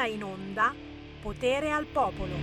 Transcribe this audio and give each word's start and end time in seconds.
ora 0.00 0.06
in 0.06 0.22
onda 0.22 0.74
Potere 1.20 1.70
al 1.70 1.84
Popolo. 1.84 2.34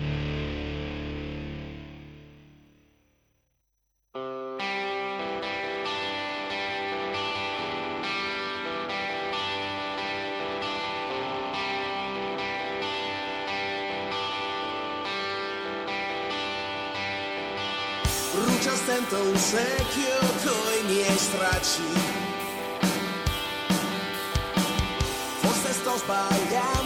Brucia 18.33 18.75
stento 18.75 19.19
un 19.19 19.35
secchio 19.35 20.19
coi 20.43 20.83
miei 20.85 21.17
stracci 21.17 21.81
Forse 25.39 25.73
sto 25.73 25.97
sbagliando 25.97 26.76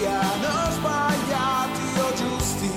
siano 0.00 0.54
sbagliati 0.76 1.88
o 2.06 2.08
giusti. 2.20 2.70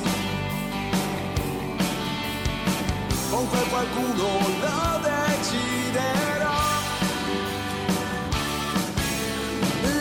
Con 3.30 3.48
quel 3.48 3.68
qualcuno 3.70 4.28
lo 4.64 4.82
deciderò. 5.08 6.62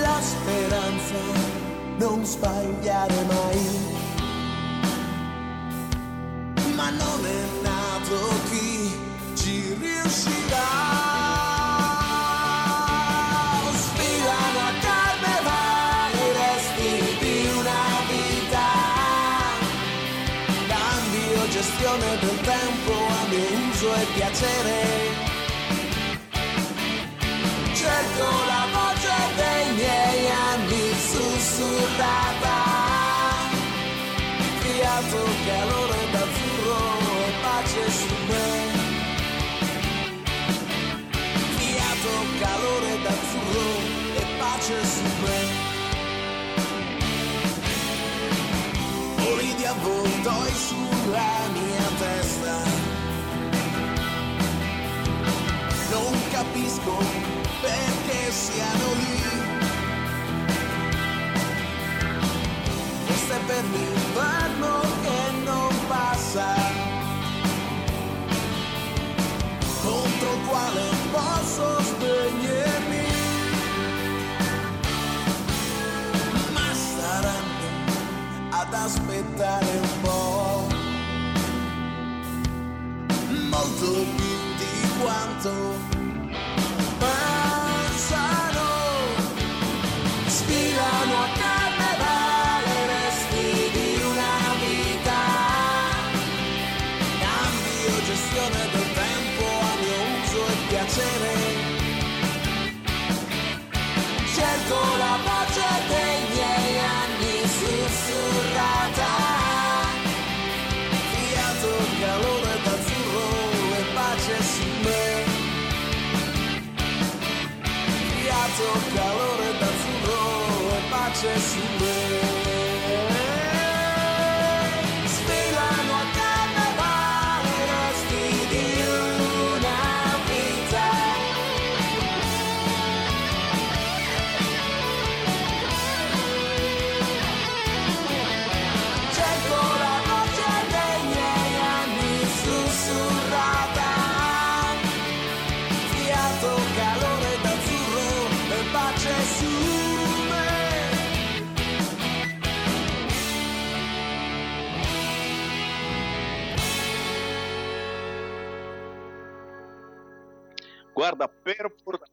La 0.02 0.18
speranza 0.20 1.22
non 1.98 2.24
sbagliare 2.24 3.24
mai. 3.32 3.62
Ma 6.74 6.90
non 6.90 7.20
è 7.24 7.42
nato 7.62 8.41
Gestione 21.92 22.18
del 22.20 22.40
tempo 22.40 22.92
a 22.92 23.26
mio 23.28 23.68
uso 23.68 23.94
e 23.94 24.06
piacere. 24.14 24.80
Cerco 27.74 28.28
la 28.46 28.66
voce 28.72 29.14
dei 29.36 29.74
miei 29.74 30.30
anni 30.30 30.94
sussurrata 31.10 32.56
Fiato, 34.60 35.22
calore 35.44 36.00
d'azzurro 36.12 36.80
e 37.26 37.32
pace 37.42 37.90
su 37.90 38.14
me. 38.28 38.48
Fiato, 41.58 42.12
calore 42.40 42.92
d'azzurro 43.02 43.68
e 44.16 44.24
pace 44.38 44.78
su 44.86 45.06
me. 45.22 45.40
Oli 49.30 49.54
di 49.56 49.64
avvoltoi 49.66 50.52
sulla 50.54 51.51
capisco 56.42 56.96
perché 57.60 58.32
siano 58.32 58.92
lì. 58.94 59.20
Forse 63.06 63.38
per 63.46 63.64
l'inverno 63.64 64.80
che 65.02 65.44
non 65.44 65.74
passa. 65.88 66.80
Contro 69.82 70.32
il 70.32 70.46
quale 70.48 70.82
posso 71.10 71.82
spegnermi 71.82 73.06
Ma 76.52 76.72
staranno 76.72 77.66
ad 78.50 78.72
aspettare 78.72 79.66
un 79.66 80.00
po' 80.02 80.66
Molto 83.50 83.90
più 84.16 84.36
di 84.56 85.00
quanto 85.00 86.01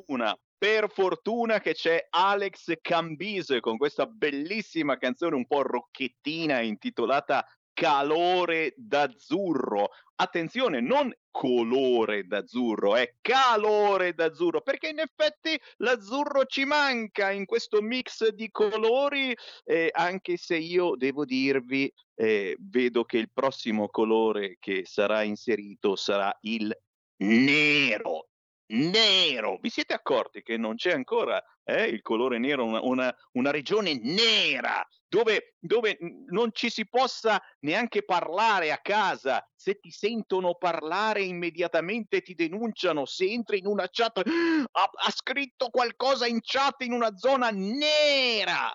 fortuna, 0.10 0.36
per 0.58 0.90
fortuna 0.90 1.60
che 1.60 1.74
c'è 1.74 2.08
Alex 2.10 2.74
Cambise 2.82 3.60
con 3.60 3.78
questa 3.78 4.08
bellissima 4.08 4.98
canzone 4.98 5.36
un 5.36 5.46
po' 5.46 5.62
rocchettina 5.62 6.62
intitolata 6.62 7.46
Calore 7.72 8.74
d'azzurro. 8.76 9.92
Attenzione, 10.16 10.82
non 10.82 11.14
colore 11.32 12.26
d'azzurro, 12.26 12.98
è 12.98 13.14
calore 13.22 14.14
d'azzurro, 14.14 14.60
perché 14.62 14.90
in 14.90 15.00
effetti 15.00 15.58
l'azzurro 15.78 16.44
ci 16.44 16.66
manca 16.66 17.32
in 17.32 17.46
questo 17.46 17.82
mix 17.82 18.28
di 18.28 18.52
colori, 18.52 19.34
eh, 19.64 19.90
anche 19.94 20.36
se 20.36 20.58
io 20.58 20.98
devo 20.98 21.24
dirvi, 21.24 21.90
eh, 22.16 22.58
vedo 22.60 23.06
che 23.06 23.18
il 23.18 23.32
prossimo 23.32 23.88
colore 23.88 24.58
che 24.60 24.82
sarà 24.84 25.22
inserito 25.22 25.96
sarà 25.96 26.36
il 26.42 26.78
nero 27.22 28.29
nero. 28.70 29.58
Vi 29.62 29.70
siete 29.70 29.94
accorti 29.94 30.42
che 30.42 30.58
non 30.58 30.76
c'è 30.76 30.92
ancora 30.92 31.44
eh, 31.64 31.84
il 31.86 32.02
colore 32.02 32.38
nero, 32.38 32.66
una, 32.66 32.82
una, 32.82 33.16
una 33.34 33.52
regione 33.52 34.00
nera 34.02 34.86
dove, 35.10 35.56
dove 35.60 35.98
non 36.28 36.52
ci 36.54 36.70
si 36.70 36.88
possa 36.88 37.42
neanche 37.62 38.04
parlare 38.04 38.72
a 38.72 38.78
casa? 38.78 39.46
Se 39.56 39.80
ti 39.80 39.90
sentono 39.90 40.56
parlare 40.56 41.24
immediatamente 41.24 42.22
ti 42.22 42.36
denunciano. 42.36 43.06
Se 43.06 43.26
entri 43.26 43.58
in 43.58 43.66
una 43.66 43.88
chat, 43.90 44.22
ha, 44.72 44.90
ha 44.94 45.12
scritto 45.12 45.70
qualcosa 45.70 46.28
in 46.28 46.40
chat 46.42 46.82
in 46.82 46.94
una 46.94 47.16
zona 47.18 47.50
nera. 47.50 48.72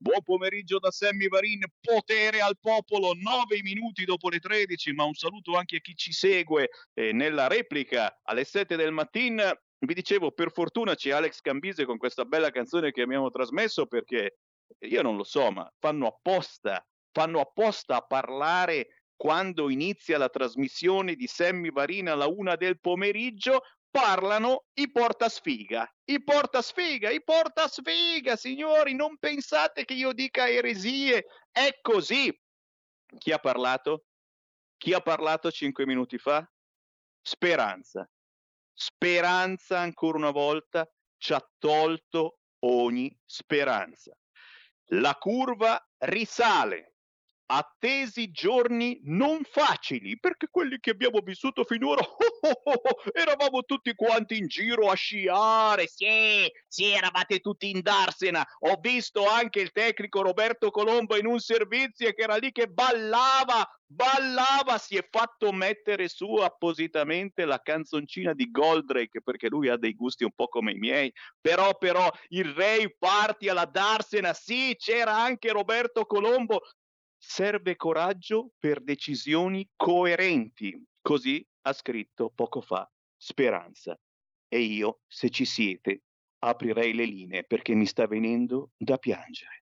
Buon 0.00 0.22
pomeriggio 0.22 0.78
da 0.78 0.92
Sammy 0.92 1.26
Varin, 1.26 1.60
potere 1.80 2.40
al 2.40 2.56
popolo, 2.60 3.14
9 3.14 3.60
minuti 3.62 4.04
dopo 4.04 4.28
le 4.28 4.38
13, 4.38 4.92
ma 4.92 5.02
un 5.02 5.14
saluto 5.14 5.56
anche 5.56 5.76
a 5.76 5.80
chi 5.80 5.96
ci 5.96 6.12
segue 6.12 6.68
eh, 6.94 7.12
nella 7.12 7.48
replica 7.48 8.20
alle 8.22 8.44
7 8.44 8.76
del 8.76 8.92
mattino 8.92 9.42
vi 9.80 9.94
dicevo, 9.94 10.32
per 10.32 10.52
fortuna 10.52 10.94
c'è 10.94 11.10
Alex 11.10 11.40
Cambise 11.40 11.84
con 11.84 11.98
questa 11.98 12.24
bella 12.24 12.50
canzone 12.50 12.90
che 12.90 13.02
abbiamo 13.02 13.30
trasmesso 13.30 13.86
perché 13.86 14.38
io 14.80 15.02
non 15.02 15.16
lo 15.16 15.24
so, 15.24 15.50
ma 15.50 15.68
fanno 15.78 16.06
apposta, 16.06 16.84
fanno 17.12 17.40
apposta 17.40 17.96
a 17.96 18.02
parlare 18.02 19.02
quando 19.16 19.68
inizia 19.68 20.18
la 20.18 20.28
trasmissione 20.28 21.14
di 21.14 21.26
Sammy 21.26 21.70
Varina 21.70 22.12
alla 22.12 22.28
una 22.28 22.54
del 22.54 22.78
pomeriggio, 22.80 23.62
parlano 24.00 24.66
i 24.74 24.90
portasfiga, 24.90 25.92
i 26.04 26.22
portasfiga, 26.22 27.10
i 27.10 27.22
portasfiga, 27.22 28.36
signori, 28.36 28.94
non 28.94 29.18
pensate 29.18 29.84
che 29.84 29.94
io 29.94 30.12
dica 30.12 30.48
eresie, 30.48 31.26
è 31.50 31.78
così. 31.82 32.32
Chi 33.18 33.32
ha 33.32 33.38
parlato? 33.38 34.04
Chi 34.76 34.92
ha 34.92 35.00
parlato 35.00 35.50
cinque 35.50 35.84
minuti 35.84 36.16
fa? 36.16 36.48
Speranza. 37.20 38.08
Speranza 38.72 39.80
ancora 39.80 40.18
una 40.18 40.30
volta 40.30 40.88
ci 41.16 41.32
ha 41.32 41.50
tolto 41.58 42.38
ogni 42.60 43.12
speranza. 43.24 44.16
La 44.92 45.16
curva 45.16 45.84
risale, 46.04 46.97
attesi 47.50 48.30
giorni 48.30 49.00
non 49.04 49.40
facili, 49.42 50.18
perché 50.18 50.48
quelli 50.50 50.78
che 50.80 50.90
abbiamo 50.90 51.20
vissuto 51.20 51.64
finora 51.64 52.02
oh, 52.04 52.16
oh, 52.40 52.60
oh, 52.64 52.72
oh, 52.72 53.10
eravamo 53.12 53.62
tutti 53.62 53.94
quanti 53.94 54.36
in 54.36 54.46
giro 54.46 54.90
a 54.90 54.94
sciare, 54.94 55.86
sì, 55.86 56.50
sì, 56.66 56.90
eravate 56.92 57.40
tutti 57.40 57.70
in 57.70 57.80
Darsena. 57.82 58.46
Ho 58.60 58.78
visto 58.80 59.26
anche 59.26 59.60
il 59.60 59.72
tecnico 59.72 60.22
Roberto 60.22 60.70
Colombo 60.70 61.16
in 61.16 61.26
un 61.26 61.38
servizio 61.38 62.12
che 62.12 62.22
era 62.22 62.36
lì 62.36 62.52
che 62.52 62.66
ballava, 62.66 63.66
ballava, 63.86 64.76
si 64.76 64.96
è 64.96 65.06
fatto 65.10 65.50
mettere 65.50 66.08
su 66.08 66.34
appositamente 66.34 67.46
la 67.46 67.60
canzoncina 67.60 68.34
di 68.34 68.50
Goldrake 68.50 69.22
perché 69.22 69.48
lui 69.48 69.68
ha 69.68 69.78
dei 69.78 69.94
gusti 69.94 70.24
un 70.24 70.32
po' 70.34 70.48
come 70.48 70.72
i 70.72 70.78
miei, 70.78 71.10
però 71.40 71.76
però 71.78 72.10
il 72.28 72.52
Ray 72.52 72.94
parti 72.98 73.48
alla 73.48 73.64
Darsena, 73.64 74.34
sì, 74.34 74.76
c'era 74.78 75.16
anche 75.16 75.50
Roberto 75.50 76.04
Colombo, 76.04 76.60
serve 77.18 77.76
coraggio 77.76 78.52
per 78.58 78.82
decisioni 78.82 79.68
coerenti. 79.76 80.80
Così 81.00 81.44
ha 81.62 81.72
scritto 81.72 82.30
poco 82.30 82.60
fa 82.60 82.90
Speranza. 83.16 83.98
E 84.48 84.60
io, 84.60 85.00
se 85.06 85.28
ci 85.28 85.44
siete, 85.44 86.04
aprirei 86.38 86.94
le 86.94 87.04
linee 87.04 87.44
perché 87.44 87.74
mi 87.74 87.84
sta 87.84 88.06
venendo 88.06 88.70
da 88.76 88.96
piangere. 88.96 89.64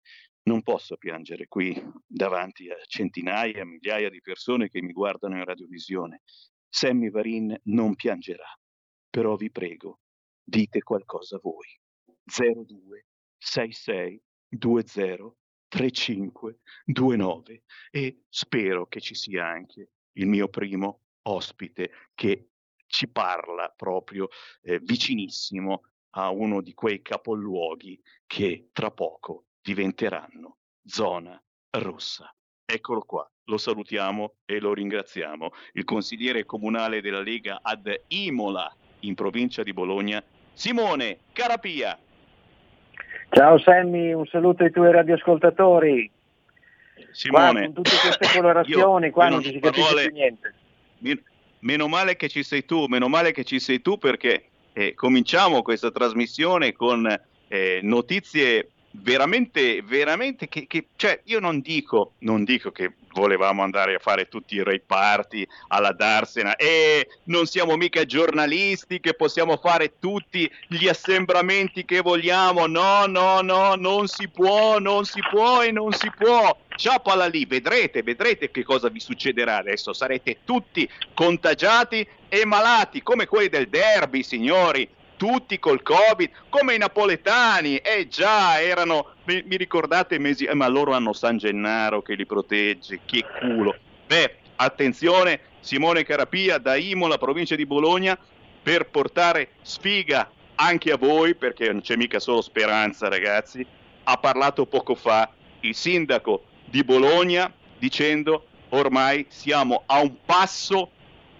Non 0.43 0.61
posso 0.61 0.97
piangere 0.97 1.47
qui 1.47 1.75
davanti 2.05 2.69
a 2.69 2.77
centinaia, 2.85 3.65
migliaia 3.65 4.09
di 4.09 4.21
persone 4.21 4.69
che 4.69 4.81
mi 4.81 4.93
guardano 4.93 5.37
in 5.37 5.45
radiovisione. 5.45 6.21
Sammy 6.69 7.09
Varin 7.09 7.57
non 7.63 7.95
piangerà, 7.95 8.47
però 9.09 9.35
vi 9.35 9.49
prego, 9.49 9.99
dite 10.43 10.81
qualcosa 10.81 11.39
voi. 11.41 11.67
02 12.23 13.05
66 13.37 14.21
20 14.49 15.46
3529 15.67 17.63
e 17.91 18.23
spero 18.29 18.87
che 18.87 19.01
ci 19.01 19.15
sia 19.15 19.45
anche 19.45 19.91
il 20.13 20.27
mio 20.27 20.47
primo 20.47 21.01
ospite 21.23 21.91
che 22.15 22.49
ci 22.87 23.07
parla 23.07 23.73
proprio 23.75 24.29
eh, 24.61 24.79
vicinissimo 24.79 25.83
a 26.11 26.29
uno 26.31 26.61
di 26.61 26.73
quei 26.73 27.01
capoluoghi 27.01 28.01
che 28.25 28.69
tra 28.71 28.91
poco 28.91 29.45
diventeranno 29.61 30.57
zona 30.85 31.41
rossa. 31.71 32.33
Eccolo 32.65 33.01
qua, 33.01 33.29
lo 33.45 33.57
salutiamo 33.57 34.37
e 34.45 34.59
lo 34.59 34.73
ringraziamo. 34.73 35.51
Il 35.73 35.83
consigliere 35.83 36.45
comunale 36.45 37.01
della 37.01 37.21
Lega 37.21 37.59
ad 37.61 38.03
Imola, 38.07 38.73
in 39.01 39.15
provincia 39.15 39.63
di 39.63 39.73
Bologna, 39.73 40.23
Simone 40.53 41.19
Carapia. 41.33 41.97
Ciao 43.29 43.59
Sammy, 43.59 44.13
un 44.13 44.25
saluto 44.25 44.63
ai 44.63 44.71
tuoi 44.71 44.91
radioascoltatori. 44.91 46.09
Simone, 47.11 47.51
qua, 47.51 47.61
con 47.61 47.73
tutte 47.73 47.97
queste 48.01 48.39
colorazioni, 48.39 49.05
io, 49.07 49.11
qua 49.11 49.23
io 49.25 49.29
non, 49.29 49.41
non 49.41 49.51
si 49.51 49.59
capisce 49.59 49.83
parole, 49.83 50.11
niente. 50.11 50.53
Meno 51.59 51.87
male 51.87 52.15
che 52.15 52.29
ci 52.29 52.43
sei 52.43 52.65
tu, 52.65 52.85
meno 52.85 53.07
male 53.07 53.31
che 53.31 53.43
ci 53.43 53.59
sei 53.59 53.81
tu 53.81 53.97
perché 53.97 54.45
eh, 54.73 54.93
cominciamo 54.93 55.61
questa 55.61 55.91
trasmissione 55.91 56.73
con 56.73 57.07
eh, 57.47 57.79
notizie 57.81 58.69
veramente, 59.01 59.81
veramente 59.81 60.47
che, 60.47 60.67
che, 60.67 60.87
cioè 60.95 61.21
io 61.25 61.39
non 61.39 61.59
dico, 61.61 62.13
non 62.19 62.43
dico 62.43 62.71
che 62.71 62.93
volevamo 63.13 63.63
andare 63.63 63.95
a 63.95 63.99
fare 63.99 64.27
tutti 64.27 64.55
i 64.55 64.63
rave 64.63 64.83
party 64.85 65.45
alla 65.69 65.91
Darsena 65.91 66.55
e 66.55 67.07
non 67.25 67.47
siamo 67.47 67.75
mica 67.75 68.05
giornalisti 68.05 68.99
che 68.99 69.15
possiamo 69.15 69.57
fare 69.57 69.93
tutti 69.99 70.49
gli 70.67 70.87
assembramenti 70.87 71.83
che 71.83 72.01
vogliamo, 72.01 72.67
no, 72.67 73.05
no, 73.07 73.41
no, 73.41 73.75
non 73.75 74.07
si 74.07 74.27
può, 74.27 74.77
non 74.79 75.05
si 75.05 75.19
può 75.31 75.63
e 75.63 75.71
non 75.71 75.91
si 75.93 76.11
può. 76.15 76.55
Ciapala 76.75 77.25
lì, 77.25 77.45
vedrete, 77.45 78.03
vedrete 78.03 78.51
che 78.51 78.63
cosa 78.63 78.89
vi 78.89 78.99
succederà 78.99 79.57
adesso, 79.57 79.93
sarete 79.93 80.39
tutti 80.45 80.87
contagiati 81.15 82.07
e 82.29 82.45
malati 82.45 83.01
come 83.01 83.25
quelli 83.25 83.49
del 83.49 83.67
derby, 83.67 84.21
signori 84.21 84.87
tutti 85.17 85.59
col 85.59 85.81
Covid, 85.81 86.29
come 86.49 86.75
i 86.75 86.77
napoletani, 86.77 87.77
eh 87.77 88.07
già, 88.07 88.61
erano, 88.61 89.13
mi, 89.25 89.43
mi 89.45 89.57
ricordate 89.57 90.19
mesi, 90.19 90.45
eh, 90.45 90.53
ma 90.53 90.67
loro 90.67 90.93
hanno 90.93 91.11
San 91.11 91.37
Gennaro 91.37 92.01
che 92.01 92.13
li 92.13 92.25
protegge, 92.25 93.01
che 93.05 93.25
culo. 93.39 93.75
Beh, 94.05 94.35
attenzione, 94.55 95.41
Simone 95.59 96.03
Carapia 96.03 96.59
da 96.59 96.75
Imola, 96.75 97.17
provincia 97.17 97.55
di 97.55 97.65
Bologna, 97.65 98.17
per 98.61 98.89
portare 98.89 99.49
sfiga 99.61 100.29
anche 100.55 100.91
a 100.91 100.97
voi, 100.97 101.35
perché 101.35 101.71
non 101.71 101.81
c'è 101.81 101.95
mica 101.95 102.19
solo 102.19 102.41
speranza 102.41 103.09
ragazzi, 103.09 103.65
ha 104.03 104.17
parlato 104.17 104.65
poco 104.65 104.95
fa 104.95 105.29
il 105.61 105.75
sindaco 105.75 106.43
di 106.65 106.83
Bologna 106.83 107.51
dicendo 107.77 108.45
ormai 108.69 109.25
siamo 109.29 109.83
a 109.85 110.01
un 110.01 110.15
passo 110.25 110.91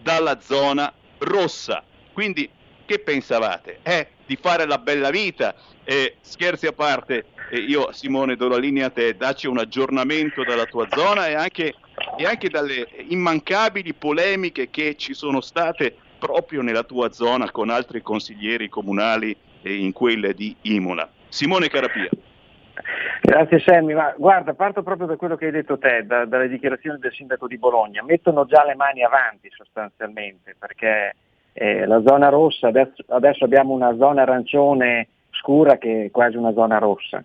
dalla 0.02 0.40
zona 0.40 0.94
rossa. 1.20 1.84
Quindi 2.14 2.50
che 2.88 3.00
pensavate? 3.00 3.80
Eh, 3.84 4.08
di 4.26 4.38
fare 4.38 4.66
la 4.66 4.80
bella 4.80 5.12
vita? 5.12 5.54
E 5.84 6.16
scherzi 6.22 6.66
a 6.66 6.72
parte, 6.72 7.26
eh, 7.52 7.60
io 7.60 7.92
Simone 7.92 8.36
do 8.36 8.48
la 8.48 8.58
linea 8.58 8.88
a 8.88 8.90
te, 8.90 9.16
dacci 9.16 9.46
un 9.46 9.60
aggiornamento 9.60 10.44
dalla 10.44 10.66
tua 10.66 10.88
zona 10.90 11.28
e 11.28 11.36
anche, 11.36 11.76
e 12.18 12.26
anche 12.26 12.50
dalle 12.50 12.88
immancabili 13.10 13.94
polemiche 13.94 14.70
che 14.70 14.96
ci 14.96 15.14
sono 15.14 15.42
state 15.42 15.96
proprio 16.18 16.62
nella 16.62 16.84
tua 16.84 17.12
zona 17.12 17.52
con 17.52 17.70
altri 17.70 18.02
consiglieri 18.02 18.70
comunali 18.70 19.36
e 19.62 19.76
in 19.76 19.92
quelle 19.92 20.34
di 20.34 20.56
Imola. 20.62 21.08
Simone 21.28 21.68
Carapia. 21.68 22.10
Grazie 23.22 23.60
Sammy, 23.60 23.94
ma 23.94 24.14
guarda, 24.18 24.54
parto 24.54 24.84
proprio 24.84 25.08
da 25.08 25.18
quello 25.18 25.36
che 25.36 25.46
hai 25.46 25.52
detto 25.52 25.78
te, 25.78 26.06
da, 26.06 26.26
dalle 26.26 26.48
dichiarazioni 26.48 27.00
del 27.00 27.12
sindaco 27.12 27.48
di 27.48 27.58
Bologna. 27.58 28.04
Mettono 28.04 28.46
già 28.46 28.64
le 28.64 28.76
mani 28.76 29.04
avanti 29.04 29.50
sostanzialmente, 29.52 30.56
perché 30.58 31.14
eh, 31.58 31.86
la 31.88 32.02
zona 32.06 32.30
rossa, 32.30 32.68
adesso, 32.68 33.04
adesso, 33.08 33.44
abbiamo 33.44 33.74
una 33.74 33.96
zona 33.98 34.22
arancione 34.22 35.08
scura 35.32 35.78
che 35.78 36.06
è 36.06 36.12
quasi 36.12 36.38
una 36.38 36.54
zona 36.54 36.78
rossa. 36.78 37.24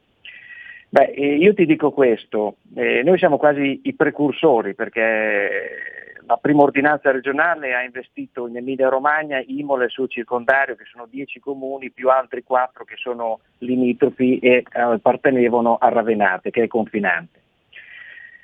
Beh, 0.89 1.05
io 1.05 1.55
ti 1.55 1.67
dico 1.67 1.91
questo, 1.93 2.57
eh, 2.75 3.03
noi 3.03 3.19
siamo 3.19 3.37
quasi 3.37 3.81
i 3.85 3.95
precursori 3.95 4.75
perché 4.75 5.49
la 6.27 6.37
prima 6.37 6.63
ordinanza 6.63 7.11
regionale 7.11 7.75
ha 7.75 7.83
investito 7.83 8.47
in 8.47 8.57
Emilia 8.57 8.89
Romagna, 8.89 9.43
Imola 9.47 9.85
e 9.85 9.89
suo 9.89 10.07
circondario 10.07 10.77
che 10.77 10.85
sono 10.91 11.07
dieci 11.11 11.41
comuni 11.41 11.91
più 11.91 12.09
altri 12.09 12.43
quattro 12.43 12.85
che 12.85 12.95
sono 12.97 13.41
limitrofi 13.59 14.39
e 14.39 14.65
eh, 14.71 14.81
appartenevano 14.81 15.77
a 15.77 15.89
Ravenate 15.89 16.51
che 16.51 16.63
è 16.63 16.69
confinante. 16.69 17.41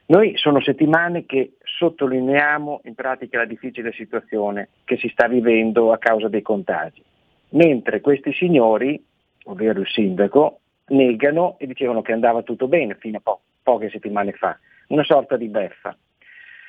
Noi 0.07 0.37
sono 0.37 0.61
settimane 0.61 1.27
che 1.27 1.53
sottolineiamo 1.79 2.81
in 2.85 2.95
pratica 2.95 3.39
la 3.39 3.45
difficile 3.45 3.93
situazione 3.93 4.69
che 4.85 4.97
si 4.97 5.09
sta 5.09 5.29
vivendo 5.29 5.93
a 5.93 5.99
causa 5.99 6.29
dei 6.29 6.43
contagi, 6.43 7.03
mentre 7.51 8.01
questi 8.01 8.33
signori, 8.33 9.03
ovvero 9.45 9.81
il 9.81 9.87
sindaco, 9.87 10.61
negano 10.89 11.57
e 11.59 11.67
dicevano 11.67 12.03
che 12.03 12.13
andava 12.13 12.43
tutto 12.43 12.67
bene 12.67 12.97
fino 12.97 13.19
a 13.19 13.21
po- 13.21 13.41
poche 13.63 13.91
settimane 13.91 14.33
fa, 14.33 14.59
una 14.89 15.05
sorta 15.05 15.37
di 15.37 15.47
beffa. 15.47 15.97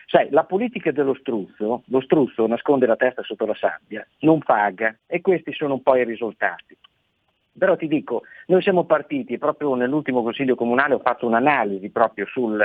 Sai, 0.06 0.30
la 0.30 0.44
politica 0.44 0.92
dello 0.92 1.16
struzzo, 1.16 1.84
lo 1.86 2.02
struzzo 2.02 2.46
nasconde 2.46 2.86
la 2.86 2.96
testa 2.96 3.24
sotto 3.24 3.46
la 3.46 3.56
sabbia, 3.56 4.06
non 4.20 4.40
paga 4.40 4.96
e 5.08 5.22
questi 5.22 5.54
sono 5.54 5.74
un 5.74 5.82
po' 5.82 5.96
i 5.96 6.04
risultati. 6.04 6.78
Però 7.58 7.76
ti 7.76 7.88
dico, 7.88 8.24
noi 8.48 8.62
siamo 8.62 8.86
partiti 8.86 9.38
proprio 9.40 9.74
nell'ultimo 9.74 10.22
consiglio 10.22 10.56
comunale, 10.56 10.94
ho 10.94 11.00
fatto 11.00 11.26
un'analisi 11.26 11.90
proprio 11.90 12.26
sul, 12.28 12.64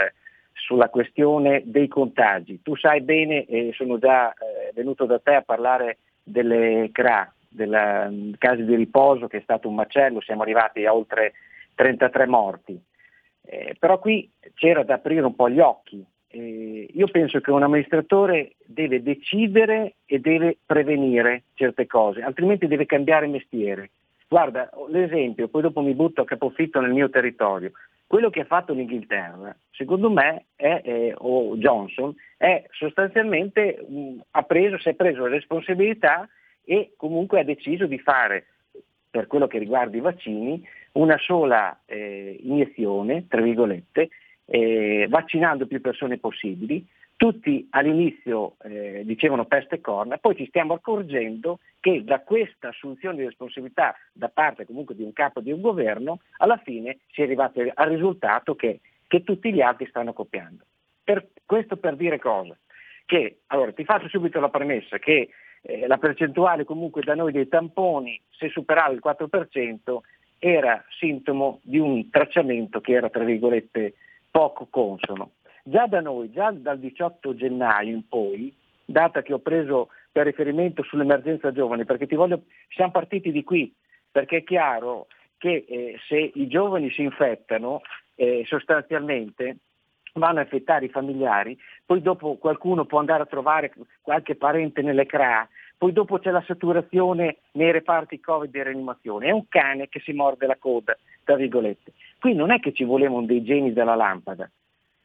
sulla 0.55 0.89
questione 0.89 1.63
dei 1.65 1.89
contagi. 1.89 2.61
Tu 2.63 2.77
sai 2.77 3.03
bene, 3.03 3.45
e 3.45 3.73
sono 3.75 3.99
già 3.99 4.31
eh, 4.33 4.73
venuto 4.75 5.05
da 5.05 5.19
te 5.19 5.35
a 5.35 5.43
parlare 5.43 5.99
delle 6.23 6.89
CRA, 6.93 7.33
dei 7.49 7.69
um, 7.69 8.33
casi 8.39 8.65
di 8.65 8.75
riposo 8.75 9.27
che 9.27 9.39
è 9.39 9.43
stato 9.43 9.69
un 9.69 9.75
macello, 9.75 10.21
siamo 10.21 10.43
arrivati 10.43 10.87
a 10.87 10.95
oltre 10.95 11.35
33 11.75 12.27
morti. 12.27 12.81
Eh, 13.47 13.77
però 13.79 13.99
qui 13.99 14.31
c'era 14.55 14.83
da 14.85 14.95
aprire 14.95 15.21
un 15.21 15.35
po' 15.35 15.51
gli 15.51 15.61
occhi 15.61 16.05
eh, 16.35 16.89
io 16.93 17.07
penso 17.07 17.41
che 17.41 17.53
un 17.53 17.63
amministratore 17.63 18.57
deve 18.67 19.03
decidere 19.03 19.95
e 20.05 20.19
deve 20.19 20.59
prevenire 20.67 21.45
certe 21.55 21.87
cose, 21.87 22.23
altrimenti 22.23 22.67
deve 22.67 22.87
cambiare 22.87 23.29
mestiere. 23.29 23.91
Guarda, 24.27 24.69
l'esempio, 24.89 25.47
poi 25.47 25.63
dopo 25.63 25.81
mi 25.81 25.95
butto 25.95 26.23
a 26.23 26.25
capofitto 26.25 26.81
nel 26.81 26.91
mio 26.91 27.09
territorio. 27.09 27.71
Quello 28.15 28.31
che 28.31 28.43
ha 28.43 28.45
fatto 28.45 28.73
l'Inghilterra, 28.73 29.57
secondo 29.73 30.09
me, 30.09 30.45
è, 30.55 30.83
eh, 30.85 31.15
o 31.19 31.57
Johnson, 31.57 32.15
è 32.37 32.65
sostanzialmente 32.71 33.85
mh, 33.89 34.21
ha 34.31 34.43
preso, 34.43 34.79
si 34.79 34.91
è 34.91 34.95
preso 34.95 35.25
le 35.25 35.31
responsabilità 35.31 36.29
e 36.65 36.93
comunque 36.97 37.41
ha 37.41 37.45
deciso 37.45 37.87
di 37.87 37.99
fare, 37.99 38.47
per 39.11 39.27
quello 39.27 39.49
che 39.49 39.59
riguarda 39.59 39.97
i 39.97 40.01
vaccini, 40.01 40.65
una 40.93 41.19
sola 41.19 41.77
eh, 41.87 42.39
iniezione, 42.41 43.27
tra 43.27 43.41
virgolette, 43.41 44.11
eh, 44.45 45.07
vaccinando 45.11 45.67
più 45.67 45.81
persone 45.81 46.19
possibili. 46.19 46.87
Tutti 47.17 47.67
all'inizio 47.71 48.57
eh, 48.63 49.03
dicevano 49.05 49.47
peste 49.47 49.77
e 49.77 49.81
corna, 49.81 50.19
poi 50.19 50.37
ci 50.37 50.47
stiamo 50.47 50.75
accorgendo 50.75 51.61
che 51.81 52.03
da 52.03 52.21
questa 52.21 52.69
assunzione 52.69 53.17
di 53.17 53.25
responsabilità 53.25 53.95
da 54.13 54.29
parte 54.29 54.67
comunque 54.67 54.95
di 54.95 55.03
un 55.03 55.13
capo 55.13 55.41
di 55.41 55.53
un 55.53 55.61
governo, 55.61 56.21
alla 56.39 56.57
fine 56.59 56.99
si 57.13 57.21
è 57.21 57.25
arrivati 57.25 57.61
al 57.73 57.89
risultato 57.89 58.55
che, 58.55 58.81
che 59.07 59.23
tutti 59.23 59.53
gli 59.53 59.61
altri 59.61 59.87
stanno 59.87 60.13
copiando. 60.13 60.65
Per, 61.05 61.29
questo 61.47 61.77
per 61.77 61.97
dire 61.97 62.19
cosa? 62.19 62.57
Che, 63.07 63.41
allora, 63.49 63.73
ti 63.73 63.85
faccio 63.85 64.09
subito 64.09 64.41
la 64.41 64.49
premessa 64.49 64.99
che 64.99 65.29
eh, 65.63 65.87
la 65.87 65.99
percentuale 65.99 66.65
comunque 66.65 67.03
da 67.03 67.15
noi 67.15 67.33
dei 67.33 67.49
tamponi, 67.49 68.21
se 68.31 68.49
superava 68.49 68.93
il 68.93 69.03
4%, 69.05 69.99
era 70.39 70.85
sintomo 70.99 71.61
di 71.63 71.79
un 71.79 72.11
tracciamento 72.11 72.81
che 72.81 72.93
era, 72.93 73.09
tra 73.09 73.25
virgolette, 73.25 73.95
poco 74.31 74.67
consono. 74.69 75.33
Già 75.67 75.87
da 75.87 76.03
noi, 76.03 76.31
già 76.31 76.51
dal 76.51 76.79
18 76.79 77.35
gennaio 77.35 77.95
in 77.95 78.07
poi, 78.07 78.55
data 78.85 79.23
che 79.23 79.33
ho 79.33 79.39
preso 79.39 79.89
per 80.13 80.27
riferimento 80.27 80.83
sull'emergenza 80.83 81.53
giovani, 81.53 81.87
perché 81.87 82.07
ti 82.07 82.17
voglio, 82.17 82.43
siamo 82.69 82.91
partiti 82.91 83.33
di 83.33 83.43
qui, 83.43 83.75
perché 84.13 84.39
è 84.39 84.45
chiaro 84.45 85.07
che 85.39 85.65
eh, 85.67 85.99
se 86.07 86.33
i 86.35 86.47
giovani 86.49 86.91
si 86.91 87.01
infettano, 87.01 87.81
eh, 88.15 88.45
sostanzialmente 88.47 89.57
vanno 90.13 90.41
a 90.41 90.43
infettare 90.43 90.85
i 90.85 90.91
familiari, 90.91 91.59
poi 91.87 92.03
dopo 92.03 92.37
qualcuno 92.37 92.85
può 92.85 92.99
andare 92.99 93.23
a 93.23 93.27
trovare 93.27 93.73
qualche 94.03 94.37
parente 94.37 94.83
nelle 94.83 95.07
CRA, 95.07 95.49
poi 95.79 95.93
dopo 95.93 96.19
c'è 96.19 96.31
la 96.31 96.45
saturazione 96.47 97.39
nei 97.53 97.73
reparti 97.73 98.21
Covid 98.21 98.51
di 98.51 98.63
rianimazione, 98.63 99.29
è 99.29 99.31
un 99.31 99.49
cane 99.49 99.89
che 99.89 100.01
si 100.01 100.13
morde 100.13 100.47
la 100.47 100.57
coda, 100.59 100.95
tra 101.25 101.37
virgolette. 101.37 101.95
Qui 102.21 102.35
non 102.35 102.51
è 102.51 102.61
che 102.61 102.75
ci 102.75 102.85
volevano 102.85 103.25
dei 103.25 103.43
geni 103.43 103.73
della 103.73 103.95
lampada, 103.95 104.49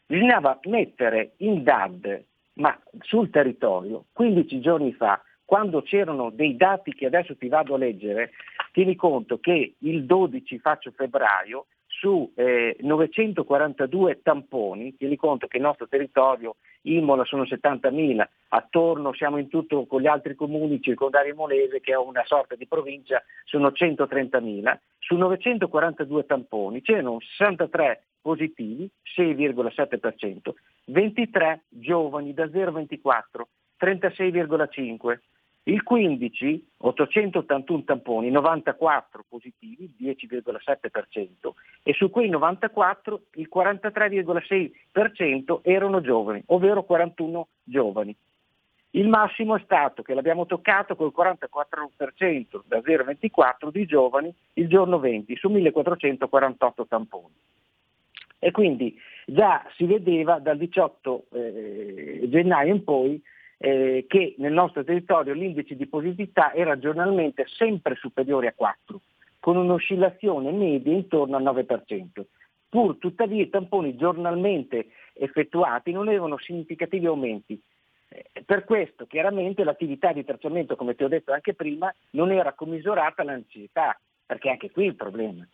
bisognava 0.09 0.59
mettere 0.63 1.33
in 1.37 1.61
DAD, 1.61 2.23
ma 2.53 2.77
sul 3.01 3.29
territorio, 3.29 4.05
15 4.11 4.59
giorni 4.59 4.91
fa, 4.93 5.21
quando 5.45 5.83
c'erano 5.83 6.31
dei 6.31 6.55
dati 6.55 6.93
che 6.93 7.05
adesso 7.05 7.37
ti 7.37 7.47
vado 7.47 7.75
a 7.75 7.77
leggere, 7.77 8.31
tieni 8.71 8.95
conto 8.95 9.39
che 9.39 9.75
il 9.77 10.05
12 10.05 10.59
faccio 10.59 10.91
febbraio 10.95 11.67
su 11.85 12.31
eh, 12.35 12.75
942 12.79 14.21
tamponi, 14.23 14.95
tieni 14.95 15.15
conto 15.15 15.47
che 15.47 15.57
il 15.57 15.63
nostro 15.63 15.87
territorio, 15.87 16.55
Imola 16.83 17.23
sono 17.25 17.43
70.000, 17.43 18.25
attorno 18.49 19.13
siamo 19.13 19.37
in 19.37 19.47
tutto 19.47 19.85
con 19.85 20.01
gli 20.01 20.07
altri 20.07 20.33
comuni, 20.33 20.81
circondari 20.81 21.33
Molese 21.33 21.81
che 21.81 21.91
è 21.91 21.97
una 21.97 22.23
sorta 22.25 22.55
di 22.55 22.65
provincia, 22.67 23.21
sono 23.43 23.67
130.000, 23.67 24.77
su 24.97 25.15
942 25.15 26.25
tamponi 26.25 26.81
c'erano 26.81 27.19
63 27.19 28.03
positivi, 28.21 28.89
6,7%, 29.15 30.53
23 30.85 31.63
giovani 31.69 32.33
da 32.33 32.49
0 32.49 32.69
a 32.69 32.73
24, 32.73 33.47
36,5%, 33.79 35.19
il 35.63 35.83
15, 35.83 36.67
881 36.77 37.83
tamponi, 37.83 38.31
94 38.31 39.25
positivi, 39.27 39.93
10,7%, 39.99 41.49
e 41.83 41.93
su 41.93 42.09
quei 42.09 42.29
94 42.29 43.21
il 43.33 43.49
43,6% 43.53 45.59
erano 45.61 45.99
giovani, 46.01 46.41
ovvero 46.47 46.83
41 46.83 47.47
giovani. 47.63 48.15
Il 48.91 49.07
massimo 49.07 49.55
è 49.55 49.61
stato 49.63 50.01
che 50.01 50.15
l'abbiamo 50.15 50.47
toccato 50.47 50.95
col 50.95 51.13
44% 51.15 52.61
da 52.65 52.79
0,24 52.79 53.69
di 53.69 53.85
giovani 53.85 54.33
il 54.53 54.67
giorno 54.67 54.97
20 54.97 55.35
su 55.35 55.47
1448 55.49 56.87
tamponi. 56.87 57.35
E 58.39 58.51
quindi 58.51 58.97
già 59.25 59.65
si 59.75 59.85
vedeva 59.85 60.39
dal 60.39 60.57
18 60.57 61.25
eh, 61.33 62.21
gennaio 62.29 62.73
in 62.73 62.83
poi 62.83 63.21
eh, 63.57 64.05
che 64.07 64.35
nel 64.37 64.53
nostro 64.53 64.83
territorio 64.83 65.33
l'indice 65.33 65.75
di 65.75 65.85
positività 65.85 66.53
era 66.53 66.79
giornalmente 66.79 67.45
sempre 67.47 67.95
superiore 67.95 68.47
a 68.47 68.53
4, 68.55 69.01
con 69.39 69.57
un'oscillazione 69.57 70.51
media 70.51 70.93
intorno 70.93 71.35
al 71.35 71.43
9%. 71.43 72.23
Pur 72.69 72.97
tuttavia 72.97 73.41
i 73.41 73.49
tamponi 73.49 73.95
giornalmente 73.97 74.87
effettuati 75.13 75.91
non 75.91 76.07
avevano 76.07 76.37
significativi 76.37 77.05
aumenti. 77.05 77.59
Eh, 78.07 78.43
per 78.45 78.63
questo 78.63 79.05
chiaramente 79.05 79.63
l'attività 79.65 80.13
di 80.13 80.23
tracciamento, 80.23 80.77
come 80.77 80.95
ti 80.95 81.03
ho 81.03 81.07
detto 81.09 81.33
anche 81.33 81.53
prima, 81.53 81.93
non 82.11 82.31
era 82.31 82.53
commisurata 82.53 83.23
alla 83.23 83.35
necessità, 83.35 83.99
perché 84.25 84.49
anche 84.49 84.71
qui 84.71 84.85
il 84.85 84.95
problema. 84.95 85.45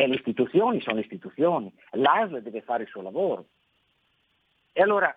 E 0.00 0.06
le 0.06 0.14
istituzioni 0.14 0.80
sono 0.80 1.00
istituzioni, 1.00 1.72
l'ASL 1.90 2.40
deve 2.40 2.62
fare 2.62 2.84
il 2.84 2.88
suo 2.88 3.02
lavoro. 3.02 3.46
E 4.72 4.80
allora 4.80 5.12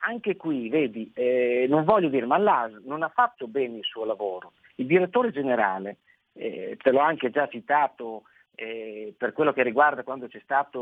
anche 0.00 0.36
qui, 0.36 0.68
vedi, 0.68 1.10
eh, 1.14 1.64
non 1.66 1.84
voglio 1.84 2.10
dire, 2.10 2.26
ma 2.26 2.36
l'AS 2.36 2.72
non 2.84 3.02
ha 3.02 3.08
fatto 3.08 3.48
bene 3.48 3.78
il 3.78 3.84
suo 3.84 4.04
lavoro. 4.04 4.52
Il 4.74 4.84
direttore 4.84 5.30
generale, 5.30 5.96
eh, 6.34 6.76
te 6.78 6.90
l'ho 6.90 6.98
anche 6.98 7.30
già 7.30 7.48
citato 7.48 8.24
eh, 8.54 9.14
per 9.16 9.32
quello 9.32 9.54
che 9.54 9.62
riguarda 9.62 10.02
quando 10.02 10.28
c'è 10.28 10.40
stata 10.42 10.78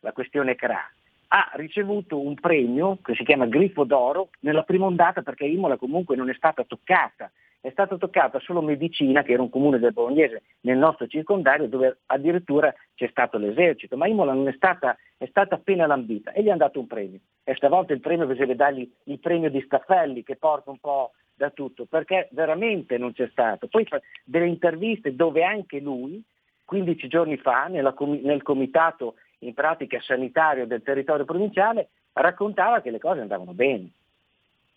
la 0.00 0.12
questione 0.12 0.54
CRA, 0.54 0.92
ha 1.28 1.52
ricevuto 1.54 2.20
un 2.20 2.34
premio 2.34 2.98
che 3.02 3.14
si 3.14 3.24
chiama 3.24 3.46
Grifo 3.46 3.84
d'Oro 3.84 4.28
nella 4.40 4.64
prima 4.64 4.84
ondata 4.84 5.22
perché 5.22 5.46
Imola 5.46 5.78
comunque 5.78 6.16
non 6.16 6.28
è 6.28 6.34
stata 6.34 6.64
toccata 6.64 7.32
è 7.62 7.70
stata 7.70 7.96
toccata 7.96 8.40
solo 8.40 8.60
Medicina, 8.60 9.22
che 9.22 9.34
era 9.34 9.42
un 9.42 9.48
comune 9.48 9.78
del 9.78 9.92
Bolognese 9.92 10.42
nel 10.62 10.76
nostro 10.76 11.06
circondario, 11.06 11.68
dove 11.68 11.98
addirittura 12.06 12.74
c'è 12.96 13.06
stato 13.06 13.38
l'esercito, 13.38 13.96
ma 13.96 14.08
Imola 14.08 14.32
non 14.32 14.48
è 14.48 14.52
stata, 14.52 14.98
è 15.16 15.26
stata 15.26 15.54
appena 15.54 15.86
lambita 15.86 16.32
e 16.32 16.42
gli 16.42 16.48
hanno 16.48 16.58
dato 16.58 16.80
un 16.80 16.88
premio. 16.88 17.20
E 17.44 17.54
stavolta 17.54 17.92
il 17.92 18.00
premio 18.00 18.26
bisogna 18.26 18.54
dargli 18.54 18.90
il 19.04 19.20
premio 19.20 19.48
di 19.48 19.60
Staffelli 19.60 20.24
che 20.24 20.34
porta 20.34 20.70
un 20.70 20.78
po' 20.80 21.12
da 21.34 21.50
tutto, 21.50 21.84
perché 21.84 22.28
veramente 22.32 22.98
non 22.98 23.12
c'è 23.12 23.28
stato. 23.30 23.68
Poi 23.68 23.84
fa 23.84 24.00
delle 24.24 24.48
interviste 24.48 25.14
dove 25.14 25.44
anche 25.44 25.78
lui, 25.78 26.20
15 26.64 27.06
giorni 27.06 27.36
fa, 27.36 27.66
nella, 27.68 27.94
nel 28.22 28.42
comitato 28.42 29.14
in 29.38 29.54
pratica 29.54 30.00
sanitario 30.00 30.66
del 30.66 30.82
territorio 30.82 31.24
provinciale, 31.24 31.90
raccontava 32.14 32.80
che 32.80 32.90
le 32.90 32.98
cose 32.98 33.20
andavano 33.20 33.52
bene 33.52 33.88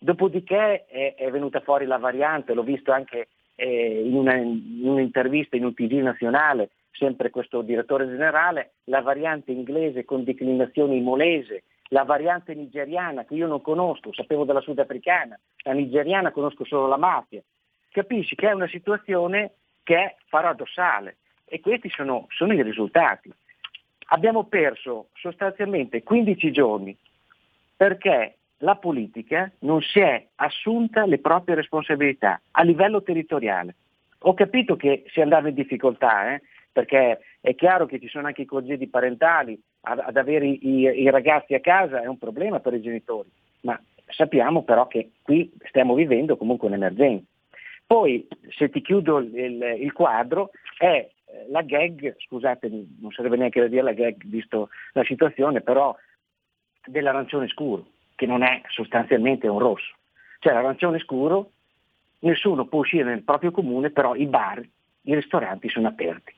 Dopodiché 0.06 0.86
è, 0.86 1.16
è, 1.16 1.28
venuta 1.32 1.58
fuori 1.58 1.84
la 1.84 1.98
variante, 1.98 2.54
l'ho 2.54 2.62
visto 2.62 2.92
anche 2.92 3.26
eh, 3.56 4.02
in, 4.06 4.14
una, 4.14 4.36
in, 4.36 4.82
un'intervista 4.84 5.56
in 5.56 5.64
un 5.64 5.74
TG 5.74 5.94
nazionale, 5.94 6.70
sempre 6.92 7.30
questo 7.30 7.60
direttore 7.60 8.06
generale, 8.06 8.74
la 8.84 9.00
variante 9.00 9.50
inglese 9.50 10.04
con 10.04 10.22
declinazione 10.22 10.94
imolese, 10.94 11.64
la 11.88 12.04
variante 12.04 12.54
nigeriana 12.54 13.24
che 13.24 13.34
io 13.34 13.48
non 13.48 13.60
conosco, 13.60 14.12
sapevo 14.12 14.44
della 14.44 14.60
sudafricana, 14.60 15.36
la 15.64 15.72
nigeriana 15.72 16.30
conosco 16.30 16.64
solo 16.64 16.86
la 16.86 16.98
mafia. 16.98 17.42
Capisci 17.90 18.36
che 18.36 18.48
è 18.48 18.52
una 18.52 18.68
situazione 18.68 19.54
che 19.82 19.96
è 19.96 20.16
paradossale 20.30 21.16
e 21.46 21.58
questi 21.58 21.88
sono, 21.90 22.26
sono 22.28 22.52
i 22.52 22.62
risultati. 22.62 23.28
Abbiamo 24.10 24.44
perso 24.44 25.08
sostanzialmente 25.14 26.04
15 26.04 26.52
giorni 26.52 26.96
perché 27.76 28.36
la 28.58 28.76
politica 28.76 29.50
non 29.60 29.82
si 29.82 30.00
è 30.00 30.26
assunta 30.36 31.04
le 31.04 31.18
proprie 31.18 31.56
responsabilità 31.56 32.40
a 32.52 32.62
livello 32.62 33.02
territoriale. 33.02 33.74
Ho 34.20 34.34
capito 34.34 34.76
che 34.76 35.04
si 35.08 35.20
andava 35.20 35.48
in 35.48 35.54
difficoltà, 35.54 36.34
eh, 36.34 36.42
perché 36.72 37.20
è 37.40 37.54
chiaro 37.54 37.86
che 37.86 38.00
ci 38.00 38.08
sono 38.08 38.26
anche 38.26 38.42
i 38.42 38.46
congedi 38.46 38.86
parentali, 38.88 39.60
ad, 39.82 39.98
ad 39.98 40.16
avere 40.16 40.46
i, 40.46 40.80
i, 40.80 41.10
ragazzi 41.10 41.54
a 41.54 41.60
casa 41.60 42.02
è 42.02 42.06
un 42.06 42.18
problema 42.18 42.60
per 42.60 42.74
i 42.74 42.80
genitori, 42.80 43.30
ma 43.62 43.80
sappiamo 44.06 44.62
però 44.62 44.86
che 44.86 45.10
qui 45.22 45.52
stiamo 45.68 45.94
vivendo 45.94 46.36
comunque 46.36 46.68
un'emergenza. 46.68 47.26
Poi, 47.86 48.26
se 48.56 48.68
ti 48.68 48.80
chiudo 48.80 49.18
il, 49.18 49.76
il, 49.78 49.92
quadro, 49.92 50.50
è 50.76 50.86
eh, 50.86 51.10
la 51.50 51.62
gag, 51.62 52.16
scusatemi, 52.18 52.96
non 53.00 53.12
sarebbe 53.12 53.36
neanche 53.36 53.60
da 53.60 53.68
dire 53.68 53.82
la 53.82 53.92
gag 53.92 54.24
visto 54.24 54.70
la 54.92 55.04
situazione, 55.04 55.60
però 55.60 55.94
dell'arancione 56.84 57.46
scuro 57.48 57.86
che 58.16 58.26
non 58.26 58.42
è 58.42 58.62
sostanzialmente 58.68 59.46
un 59.46 59.60
rosso. 59.60 59.94
Cioè 60.40 60.52
l'arancione 60.52 60.98
scuro, 60.98 61.52
nessuno 62.20 62.66
può 62.66 62.80
uscire 62.80 63.04
nel 63.04 63.22
proprio 63.22 63.52
comune, 63.52 63.90
però 63.90 64.16
i 64.16 64.26
bar, 64.26 64.58
i 65.02 65.14
ristoranti 65.14 65.68
sono 65.68 65.86
aperti. 65.86 66.34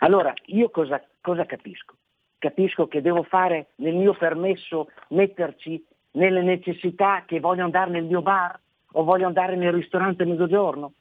Allora 0.00 0.32
io 0.46 0.70
cosa, 0.70 1.00
cosa 1.20 1.44
capisco? 1.44 1.94
Capisco 2.38 2.88
che 2.88 3.00
devo 3.00 3.22
fare 3.22 3.68
nel 3.76 3.94
mio 3.94 4.14
permesso 4.14 4.88
metterci 5.08 5.84
nelle 6.12 6.42
necessità 6.42 7.24
che 7.26 7.40
voglio 7.40 7.64
andare 7.64 7.90
nel 7.90 8.04
mio 8.04 8.22
bar 8.22 8.58
o 8.92 9.04
voglio 9.04 9.26
andare 9.26 9.56
nel 9.56 9.72
ristorante 9.72 10.22
a 10.22 10.26
mezzogiorno. 10.26 10.92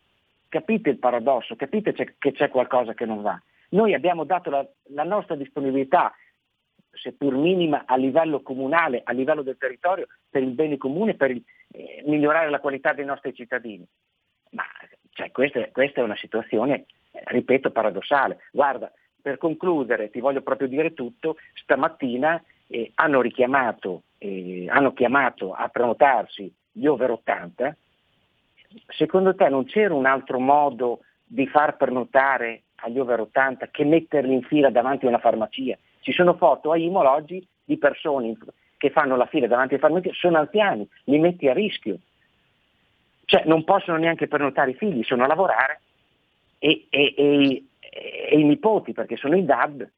Capite 0.50 0.89
il 0.89 0.98
paradosso? 0.98 1.55
Capite 1.55 1.93
che 1.93 2.31
c'è 2.31 2.50
qualcosa 2.50 2.93
che 2.93 3.05
non 3.05 3.22
va? 3.22 3.39
Noi 3.69 3.93
abbiamo 3.93 4.24
dato 4.24 4.50
la, 4.50 4.65
la 4.93 5.03
nostra 5.03 5.36
disponibilità, 5.36 6.13
seppur 6.98 7.36
minima, 7.36 7.84
a 7.86 7.96
livello 7.96 8.42
comunale, 8.42 9.01
a 9.04 9.12
livello 9.12 9.42
del 9.42 9.58
territorio, 9.58 10.08
per 10.30 10.42
il 10.42 10.51
bene 10.51 10.77
comune, 10.77 11.16
per 11.16 11.32
il, 11.32 11.44
eh, 11.72 12.04
migliorare 12.06 12.50
la 12.50 12.60
qualità 12.60 12.94
dei 12.94 13.06
nostri 13.06 13.34
cittadini. 13.34 13.86
Ma 14.51 14.63
cioè, 15.12 15.32
questa, 15.32 15.68
questa, 15.72 16.01
è 16.01 16.04
una 16.04 16.16
situazione, 16.16 16.86
eh, 17.12 17.22
ripeto, 17.25 17.72
paradossale. 17.72 18.39
Guarda, 18.51 18.92
per 19.22 19.38
concludere, 19.38 20.10
ti 20.10 20.20
voglio 20.20 20.42
proprio 20.42 20.68
dire 20.68 20.94
tutto, 20.94 21.38
stamattina 21.54 22.42
eh, 22.68 22.92
hanno 22.96 23.22
richiamato, 23.22 24.04
eh, 24.18 24.66
hanno 24.70 24.94
chiamato 24.94 25.54
a 25.54 25.68
prenotarsi 25.70 26.54
gli 26.72 26.86
over 26.86 27.12
80, 27.12 27.75
secondo 28.88 29.36
te 29.36 29.50
non 29.50 29.66
c'era 29.66 29.94
un 29.94 30.06
altro 30.06 30.39
modo 30.39 31.01
di 31.24 31.48
far 31.48 31.77
prenotare 31.77 32.63
agli 32.75 33.00
over 33.00 33.22
80 33.22 33.68
che 33.68 33.84
metterli 33.84 34.34
in 34.34 34.44
fila 34.44 34.70
davanti 34.70 35.06
a 35.06 35.10
una 35.10 35.20
farmacia? 35.20 35.77
Ci 36.00 36.12
sono 36.12 36.36
foto 36.36 36.72
a 36.72 36.77
Imola 36.77 37.13
oggi 37.13 37.46
di 37.63 37.77
persone 37.77 38.38
che 38.77 38.92
fanno 38.92 39.16
la 39.16 39.25
fila 39.25 39.48
davanti 39.48 39.75
a 39.75 39.80
farmacia, 39.80 40.12
sono 40.13 40.38
anziani, 40.38 40.88
li 41.06 41.20
metti 41.20 41.48
a 41.48 41.54
rischio. 41.54 41.98
Cioè 43.25 43.44
non 43.46 43.63
possono 43.63 43.98
neanche 43.98 44.27
prenotare 44.27 44.72
i 44.72 44.75
figli, 44.75 45.04
sono 45.04 45.24
a 45.24 45.27
lavorare 45.27 45.82
e, 46.60 46.88
e, 46.89 47.13
e, 47.18 47.63
e 48.30 48.39
i 48.39 48.44
nipoti 48.44 48.94
perché 48.94 49.18
sono 49.18 49.36
i 49.36 49.44
DAD. 49.44 49.92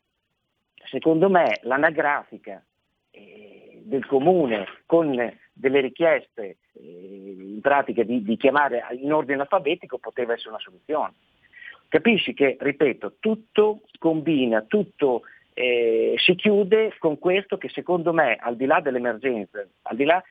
Secondo 0.86 1.30
me 1.30 1.60
l'anagrafica 1.64 2.64
eh, 3.12 3.82
del 3.84 4.06
comune 4.06 4.66
con 4.86 5.14
delle 5.54 5.82
richieste 5.82 6.58
eh, 6.74 7.36
in 7.38 7.60
pratica 7.62 8.04
di, 8.04 8.24
di, 8.24 8.38
chiamare 8.38 8.86
in 9.00 9.12
ordine 9.12 9.42
alfabetico 9.42 10.00
poteva 10.00 10.34
essere 10.34 10.50
una 10.50 10.60
soluzione. 10.60 11.14
Capisci 11.90 12.34
che, 12.34 12.56
ripeto, 12.60 13.16
tutto 13.20 13.82
combina, 13.98 14.62
tutto 14.62 15.24
eh, 15.54 16.16
si 16.18 16.36
chiude 16.36 16.96
con 17.00 17.20
questo 17.20 17.58
che 17.58 17.70
secondo 17.70 18.14
me, 18.14 18.36
al 18.36 18.56
di 18.56 18.66
là 18.66 18.80
dell'emergenza, 18.80 19.66
al 19.84 19.96
di 19.96 20.06
là, 20.06 20.22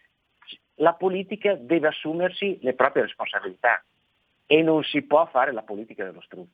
la 0.76 0.94
politica 0.94 1.54
deve 1.54 1.88
assumersi 1.88 2.58
le 2.62 2.74
proprie 2.74 3.02
responsabilità 3.02 3.84
e 4.46 4.62
non 4.62 4.82
si 4.84 5.02
può 5.02 5.26
fare 5.26 5.52
la 5.52 5.62
politica 5.62 6.04
dello 6.04 6.20
struzzo. 6.20 6.52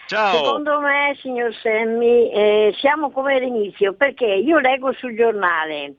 Ciao. 0.05 0.35
Secondo 0.37 0.79
me, 0.79 1.15
signor 1.21 1.53
Semmi, 1.61 2.31
eh, 2.31 2.73
siamo 2.77 3.11
come 3.11 3.35
all'inizio, 3.35 3.93
perché 3.93 4.25
io 4.25 4.59
leggo 4.59 4.93
sul 4.93 5.15
giornale 5.15 5.95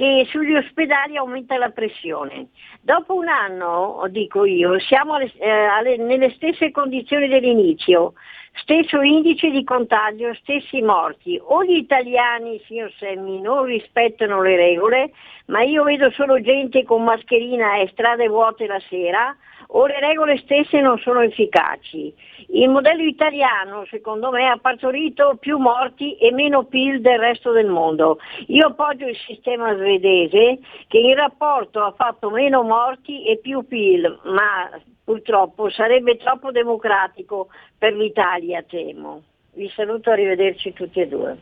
che 0.00 0.26
sugli 0.30 0.54
ospedali 0.54 1.18
aumenta 1.18 1.58
la 1.58 1.68
pressione. 1.68 2.46
Dopo 2.80 3.16
un 3.16 3.28
anno, 3.28 4.02
dico 4.08 4.46
io, 4.46 4.78
siamo 4.78 5.12
alle, 5.12 5.30
eh, 5.36 5.50
alle, 5.50 5.98
nelle 5.98 6.30
stesse 6.30 6.70
condizioni 6.70 7.28
dell'inizio, 7.28 8.14
stesso 8.54 9.02
indice 9.02 9.50
di 9.50 9.62
contagio, 9.62 10.32
stessi 10.36 10.80
morti. 10.80 11.38
O 11.42 11.62
gli 11.64 11.76
italiani, 11.76 12.62
signor 12.64 12.90
Semmi, 12.98 13.42
non 13.42 13.64
rispettano 13.64 14.40
le 14.40 14.56
regole, 14.56 15.12
ma 15.48 15.60
io 15.64 15.82
vedo 15.82 16.10
solo 16.12 16.40
gente 16.40 16.82
con 16.84 17.04
mascherina 17.04 17.76
e 17.76 17.88
strade 17.92 18.26
vuote 18.26 18.66
la 18.66 18.80
sera, 18.88 19.36
o 19.72 19.86
le 19.86 20.00
regole 20.00 20.38
stesse 20.38 20.80
non 20.80 20.98
sono 20.98 21.20
efficaci. 21.20 22.12
Il 22.48 22.68
modello 22.68 23.02
italiano, 23.02 23.84
secondo 23.86 24.30
me, 24.30 24.48
ha 24.48 24.58
partorito 24.58 25.36
più 25.38 25.58
morti 25.58 26.16
e 26.16 26.32
meno 26.32 26.64
PIL 26.64 27.00
del 27.00 27.18
resto 27.18 27.52
del 27.52 27.66
mondo. 27.66 28.18
Io 28.46 28.68
appoggio 28.68 29.06
il 29.06 29.16
sistema 29.26 29.74
svedese 29.74 30.58
che 30.88 30.98
in 30.98 31.14
rapporto 31.14 31.80
ha 31.82 31.92
fatto 31.92 32.30
meno 32.30 32.62
morti 32.62 33.24
e 33.24 33.38
più 33.38 33.66
PIL, 33.66 34.18
ma 34.24 34.70
purtroppo 35.04 35.70
sarebbe 35.70 36.16
troppo 36.16 36.50
democratico 36.50 37.48
per 37.78 37.94
l'Italia, 37.94 38.62
temo. 38.62 39.22
Vi 39.52 39.68
saluto, 39.74 40.10
arrivederci 40.10 40.72
tutti 40.72 41.00
e 41.00 41.06
due. 41.06 41.36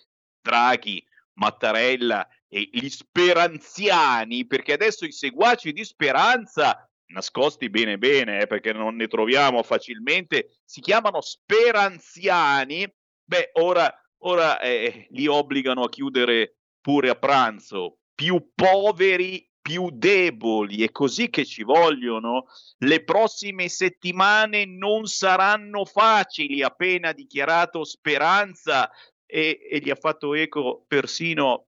Draghi, 0.41 1.03
Mattarella 1.35 2.29
e 2.47 2.69
gli 2.71 2.89
speranziani, 2.91 4.47
perché 4.47 4.75
adesso 4.75 5.07
i 5.07 5.13
seguaci 5.13 5.73
di 5.73 5.85
Speranza 5.85 6.87
nascosti 7.07 7.71
bene 7.71 7.99
bene, 7.99 8.43
eh, 8.43 8.47
perché 8.47 8.73
non 8.73 8.97
ne 8.97 9.07
troviamo 9.09 9.63
facilmente, 9.63 10.59
si 10.65 10.81
chiamano 10.81 11.21
speranziani, 11.21 12.87
beh, 13.25 13.51
ora, 13.55 13.93
ora 14.25 14.59
eh, 14.61 15.07
li 15.11 15.27
obbligano 15.27 15.85
a 15.85 15.89
chiudere 15.89 16.57
pure 16.81 17.11
a 17.11 17.15
pranzo, 17.15 17.99
più 18.15 18.53
poveri, 18.55 19.49
più 19.63 19.91
deboli, 19.93 20.83
è 20.83 20.91
così 20.91 21.31
che 21.31 21.45
ci 21.45 21.63
vogliono. 21.63 22.47
Le 22.79 23.05
prossime 23.05 23.69
settimane 23.69 24.65
non 24.67 25.07
saranno 25.07 25.85
facili, 25.85 26.63
appena 26.63 27.13
dichiarato 27.13 27.85
Speranza 27.85 28.91
e, 29.25 29.61
e 29.71 29.79
gli 29.79 29.89
ha 29.89 29.95
fatto 29.95 30.35
eco 30.35 30.85
persino, 30.89 31.69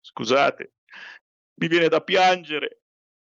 scusate, 0.00 0.74
mi 1.60 1.68
viene 1.68 1.88
da 1.88 2.00
piangere, 2.00 2.82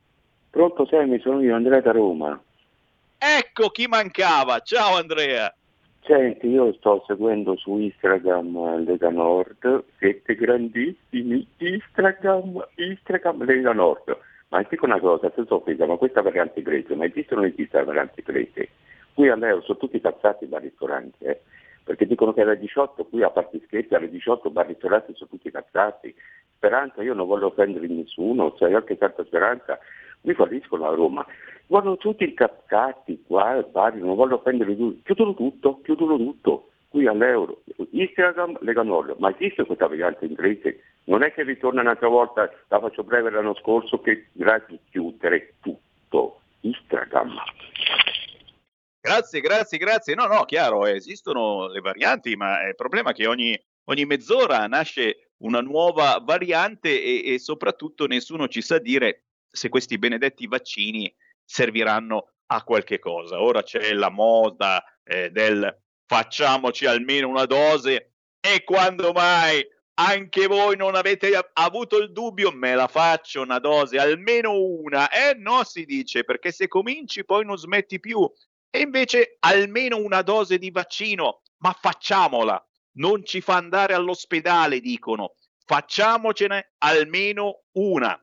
Pronto 0.50 0.85
Sammy, 0.87 1.20
sono 1.20 1.40
io, 1.40 1.54
Andrea 1.54 1.80
da 1.80 1.92
Roma. 1.92 2.42
Ecco 3.18 3.68
chi 3.68 3.87
mancava. 3.87 4.58
Ciao 4.61 4.96
Andrea. 4.96 5.54
Senti, 6.04 6.48
io 6.48 6.72
sto 6.74 7.04
seguendo 7.06 7.56
su 7.56 7.78
Instagram 7.78 8.85
Lega 8.85 9.11
Nord, 9.11 9.85
siete 9.98 10.35
grandissimi, 10.35 11.46
Instagram, 11.58 12.66
Instagram 12.74 13.44
Lega 13.44 13.72
Nord. 13.72 14.18
Ma 14.52 14.62
dico 14.68 14.84
una 14.84 15.00
cosa, 15.00 15.32
senza 15.34 15.54
offesa, 15.54 15.86
ma 15.86 15.96
questa 15.96 16.20
variante 16.20 16.58
inglese, 16.58 16.94
ma 16.94 17.06
esiste 17.06 17.32
o 17.32 17.38
non 17.38 17.46
esiste 17.46 17.78
la 17.78 17.84
variante 17.84 18.22
inglese? 18.22 18.68
Qui 19.14 19.26
all'euro 19.30 19.62
sono 19.62 19.78
tutti 19.78 19.98
tazzati 19.98 20.46
da 20.46 20.58
ristoranti, 20.58 21.24
eh? 21.24 21.40
perché 21.82 22.06
dicono 22.06 22.34
che 22.34 22.42
alle 22.42 22.58
18, 22.58 23.06
qui 23.06 23.22
a 23.22 23.30
parte 23.30 23.62
scherzi, 23.64 23.94
alle 23.94 24.10
18 24.10 24.50
bar 24.50 24.66
ristoranti 24.66 25.14
sono 25.14 25.30
tutti 25.30 25.50
tazzati. 25.50 26.14
Speranza, 26.56 27.02
io 27.02 27.14
non 27.14 27.26
voglio 27.26 27.46
offendere 27.46 27.86
nessuno, 27.86 28.52
c'è 28.52 28.70
anche 28.70 28.98
tanta 28.98 29.24
speranza, 29.24 29.78
mi 30.22 30.34
falliscono 30.34 30.86
a 30.86 30.94
Roma. 30.94 31.24
Guardano 31.66 31.96
tutti 31.96 32.24
incazzati 32.24 33.24
qua, 33.26 33.66
vari, 33.72 34.00
non 34.00 34.14
voglio 34.16 34.34
offendere 34.34 34.76
tutti, 34.76 35.00
chiudono 35.02 35.32
tutto, 35.32 35.80
chiudono 35.80 36.18
tutto, 36.18 36.71
qui 36.92 37.07
all'euro. 37.07 37.62
Instagram, 37.90 38.59
Lega 38.61 38.83
Nord, 38.83 39.16
ma 39.18 39.35
esiste 39.35 39.64
questa 39.64 39.88
variante 39.88 40.26
inglese? 40.26 40.81
Non 41.05 41.24
è 41.24 41.33
che 41.33 41.42
ritorna 41.42 41.81
un'altra 41.81 42.09
volta, 42.09 42.48
la 42.68 42.78
faccio 42.78 43.02
breve 43.02 43.31
l'anno 43.31 43.57
scorso, 43.57 44.00
che 44.00 44.28
grazie 44.33 44.78
chiudere 44.90 45.55
tutto. 45.61 46.42
Instagram. 46.62 47.35
Grazie, 49.00 49.40
grazie, 49.40 49.78
grazie. 49.78 50.14
No, 50.14 50.26
no, 50.26 50.44
chiaro, 50.44 50.87
esistono 50.87 51.66
le 51.66 51.81
varianti, 51.81 52.37
ma 52.37 52.64
il 52.68 52.76
problema 52.76 53.11
è 53.11 53.14
che 53.14 53.26
ogni, 53.26 53.59
ogni 53.85 54.05
mezz'ora 54.05 54.66
nasce 54.66 55.33
una 55.38 55.61
nuova 55.61 56.20
variante 56.22 57.02
e, 57.02 57.35
e 57.35 57.38
soprattutto 57.40 58.07
nessuno 58.07 58.46
ci 58.46 58.62
sa 58.62 58.78
dire 58.78 59.24
se 59.50 59.68
questi 59.68 59.98
benedetti 59.98 60.46
vaccini 60.46 61.12
serviranno 61.44 62.35
a 62.46 62.62
qualche 62.62 62.98
cosa. 63.00 63.40
Ora 63.40 63.62
c'è 63.62 63.92
la 63.92 64.11
moda 64.11 64.85
eh, 65.02 65.31
del 65.31 65.81
facciamoci 66.06 66.86
almeno 66.86 67.28
una 67.28 67.46
dose 67.46 68.12
e 68.40 68.64
quando 68.64 69.12
mai 69.12 69.64
anche 69.94 70.46
voi 70.46 70.76
non 70.76 70.94
avete 70.94 71.32
avuto 71.52 71.98
il 71.98 72.12
dubbio, 72.12 72.50
me 72.50 72.74
la 72.74 72.88
faccio 72.88 73.42
una 73.42 73.58
dose, 73.58 73.98
almeno 73.98 74.58
una. 74.58 75.08
Eh 75.10 75.34
no, 75.34 75.64
si 75.64 75.84
dice, 75.84 76.24
perché 76.24 76.50
se 76.50 76.66
cominci 76.66 77.24
poi 77.24 77.44
non 77.44 77.58
smetti 77.58 78.00
più. 78.00 78.30
E 78.70 78.80
invece 78.80 79.36
almeno 79.40 79.98
una 79.98 80.22
dose 80.22 80.58
di 80.58 80.70
vaccino, 80.70 81.42
ma 81.58 81.76
facciamola. 81.78 82.66
Non 82.94 83.24
ci 83.24 83.40
fa 83.40 83.56
andare 83.56 83.94
all'ospedale, 83.94 84.80
dicono. 84.80 85.34
Facciamocene 85.64 86.72
almeno 86.78 87.64
una. 87.72 88.18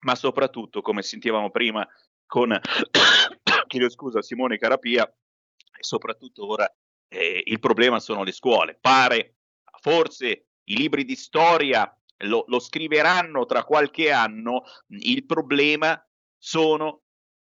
Ma 0.00 0.14
soprattutto, 0.14 0.80
come 0.80 1.02
sentivamo 1.02 1.50
prima 1.50 1.86
con 2.26 2.58
chiedo 3.68 3.90
scusa, 3.90 4.22
Simone 4.22 4.56
Carapia, 4.56 5.06
e 5.06 5.82
soprattutto 5.82 6.48
ora 6.48 6.70
eh, 7.12 7.42
il 7.44 7.60
problema 7.60 8.00
sono 8.00 8.24
le 8.24 8.32
scuole. 8.32 8.78
Pare, 8.80 9.36
forse 9.80 10.46
i 10.64 10.76
libri 10.76 11.04
di 11.04 11.14
storia 11.14 11.94
lo, 12.24 12.44
lo 12.46 12.58
scriveranno 12.58 13.44
tra 13.44 13.64
qualche 13.64 14.10
anno, 14.10 14.64
il 14.88 15.26
problema 15.26 16.00
sono 16.38 17.02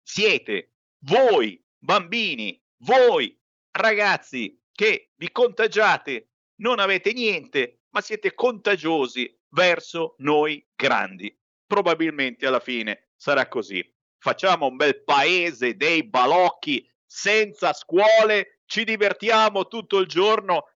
siete 0.02 0.72
voi 1.00 1.62
bambini, 1.78 2.60
voi 2.82 3.36
ragazzi 3.72 4.60
che 4.72 5.12
vi 5.16 5.30
contagiate, 5.30 6.30
non 6.56 6.78
avete 6.78 7.12
niente, 7.12 7.82
ma 7.90 8.00
siete 8.00 8.34
contagiosi 8.34 9.34
verso 9.50 10.16
noi 10.18 10.64
grandi. 10.74 11.34
Probabilmente 11.66 12.46
alla 12.46 12.60
fine 12.60 13.08
sarà 13.16 13.48
così. 13.48 13.84
Facciamo 14.18 14.66
un 14.66 14.76
bel 14.76 15.02
paese 15.02 15.76
dei 15.76 16.04
balocchi 16.04 16.88
senza 17.04 17.72
scuole, 17.72 18.55
ci 18.66 18.84
divertiamo 18.84 19.66
tutto 19.66 19.98
il 19.98 20.06
giorno, 20.06 20.68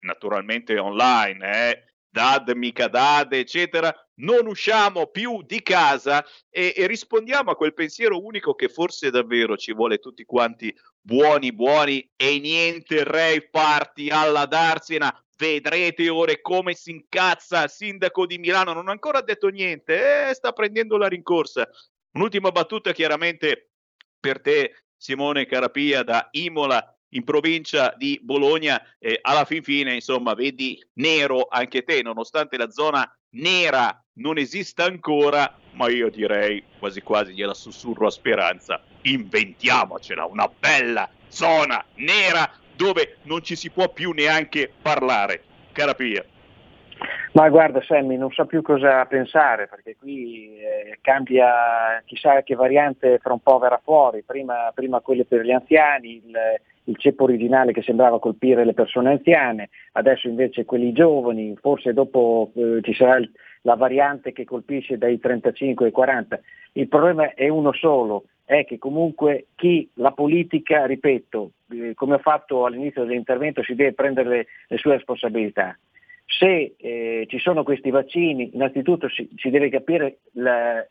naturalmente 0.00 0.78
online, 0.78 1.70
eh? 1.70 1.84
dad, 2.16 2.48
mica 2.54 2.88
dad, 2.88 3.34
eccetera, 3.34 3.94
non 4.20 4.46
usciamo 4.46 5.08
più 5.08 5.42
di 5.42 5.60
casa 5.62 6.24
e, 6.48 6.72
e, 6.74 6.86
rispondiamo 6.86 7.50
a 7.50 7.56
quel 7.56 7.74
pensiero 7.74 8.24
unico 8.24 8.54
che 8.54 8.68
forse 8.68 9.10
davvero 9.10 9.58
ci 9.58 9.74
vuole 9.74 9.98
tutti 9.98 10.24
quanti 10.24 10.74
buoni, 10.98 11.52
buoni 11.52 12.10
e 12.16 12.38
niente 12.38 13.04
rave 13.04 13.48
party 13.50 14.08
alla 14.08 14.46
Darsena. 14.46 15.14
Vedrete 15.36 16.08
ora 16.08 16.32
come 16.40 16.72
si 16.72 16.90
incazza 16.90 17.64
il 17.64 17.68
sindaco 17.68 18.24
di 18.24 18.38
Milano, 18.38 18.72
non 18.72 18.88
ha 18.88 18.92
ancora 18.92 19.20
detto 19.20 19.48
niente, 19.48 20.30
eh, 20.30 20.34
sta 20.34 20.52
prendendo 20.52 20.96
la 20.96 21.08
rincorsa. 21.08 21.68
Un'ultima 22.12 22.50
battuta 22.50 22.92
chiaramente 22.92 23.72
per 24.18 24.40
te, 24.40 24.84
Simone 24.96 25.44
Carapia 25.44 26.02
da 26.02 26.28
Imola 26.30 26.95
in 27.16 27.24
provincia 27.24 27.94
di 27.96 28.20
Bologna, 28.22 28.80
eh, 28.98 29.18
alla 29.22 29.44
fin 29.44 29.62
fine, 29.62 29.94
insomma, 29.94 30.34
vedi 30.34 30.78
nero 30.94 31.46
anche 31.48 31.82
te, 31.82 32.02
nonostante 32.02 32.56
la 32.56 32.70
zona 32.70 33.10
nera 33.30 34.02
non 34.14 34.38
esista 34.38 34.84
ancora, 34.84 35.58
ma 35.72 35.88
io 35.88 36.10
direi 36.10 36.62
quasi 36.78 37.02
quasi 37.02 37.32
gliela 37.32 37.54
sussurro 37.54 38.06
a 38.06 38.10
speranza, 38.10 38.80
inventiamocela 39.02 40.24
una 40.24 40.48
bella 40.48 41.08
zona 41.28 41.84
nera 41.96 42.50
dove 42.74 43.18
non 43.22 43.42
ci 43.42 43.56
si 43.56 43.70
può 43.70 43.88
più 43.88 44.12
neanche 44.12 44.70
parlare. 44.80 45.42
Carapia. 45.72 46.24
Ma 47.32 47.50
guarda 47.50 47.82
Sammy, 47.82 48.16
non 48.16 48.30
so 48.30 48.46
più 48.46 48.62
cosa 48.62 49.04
pensare 49.04 49.68
perché 49.68 49.96
qui 49.98 50.56
eh, 50.58 50.98
cambia 51.02 52.02
chissà 52.06 52.42
che 52.42 52.54
variante 52.54 53.18
fra 53.18 53.34
un 53.34 53.40
po' 53.40 53.58
verrà 53.58 53.78
fuori, 53.82 54.22
prima, 54.22 54.70
prima 54.74 55.00
quelle 55.00 55.26
per 55.26 55.42
gli 55.42 55.50
anziani, 55.50 56.22
il, 56.24 56.34
il 56.86 56.96
ceppo 56.98 57.24
originale 57.24 57.72
che 57.72 57.82
sembrava 57.82 58.18
colpire 58.18 58.64
le 58.64 58.74
persone 58.74 59.10
anziane, 59.10 59.70
adesso 59.92 60.28
invece 60.28 60.64
quelli 60.64 60.92
giovani, 60.92 61.56
forse 61.60 61.92
dopo 61.92 62.50
eh, 62.54 62.80
ci 62.82 62.94
sarà 62.94 63.16
il, 63.16 63.30
la 63.62 63.74
variante 63.74 64.32
che 64.32 64.44
colpisce 64.44 64.98
dai 64.98 65.18
35 65.18 65.86
ai 65.86 65.92
40. 65.92 66.40
Il 66.72 66.88
problema 66.88 67.34
è 67.34 67.48
uno 67.48 67.72
solo, 67.72 68.24
è 68.44 68.64
che 68.64 68.78
comunque 68.78 69.46
chi 69.56 69.88
la 69.94 70.12
politica, 70.12 70.86
ripeto, 70.86 71.50
eh, 71.72 71.94
come 71.94 72.14
ho 72.14 72.18
fatto 72.18 72.64
all'inizio 72.64 73.04
dell'intervento, 73.04 73.62
si 73.62 73.74
deve 73.74 73.92
prendere 73.92 74.28
le, 74.28 74.46
le 74.68 74.76
sue 74.78 74.92
responsabilità. 74.92 75.76
Se 76.24 76.74
eh, 76.76 77.24
ci 77.28 77.38
sono 77.38 77.62
questi 77.62 77.90
vaccini, 77.90 78.50
innanzitutto 78.54 79.08
si, 79.08 79.28
si 79.36 79.50
deve 79.50 79.68
capire 79.68 80.18
la, 80.32 80.84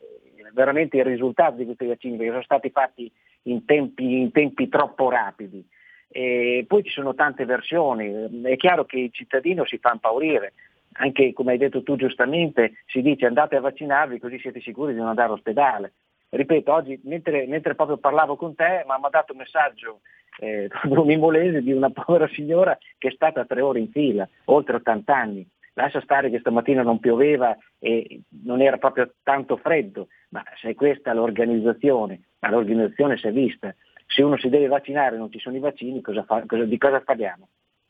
veramente 0.52 0.98
il 0.98 1.04
risultato 1.04 1.56
di 1.56 1.64
questi 1.64 1.86
vaccini, 1.86 2.16
perché 2.16 2.32
sono 2.32 2.42
stati 2.42 2.70
fatti 2.70 3.10
in 3.42 3.64
tempi, 3.64 4.20
in 4.20 4.32
tempi 4.32 4.68
troppo 4.68 5.08
rapidi. 5.08 5.64
E 6.08 6.64
poi 6.66 6.82
ci 6.84 6.90
sono 6.90 7.14
tante 7.14 7.44
versioni, 7.44 8.42
è 8.44 8.56
chiaro 8.56 8.84
che 8.84 8.98
il 8.98 9.12
cittadino 9.12 9.64
si 9.64 9.78
fa 9.78 9.90
impaurire, 9.92 10.52
anche 10.92 11.32
come 11.32 11.52
hai 11.52 11.58
detto 11.58 11.82
tu 11.82 11.96
giustamente, 11.96 12.82
si 12.86 13.02
dice 13.02 13.26
andate 13.26 13.56
a 13.56 13.60
vaccinarvi 13.60 14.18
così 14.18 14.38
siete 14.38 14.60
sicuri 14.60 14.92
di 14.92 14.98
non 14.98 15.08
andare 15.08 15.28
all'ospedale. 15.28 15.92
Ripeto, 16.28 16.72
oggi 16.72 17.00
mentre, 17.04 17.46
mentre 17.46 17.74
proprio 17.74 17.98
parlavo 17.98 18.36
con 18.36 18.54
te 18.54 18.82
mi 18.84 18.92
ha 18.92 18.98
mandato 18.98 19.32
un 19.32 19.38
messaggio 19.38 20.00
eh, 20.38 20.68
un 20.88 21.10
imolese 21.10 21.62
di 21.62 21.72
una 21.72 21.90
povera 21.90 22.28
signora 22.28 22.76
che 22.98 23.08
è 23.08 23.12
stata 23.12 23.44
tre 23.44 23.60
ore 23.60 23.80
in 23.80 23.90
fila, 23.90 24.28
oltre 24.46 24.76
80 24.76 25.14
anni. 25.14 25.48
Lascia 25.74 26.00
stare 26.00 26.30
che 26.30 26.38
stamattina 26.38 26.82
non 26.82 27.00
pioveva 27.00 27.54
e 27.78 28.22
non 28.44 28.62
era 28.62 28.78
proprio 28.78 29.12
tanto 29.22 29.58
freddo, 29.58 30.08
ma 30.30 30.42
se 30.58 30.74
questa 30.74 31.10
è 31.10 31.14
l'organizzazione, 31.14 32.20
ma 32.38 32.50
l'organizzazione 32.50 33.18
si 33.18 33.26
è 33.26 33.32
vista, 33.32 33.74
se 34.06 34.22
uno 34.22 34.38
si 34.38 34.48
deve 34.48 34.68
vaccinare 34.68 35.16
e 35.16 35.18
non 35.18 35.30
ci 35.30 35.38
sono 35.38 35.56
i 35.56 35.60
vaccini, 35.60 36.00
cosa 36.00 36.22
fa, 36.24 36.44
cosa, 36.46 36.64
di 36.64 36.78
cosa 36.78 37.00
parliamo? 37.00 37.48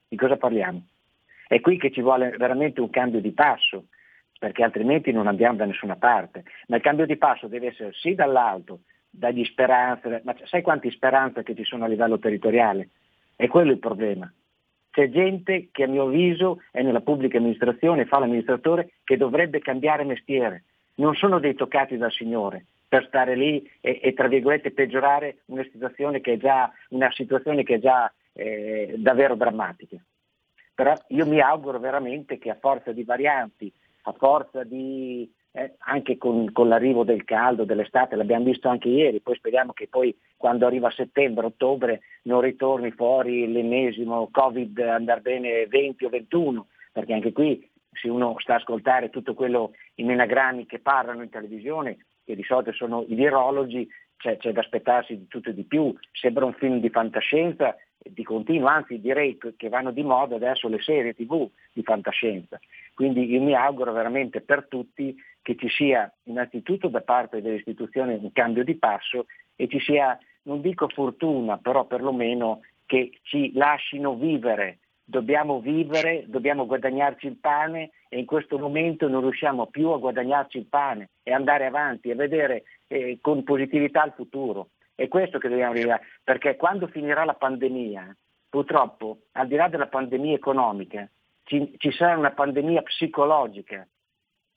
Di 0.09 0.17
cosa 0.17 0.37
parliamo? 0.37 0.87
È 1.47 1.61
qui 1.61 1.79
che 1.79 1.93
ci 1.93 2.01
vuole 2.01 2.31
veramente 2.37 2.81
un 2.81 2.91
cambio 2.91 3.21
di 3.21 3.33
passo, 3.33 3.87
perché 4.39 4.63
altrimenti 4.63 5.13
non 5.13 5.27
andiamo 5.27 5.57
da 5.57 5.65
nessuna 5.65 5.97
parte. 5.97 6.45
Ma 6.69 6.77
il 6.77 6.83
cambio 6.83 7.07
di 7.07 7.17
passo 7.17 7.47
deve 7.47 7.69
essere 7.69 7.93
sì 7.93 8.15
dall'alto, 8.15 8.81
dagli 9.09 9.45
speranze, 9.45 10.23
ma 10.25 10.35
sai 10.45 10.63
quanti 10.63 10.91
speranze 10.91 11.43
che 11.43 11.55
ci 11.55 11.65
sono 11.65 11.85
a 11.85 11.89
livello 11.89 12.19
territoriale? 12.19 12.89
È 13.37 13.47
quello 13.47 13.71
il 13.71 13.79
problema. 13.79 14.31
C'è 14.91 15.11
gente 15.11 15.69
che 15.71 15.85
a 15.85 15.89
mio 15.89 16.05
avviso 16.05 16.63
è 16.71 16.83
nella 16.83 17.03
pubblica 17.03 17.37
amministrazione, 17.37 18.07
fa 18.07 18.19
l'amministratore, 18.19 18.93
che 19.05 19.17
dovrebbe 19.17 19.61
cambiare 19.61 20.05
mestiere. 20.05 20.65
Non 20.97 21.15
sono 21.15 21.39
dei 21.39 21.55
toccati 21.55 21.99
dal 21.99 22.11
Signore, 22.11 22.65
per 22.89 23.07
stare 23.07 23.35
lì 23.35 23.69
e, 23.81 24.01
e, 24.03 24.13
tra 24.13 24.29
virgolette 24.29 24.71
peggiorare 24.71 25.39
una 25.47 25.65
situazione 25.65 26.21
che 26.21 26.35
è 26.35 26.39
già, 26.39 26.73
che 26.89 27.75
è 27.75 27.79
già 27.79 28.13
eh, 28.33 28.95
davvero 28.97 29.35
drammatica. 29.35 29.97
Però 30.75 30.95
io 31.09 31.27
mi 31.27 31.41
auguro 31.41 31.79
veramente 31.79 32.39
che 32.39 32.51
a 32.51 32.59
forza 32.61 32.93
di 32.93 33.03
varianti, 33.03 33.73
a 34.03 34.13
forza 34.13 34.63
di, 34.63 35.31
eh, 35.53 35.75
anche 35.79 36.19
con, 36.19 36.53
con, 36.53 36.69
l'arrivo 36.69 37.03
del 37.03 37.25
caldo, 37.25 37.65
dell'estate, 37.65 38.15
l'abbiamo 38.15 38.45
visto 38.45 38.69
anche 38.69 38.89
ieri, 38.89 39.21
poi 39.21 39.37
speriamo 39.37 39.73
che 39.73 39.89
poi 39.89 40.17
quando 40.37 40.67
arriva 40.67 40.91
settembre, 40.91 41.47
ottobre 41.47 42.03
non 42.25 42.43
ritorni 42.43 42.91
fuori 42.91 43.51
l'ennesimo 43.51 44.29
Covid 44.31 44.79
andare 44.79 45.23
bene 45.23 45.67
20 45.67 46.05
o 46.05 46.09
21, 46.11 46.67
perché 46.93 47.15
anche 47.15 47.33
qui 47.33 47.69
se 47.91 48.11
uno 48.11 48.37
sta 48.39 48.55
a 48.55 48.57
ascoltare 48.57 49.09
tutto 49.09 49.33
quello, 49.33 49.73
i 49.95 50.05
menagrammi 50.05 50.67
che 50.67 50.81
parlano 50.81 51.23
in 51.23 51.31
televisione, 51.31 51.97
che 52.27 52.35
di 52.35 52.43
solito 52.43 52.73
sono 52.73 53.05
i 53.09 53.15
virologi, 53.15 53.89
c'è, 54.17 54.37
c'è 54.37 54.53
da 54.53 54.61
aspettarsi 54.61 55.17
di 55.17 55.29
tutto 55.29 55.51
e 55.51 55.55
di 55.55 55.63
più, 55.63 55.95
sembra 56.13 56.45
un 56.45 56.55
film 56.55 56.81
di 56.81 56.91
fantascienza 56.91 57.77
di 57.99 58.23
continuo, 58.23 58.69
anzi 58.69 59.01
direi 59.01 59.39
che 59.57 59.69
vanno 59.69 59.91
di 59.91 60.03
moda 60.03 60.37
adesso 60.37 60.69
le 60.69 60.81
serie 60.81 61.15
tv 61.15 61.49
di 61.73 61.83
fantascienza. 61.83 62.59
Quindi 62.95 63.31
io 63.31 63.41
mi 63.41 63.55
auguro 63.55 63.93
veramente 63.93 64.41
per 64.41 64.67
tutti 64.69 65.17
che 65.43 65.57
ci 65.57 65.69
sia 65.69 66.13
innanzitutto 66.25 66.89
da 66.89 67.01
parte 67.01 67.41
delle 67.41 67.57
istituzioni 67.57 68.15
un 68.15 68.33
cambio 68.33 68.65
di 68.65 68.75
passo 68.75 69.27
e 69.55 69.69
ci 69.69 69.81
sia, 69.81 70.19
non 70.43 70.61
dico 70.61 70.89
fortuna, 70.89 71.59
però 71.59 71.85
perlomeno 71.85 72.61
che 72.87 73.19
ci 73.23 73.53
lasciano 73.55 74.15
vivere. 74.17 74.79
Dobbiamo 75.09 75.61
vivere, 75.61 76.25
dobbiamo 76.27 76.67
guadagnarci 76.67 77.29
il 77.29 77.37
pane 77.37 77.93
e 78.09 78.19
in 78.19 78.27
questo 78.27 78.59
momento 78.59 79.07
non 79.07 79.21
riusciamo 79.21 79.67
più 79.67 79.91
a 79.91 79.99
guadagnarci 79.99 80.59
il 80.59 80.67
pane 80.67 81.11
e 81.23 81.33
andare 81.33 81.65
avanti 81.67 82.11
e 82.11 82.17
vedere 82.17 82.65
eh, 82.89 83.19
con 83.21 83.45
positività 83.45 84.05
il 84.05 84.15
futuro. 84.17 84.71
È 84.97 85.07
questo 85.07 85.39
che 85.39 85.49
dobbiamo 85.49 85.71
arrivare, 85.71 86.03
perché 86.25 86.57
quando 86.57 86.89
finirà 86.89 87.25
la 87.25 87.35
pandemia, 87.35 88.17
purtroppo, 88.49 89.19
al 89.33 89.47
di 89.47 89.55
là 89.55 89.69
della 89.69 89.87
pandemia 89.87 90.35
economica, 90.35 91.09
ci, 91.45 91.73
ci 91.79 91.93
sarà 91.93 92.17
una 92.17 92.33
pandemia 92.33 92.83
psicologica. 92.83 93.87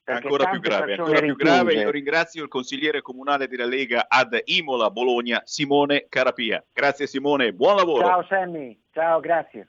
Ancora 0.04 0.50
più 0.50 0.58
grave, 0.58 0.94
ancora 0.94 1.20
più 1.20 1.36
grave. 1.36 1.74
Io 1.74 1.90
ringrazio 1.90 2.42
il 2.42 2.48
consigliere 2.48 3.02
comunale 3.02 3.46
della 3.46 3.66
Lega 3.66 4.06
ad 4.08 4.36
Imola, 4.46 4.90
Bologna, 4.90 5.42
Simone 5.44 6.06
Carapia. 6.08 6.64
Grazie 6.72 7.06
Simone, 7.06 7.52
buon 7.52 7.76
lavoro. 7.76 8.04
Ciao 8.04 8.24
Sammy, 8.24 8.76
ciao, 8.90 9.20
grazie. 9.20 9.68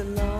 the 0.00 0.39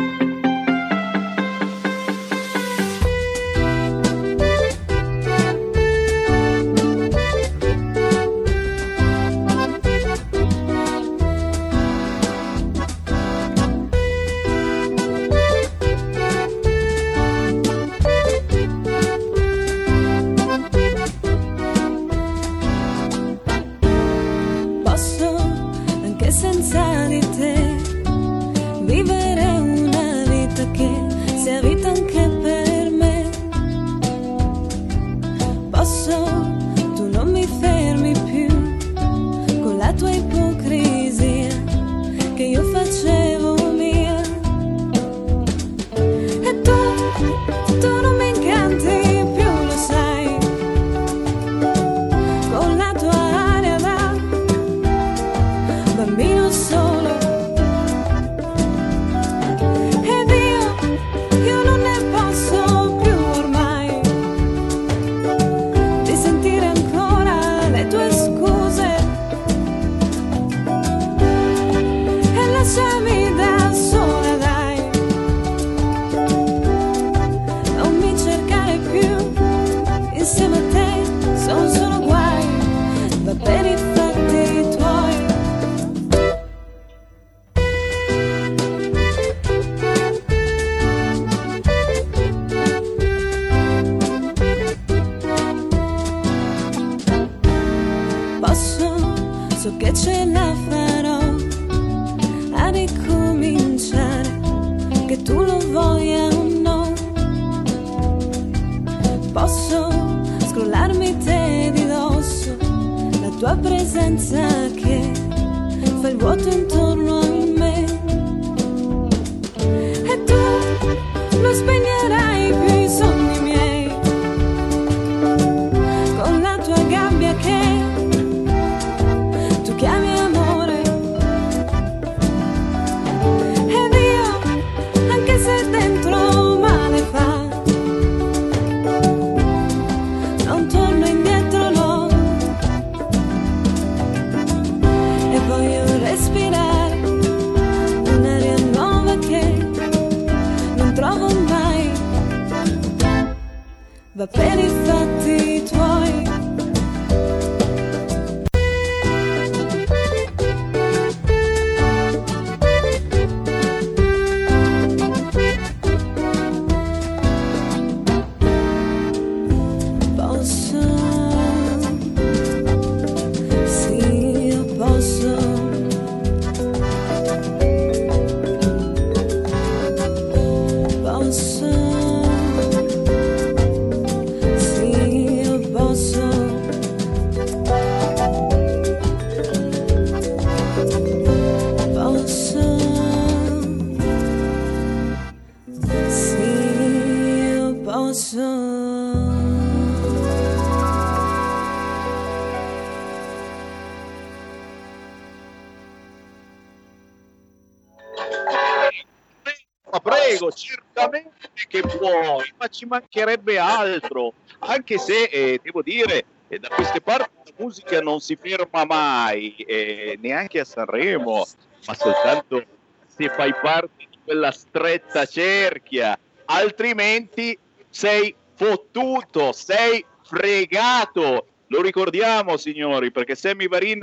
Ma 209.91 209.99
prego, 209.99 210.51
certamente 210.51 211.49
che 211.67 211.81
puoi, 211.81 212.53
ma 212.57 212.67
ci 212.69 212.85
mancherebbe 212.85 213.57
altro. 213.57 214.33
Anche 214.59 214.97
se, 214.97 215.23
eh, 215.23 215.59
devo 215.61 215.81
dire, 215.81 216.23
eh, 216.47 216.59
da 216.59 216.69
queste 216.69 217.01
parti 217.01 217.29
la 217.45 217.53
musica 217.57 217.99
non 217.99 218.21
si 218.21 218.37
ferma 218.37 218.85
mai, 218.85 219.53
eh, 219.57 220.17
neanche 220.21 220.61
a 220.61 220.65
Sanremo, 220.65 221.45
ma 221.85 221.93
soltanto 221.93 222.63
se 223.05 223.29
fai 223.29 223.53
parte 223.53 224.07
di 224.09 224.17
quella 224.23 224.51
stretta 224.51 225.25
cerchia. 225.25 226.17
Altrimenti 226.45 227.57
sei 227.89 228.33
fottuto, 228.55 229.51
sei 229.51 230.05
fregato. 230.23 231.47
Lo 231.67 231.81
ricordiamo, 231.81 232.55
signori, 232.55 233.11
perché 233.11 233.35
Sammy 233.35 233.67
Varin 233.67 233.99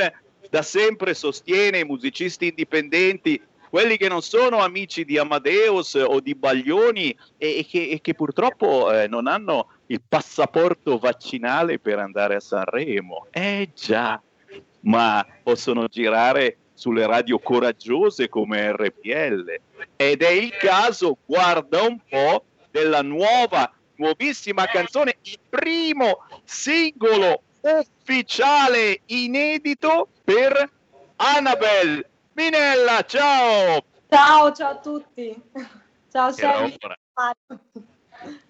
da 0.50 0.62
sempre 0.62 1.14
sostiene 1.14 1.78
i 1.78 1.84
musicisti 1.84 2.48
indipendenti 2.48 3.40
quelli 3.68 3.96
che 3.96 4.08
non 4.08 4.22
sono 4.22 4.58
amici 4.58 5.04
di 5.04 5.18
Amadeus 5.18 5.94
o 5.94 6.20
di 6.20 6.34
Baglioni 6.34 7.16
e, 7.36 7.58
e 7.58 7.66
che, 7.68 7.88
e 7.88 8.00
che 8.00 8.14
purtroppo 8.14 8.92
eh, 8.92 9.08
non 9.08 9.26
hanno 9.26 9.68
il 9.86 10.00
passaporto 10.06 10.98
vaccinale 10.98 11.78
per 11.78 11.98
andare 11.98 12.36
a 12.36 12.40
Sanremo. 12.40 13.26
Eh 13.30 13.70
già, 13.74 14.20
ma 14.80 15.26
possono 15.42 15.86
girare 15.86 16.56
sulle 16.74 17.06
radio 17.06 17.38
coraggiose 17.38 18.28
come 18.28 18.72
RPL. 18.72 19.60
Ed 19.96 20.22
è 20.22 20.30
il 20.30 20.56
caso, 20.56 21.18
guarda 21.24 21.82
un 21.82 21.98
po', 22.08 22.44
della 22.70 23.02
nuova, 23.02 23.72
nuovissima 23.96 24.66
canzone, 24.66 25.16
il 25.22 25.38
primo 25.48 26.24
singolo 26.44 27.42
ufficiale 27.60 29.00
inedito 29.06 30.08
per 30.22 30.70
Annabelle 31.16 32.07
Minella, 32.38 33.04
ciao! 33.04 33.84
Ciao, 34.08 34.52
ciao 34.52 34.70
a 34.70 34.76
tutti. 34.76 35.42
Ciao 36.08 36.32
ora. 36.40 36.70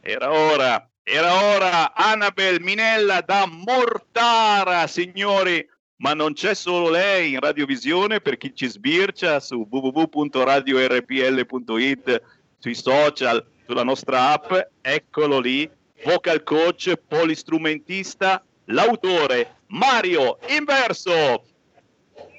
Era 0.03 0.31
ora, 0.31 0.87
era 1.03 1.55
ora, 1.55 1.95
Annabel 1.95 2.61
Minella 2.61 3.23
da 3.23 3.47
Mortara, 3.47 4.87
signori. 4.87 5.67
Ma 5.97 6.13
non 6.13 6.35
c'è 6.35 6.53
solo 6.55 6.91
lei 6.91 7.33
in 7.33 7.41
radiovisione 7.41 8.21
per 8.21 8.37
chi 8.37 8.55
ci 8.55 8.69
sbircia 8.69 9.41
su 9.41 9.67
www.radiorpl.it, 9.69 12.23
sui 12.59 12.75
social, 12.75 13.43
sulla 13.67 13.85
nostra 13.85 14.33
app, 14.33 14.53
eccolo 14.83 15.41
lì, 15.41 15.67
vocal 16.05 16.43
coach, 16.43 16.93
polistrumentista, 17.09 18.45
l'autore 18.67 19.61
Mario 19.69 20.37
Inverso. 20.47 21.43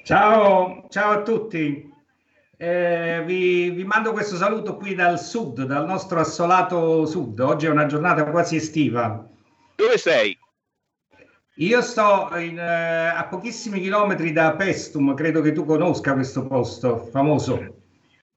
Ciao, 0.10 0.88
ciao 0.90 1.20
a 1.20 1.22
tutti. 1.22 1.88
Eh, 2.58 3.22
vi, 3.28 3.70
vi, 3.70 3.84
mando 3.84 4.12
questo 4.12 4.38
saluto 4.38 4.76
qui 4.76 4.96
dal 4.96 5.20
sud, 5.20 5.66
dal 5.66 5.86
nostro 5.86 6.20
assolato 6.20 7.06
sud. 7.06 7.40
Oggi 7.40 7.68
è 7.68 7.70
una 7.70 7.86
giornata 7.86 8.26
quasi 8.26 8.56
estiva. 8.56 9.30
Dove 9.76 10.00
sei? 10.00 10.36
Io 11.58 11.82
sto 11.84 12.28
in, 12.38 12.58
eh, 12.58 13.08
a 13.10 13.28
pochissimi 13.28 13.80
chilometri 13.80 14.32
da 14.32 14.56
Pestum, 14.56 15.14
credo 15.14 15.42
che 15.42 15.52
tu 15.52 15.64
conosca 15.64 16.16
questo 16.16 16.48
posto 16.48 17.06
famoso. 17.12 17.84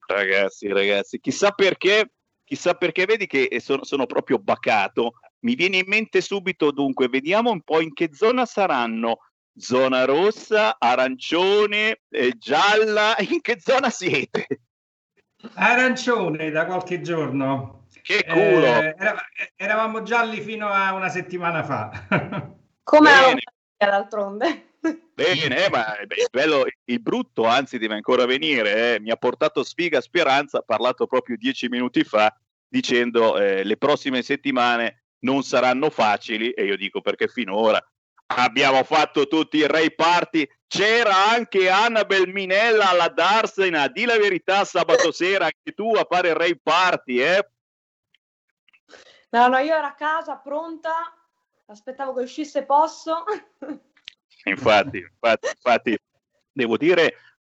Ragazzi, 0.07 0.69
ragazzi, 0.69 1.21
chissà 1.21 1.53
perché, 1.53 2.11
chissà 2.45 2.75
perché 2.75 3.07
vedi 3.07 3.27
che 3.27 3.49
sono, 3.61 3.83
sono 3.85 4.05
proprio 4.05 4.37
bacato. 4.37 5.13
Mi 5.39 5.55
viene 5.55 5.79
in 5.79 5.87
mente 5.87 6.21
subito, 6.21 6.71
dunque, 6.71 7.09
vediamo 7.09 7.51
un 7.51 7.63
po' 7.63 7.81
in 7.81 7.95
che 7.95 8.11
zona 8.13 8.45
saranno. 8.45 9.21
Zona 9.55 10.05
rossa, 10.05 10.77
arancione, 10.79 12.01
eh, 12.09 12.33
gialla, 12.39 13.15
in 13.29 13.41
che 13.41 13.61
zona 13.61 13.91
siete? 13.91 14.47
Arancione 15.55 16.51
da 16.51 16.65
qualche 16.67 17.01
giorno. 17.01 17.87
Che 18.03 18.25
culo! 18.25 18.65
Eh, 18.65 18.97
eravamo 19.57 20.03
gialli 20.03 20.41
fino 20.41 20.69
a 20.69 20.95
una 20.95 21.09
settimana 21.09 21.63
fa. 21.63 22.07
Come 22.83 23.11
d'altronde. 23.77 24.71
Bene, 25.15 25.69
ma 25.71 25.97
beh, 26.05 26.15
il, 26.17 26.29
bello, 26.31 26.65
il 26.85 27.01
brutto 27.01 27.45
anzi 27.45 27.79
deve 27.79 27.95
ancora 27.95 28.25
venire. 28.25 28.95
Eh. 28.95 29.01
Mi 29.01 29.11
ha 29.11 29.17
portato 29.17 29.63
sfiga 29.63 30.01
speranza, 30.01 30.59
ha 30.59 30.63
parlato 30.63 31.07
proprio 31.07 31.37
dieci 31.37 31.69
minuti 31.69 32.03
fa 32.03 32.35
dicendo 32.67 33.39
eh, 33.39 33.65
le 33.65 33.77
prossime 33.77 34.23
settimane 34.23 35.05
non 35.21 35.43
saranno 35.43 35.91
facili 35.91 36.51
e 36.53 36.65
io 36.65 36.77
dico 36.77 37.01
perché 37.03 37.29
finora 37.29 37.79
abbiamo 38.27 38.83
fatto 38.85 39.27
tutti 39.27 39.59
i 39.59 39.67
Ray 39.67 39.95
Party, 39.95 40.49
c'era 40.67 41.29
anche 41.31 41.69
Annabel 41.69 42.29
Minella 42.29 42.91
alla 42.91 43.09
Darsena, 43.09 43.89
di 43.89 44.05
la 44.05 44.17
verità 44.17 44.65
sabato 44.65 45.11
sera 45.13 45.45
anche 45.45 45.73
tu 45.75 45.93
a 45.95 46.07
fare 46.09 46.29
il 46.31 46.35
Ray 46.35 46.59
Party, 46.61 47.21
eh? 47.21 47.49
No, 49.31 49.49
no, 49.49 49.59
io 49.59 49.75
ero 49.75 49.87
a 49.87 49.95
casa 49.95 50.37
pronta 50.37 50.93
aspettavo 51.67 52.15
che 52.15 52.23
uscisse 52.23 52.65
Posso. 52.65 53.25
infatti, 54.45 54.99
infatti, 54.99 55.49
infatti, 55.49 55.99
devo 56.53 56.77
dire, 56.77 57.17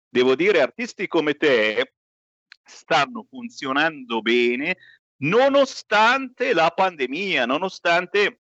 devo 0.08 0.36
dire, 0.36 0.62
artisti 0.62 1.08
come 1.08 1.36
te 1.36 1.94
stanno 2.64 3.26
funzionando 3.30 4.22
bene 4.22 4.78
nonostante 5.24 6.54
la 6.54 6.70
pandemia, 6.70 7.46
nonostante 7.46 8.43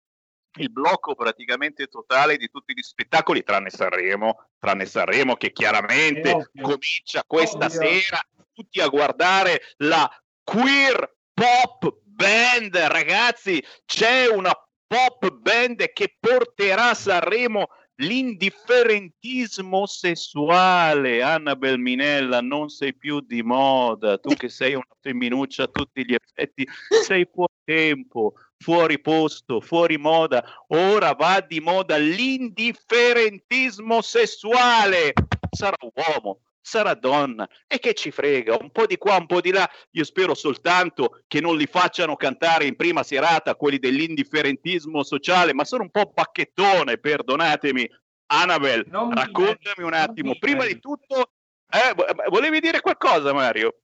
il 0.59 0.71
blocco 0.71 1.15
praticamente 1.15 1.87
totale 1.87 2.37
di 2.37 2.49
tutti 2.51 2.73
gli 2.75 2.83
spettacoli, 2.83 3.43
tranne 3.43 3.71
Sanremo, 3.71 4.49
tranne 4.59 4.87
Sanremo 4.87 5.37
che 5.37 5.53
chiaramente 5.53 6.51
comincia 6.61 7.25
questa 7.27 7.67
Ovvio. 7.67 7.81
sera 7.81 8.21
tutti 8.53 8.81
a 8.81 8.89
guardare 8.89 9.63
la 9.79 10.11
queer 10.43 11.17
pop 11.33 11.99
band, 12.03 12.77
ragazzi, 12.77 13.65
c'è 13.87 14.27
una 14.27 14.53
pop 14.87 15.31
band 15.31 15.93
che 15.93 16.17
porterà 16.19 16.91
a 16.91 16.95
Sanremo 16.95 17.69
l'indifferentismo 18.01 19.87
sessuale. 19.87 21.23
Annabel 21.23 21.79
Minella, 21.79 22.41
non 22.41 22.69
sei 22.69 22.95
più 22.95 23.21
di 23.21 23.43
moda, 23.43 24.19
tu 24.19 24.35
che 24.35 24.49
sei 24.49 24.75
una 24.75 24.85
femminuccia 25.01 25.65
a 25.65 25.69
tutti 25.69 26.05
gli 26.05 26.15
effetti, 26.15 26.67
sei 27.07 27.29
fuori 27.31 27.55
tempo, 27.65 28.35
fuori 28.63 29.01
posto, 29.01 29.61
fuori 29.61 29.97
moda. 29.97 30.45
Ora 30.69 31.15
va 31.15 31.45
di 31.47 31.61
moda 31.61 31.97
l'indifferentismo 31.97 34.03
sessuale. 34.03 35.13
Sarà 35.51 35.77
uomo, 35.81 36.41
sarà 36.61 36.95
donna 36.95 37.49
e 37.67 37.79
che 37.79 37.95
ci 37.95 38.11
frega, 38.11 38.59
un 38.61 38.71
po' 38.71 38.87
di 38.87 38.99
qua, 38.99 39.17
un 39.17 39.27
po' 39.27 39.41
di 39.41 39.51
là. 39.51 39.69
Io 39.93 40.05
spero 40.05 40.35
soltanto 40.35 41.23
che 41.27 41.41
non 41.41 41.57
li 41.57 41.67
facciano 41.67 42.17
cantare 42.17 42.67
in 42.67 42.77
prima 42.77 43.03
serata 43.03 43.57
quelli 43.57 43.79
dell'indifferentismo 43.79 45.03
sociale, 45.03 45.55
ma 45.55 45.65
sono 45.65 45.85
un 45.85 45.91
po' 45.91 46.13
pacchettone, 46.13 46.99
perdonatemi. 46.99 47.91
Annabel, 48.33 48.85
non 48.87 49.13
raccontami 49.13 49.85
un 49.85 49.93
attimo. 49.93 50.37
Prima 50.39 50.65
di 50.65 50.79
tutto, 50.79 51.33
eh, 51.69 51.93
volevi 52.29 52.61
dire 52.61 52.81
qualcosa, 52.81 53.33
Mario? 53.33 53.81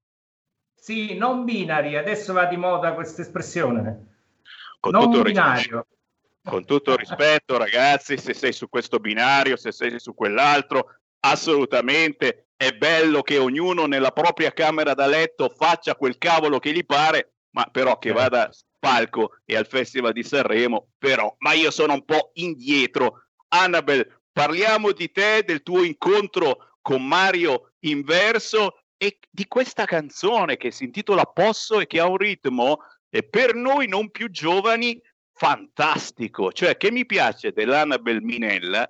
Sì, 0.72 1.16
non 1.16 1.44
binari, 1.44 1.96
adesso 1.96 2.32
va 2.32 2.44
di 2.44 2.56
moda 2.56 2.92
questa 2.92 3.22
espressione. 3.22 4.15
Con 4.80 4.92
non 4.92 5.10
tutto 5.10 5.22
binario. 5.22 5.54
Rispetto, 5.54 5.86
con 6.46 6.64
tutto 6.64 6.92
il 6.92 6.98
rispetto, 6.98 7.58
ragazzi, 7.58 8.16
se 8.18 8.32
sei 8.32 8.52
su 8.52 8.68
questo 8.68 8.98
binario, 8.98 9.56
se 9.56 9.72
sei 9.72 9.98
su 9.98 10.14
quell'altro, 10.14 10.98
assolutamente 11.20 12.48
è 12.56 12.72
bello 12.72 13.22
che 13.22 13.36
ognuno 13.36 13.86
nella 13.86 14.12
propria 14.12 14.52
camera 14.52 14.94
da 14.94 15.06
letto 15.06 15.48
faccia 15.48 15.96
quel 15.96 16.18
cavolo 16.18 16.58
che 16.58 16.72
gli 16.72 16.86
pare, 16.86 17.34
ma 17.50 17.66
però 17.70 17.98
che 17.98 18.12
vada 18.12 18.44
al 18.44 18.54
palco 18.78 19.38
e 19.44 19.56
al 19.56 19.66
Festival 19.66 20.12
di 20.12 20.22
Sanremo, 20.22 20.90
però, 20.98 21.34
ma 21.38 21.52
io 21.52 21.70
sono 21.70 21.94
un 21.94 22.04
po' 22.04 22.30
indietro. 22.34 23.24
Annabel, 23.48 24.20
parliamo 24.32 24.92
di 24.92 25.10
te, 25.10 25.42
del 25.44 25.62
tuo 25.62 25.82
incontro 25.82 26.76
con 26.80 27.04
Mario 27.04 27.72
Inverso 27.80 28.82
e 28.96 29.18
di 29.28 29.46
questa 29.46 29.84
canzone 29.84 30.56
che 30.56 30.70
si 30.70 30.84
intitola 30.84 31.24
Posso 31.24 31.80
e 31.80 31.86
che 31.86 32.00
ha 32.00 32.06
un 32.06 32.16
ritmo 32.16 32.78
e 33.10 33.22
per 33.22 33.54
noi 33.54 33.88
non 33.88 34.10
più 34.10 34.30
giovani 34.30 35.00
fantastico, 35.32 36.52
cioè 36.52 36.76
che 36.76 36.90
mi 36.90 37.04
piace 37.04 37.52
dell'Annabel 37.52 38.22
Minella 38.22 38.88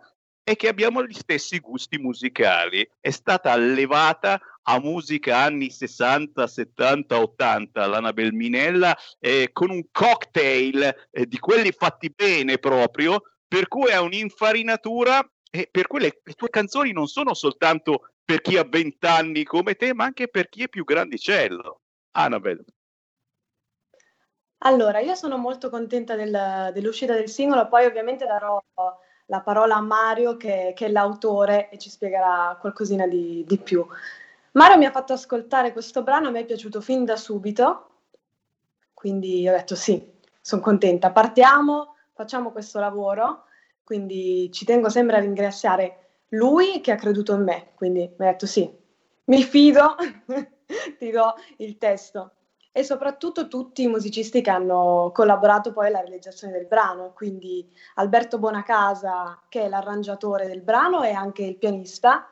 è 0.48 0.54
che 0.54 0.68
abbiamo 0.68 1.04
gli 1.04 1.12
stessi 1.12 1.58
gusti 1.58 1.98
musicali. 1.98 2.88
È 3.00 3.10
stata 3.10 3.50
allevata 3.50 4.40
a 4.68 4.78
musica 4.78 5.38
anni 5.38 5.70
60, 5.70 6.46
70, 6.46 7.18
80, 7.20 7.86
l'Anabel 7.86 8.32
Minella, 8.32 8.96
eh, 9.18 9.50
con 9.52 9.70
un 9.70 9.82
cocktail 9.90 11.08
eh, 11.10 11.26
di 11.26 11.38
quelli 11.40 11.72
fatti 11.72 12.12
bene 12.14 12.58
proprio, 12.58 13.22
per 13.48 13.66
cui 13.66 13.88
è 13.88 13.98
un'infarinatura 13.98 15.28
e 15.50 15.68
per 15.68 15.88
cui 15.88 15.98
le, 15.98 16.20
le 16.22 16.32
tue 16.34 16.48
canzoni 16.48 16.92
non 16.92 17.08
sono 17.08 17.34
soltanto 17.34 18.12
per 18.24 18.40
chi 18.40 18.56
ha 18.56 18.64
vent'anni 18.64 19.42
come 19.42 19.74
te, 19.74 19.94
ma 19.94 20.04
anche 20.04 20.28
per 20.28 20.48
chi 20.48 20.62
è 20.62 20.68
più 20.68 20.84
grandicello. 20.84 21.80
Annabel. 22.12 22.64
Allora, 24.58 25.00
io 25.00 25.14
sono 25.14 25.36
molto 25.36 25.68
contenta 25.68 26.14
del, 26.16 26.70
dell'uscita 26.72 27.14
del 27.14 27.28
singolo, 27.28 27.68
poi 27.68 27.84
ovviamente 27.84 28.26
darò 28.26 28.62
la 29.26 29.40
parola 29.40 29.76
a 29.76 29.80
Mario 29.80 30.36
che, 30.36 30.72
che, 30.74 30.86
è 30.86 30.88
l'autore 30.88 31.68
e 31.68 31.78
ci 31.78 31.90
spiegherà 31.90 32.56
qualcosina 32.60 33.06
di, 33.06 33.44
di 33.46 33.58
più. 33.58 33.86
Mario 34.52 34.78
mi 34.78 34.86
ha 34.86 34.90
fatto 34.90 35.12
ascoltare 35.12 35.72
questo 35.72 36.02
brano, 36.02 36.30
mi 36.30 36.40
è 36.40 36.44
piaciuto 36.44 36.80
fin 36.80 37.04
da 37.04 37.16
subito, 37.16 37.90
quindi 38.94 39.46
ho 39.48 39.52
detto 39.52 39.74
sì, 39.74 40.14
sono 40.40 40.62
contenta, 40.62 41.10
partiamo, 41.10 41.96
facciamo 42.14 42.50
questo 42.50 42.80
lavoro, 42.80 43.44
quindi 43.84 44.50
ci 44.52 44.64
tengo 44.64 44.88
sempre 44.88 45.16
a 45.16 45.20
ringraziare 45.20 46.22
lui 46.28 46.80
che 46.80 46.92
ha 46.92 46.96
creduto 46.96 47.34
in 47.34 47.42
me, 47.42 47.72
quindi 47.74 48.10
mi 48.16 48.26
ha 48.26 48.30
detto 48.30 48.46
sì, 48.46 48.68
mi 49.24 49.42
fido, 49.42 49.96
ti 50.98 51.10
do 51.10 51.34
il 51.58 51.76
testo 51.76 52.30
e 52.76 52.82
soprattutto 52.82 53.48
tutti 53.48 53.84
i 53.84 53.86
musicisti 53.86 54.42
che 54.42 54.50
hanno 54.50 55.10
collaborato 55.14 55.72
poi 55.72 55.86
alla 55.86 56.00
realizzazione 56.00 56.52
del 56.52 56.66
brano, 56.66 57.14
quindi 57.14 57.66
Alberto 57.94 58.38
Bonacasa 58.38 59.44
che 59.48 59.62
è 59.62 59.68
l'arrangiatore 59.70 60.46
del 60.46 60.60
brano 60.60 61.02
e 61.02 61.12
anche 61.12 61.42
il 61.42 61.56
pianista, 61.56 62.28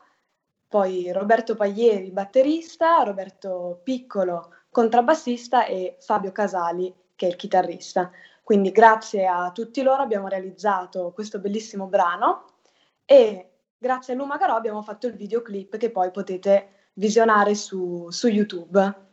poi 0.67 1.11
Roberto 1.11 1.55
Paglieri, 1.55 2.11
batterista, 2.11 3.01
Roberto 3.01 3.79
Piccolo, 3.81 4.53
contrabbassista 4.69 5.65
e 5.65 5.97
Fabio 5.99 6.31
Casali 6.31 6.93
che 7.15 7.25
è 7.25 7.29
il 7.29 7.37
chitarrista. 7.37 8.11
Quindi 8.43 8.69
grazie 8.69 9.25
a 9.25 9.51
tutti 9.51 9.81
loro 9.81 10.03
abbiamo 10.03 10.27
realizzato 10.27 11.11
questo 11.11 11.39
bellissimo 11.39 11.87
brano 11.87 12.45
e 13.03 13.49
grazie 13.75 14.13
a 14.13 14.17
Luma 14.17 14.37
Garò 14.37 14.55
abbiamo 14.55 14.83
fatto 14.83 15.07
il 15.07 15.15
videoclip 15.15 15.77
che 15.77 15.89
poi 15.89 16.11
potete 16.11 16.89
visionare 16.93 17.55
su, 17.55 18.11
su 18.11 18.27
YouTube. 18.27 19.04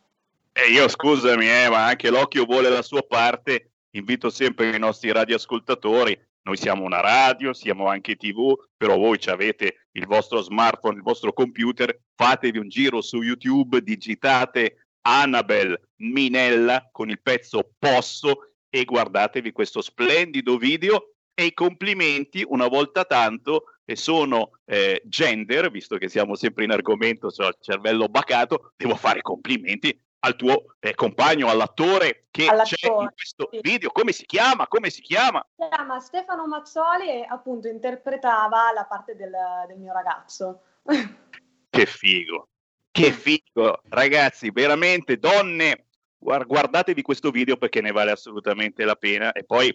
E 0.54 0.70
io 0.70 0.86
scusami, 0.86 1.48
eh, 1.48 1.68
ma 1.70 1.86
anche 1.86 2.10
l'occhio 2.10 2.44
vuole 2.44 2.68
la 2.68 2.82
sua 2.82 3.02
parte. 3.02 3.72
Invito 3.94 4.28
sempre 4.28 4.74
i 4.74 4.78
nostri 4.78 5.10
radioascoltatori. 5.10 6.18
Noi 6.42 6.56
siamo 6.56 6.84
una 6.84 7.00
radio, 7.00 7.52
siamo 7.52 7.86
anche 7.86 8.16
TV, 8.16 8.54
però 8.76 8.96
voi 8.96 9.18
avete 9.26 9.86
il 9.92 10.06
vostro 10.06 10.42
smartphone, 10.42 10.96
il 10.96 11.02
vostro 11.02 11.32
computer, 11.32 11.96
fatevi 12.14 12.58
un 12.58 12.68
giro 12.68 13.00
su 13.00 13.22
YouTube, 13.22 13.80
digitate 13.80 14.88
Annabel 15.02 15.80
Minella 16.00 16.88
con 16.90 17.08
il 17.10 17.22
pezzo 17.22 17.74
Posso 17.78 18.54
e 18.68 18.84
guardatevi 18.84 19.52
questo 19.52 19.80
splendido 19.80 20.56
video 20.56 21.14
e 21.34 21.46
i 21.46 21.54
complimenti 21.54 22.44
una 22.46 22.66
volta 22.66 23.04
tanto 23.04 23.64
sono 23.94 24.58
eh, 24.64 25.02
gender, 25.04 25.70
visto 25.70 25.98
che 25.98 26.08
siamo 26.08 26.34
sempre 26.34 26.64
in 26.64 26.70
argomento, 26.70 27.30
cioè 27.30 27.48
il 27.48 27.56
cervello 27.60 28.08
bacato, 28.08 28.72
devo 28.76 28.96
fare 28.96 29.20
complimenti 29.20 29.94
al 30.24 30.36
tuo 30.36 30.74
eh, 30.78 30.94
compagno, 30.94 31.48
all'attore 31.48 32.26
che 32.30 32.46
all'attore, 32.46 32.76
c'è 32.76 32.86
in 32.88 33.10
questo 33.14 33.48
sì. 33.50 33.60
video. 33.60 33.90
Come 33.90 34.12
si 34.12 34.24
chiama? 34.24 34.68
Come 34.68 34.90
si 34.90 35.00
chiama? 35.00 35.44
Si 35.56 35.66
chiama 35.68 36.00
Stefano 36.00 36.46
Mazzoli 36.46 37.08
e 37.08 37.26
appunto 37.28 37.68
interpretava 37.68 38.72
la 38.72 38.84
parte 38.84 39.16
del, 39.16 39.32
del 39.66 39.78
mio 39.78 39.92
ragazzo. 39.92 40.62
che 41.70 41.86
figo, 41.86 42.48
che 42.90 43.12
figo. 43.12 43.82
Ragazzi, 43.88 44.50
veramente 44.50 45.18
donne, 45.18 45.86
guardatevi 46.18 47.02
questo 47.02 47.30
video 47.30 47.56
perché 47.56 47.80
ne 47.80 47.90
vale 47.90 48.12
assolutamente 48.12 48.84
la 48.84 48.96
pena 48.96 49.32
e 49.32 49.44
poi, 49.44 49.68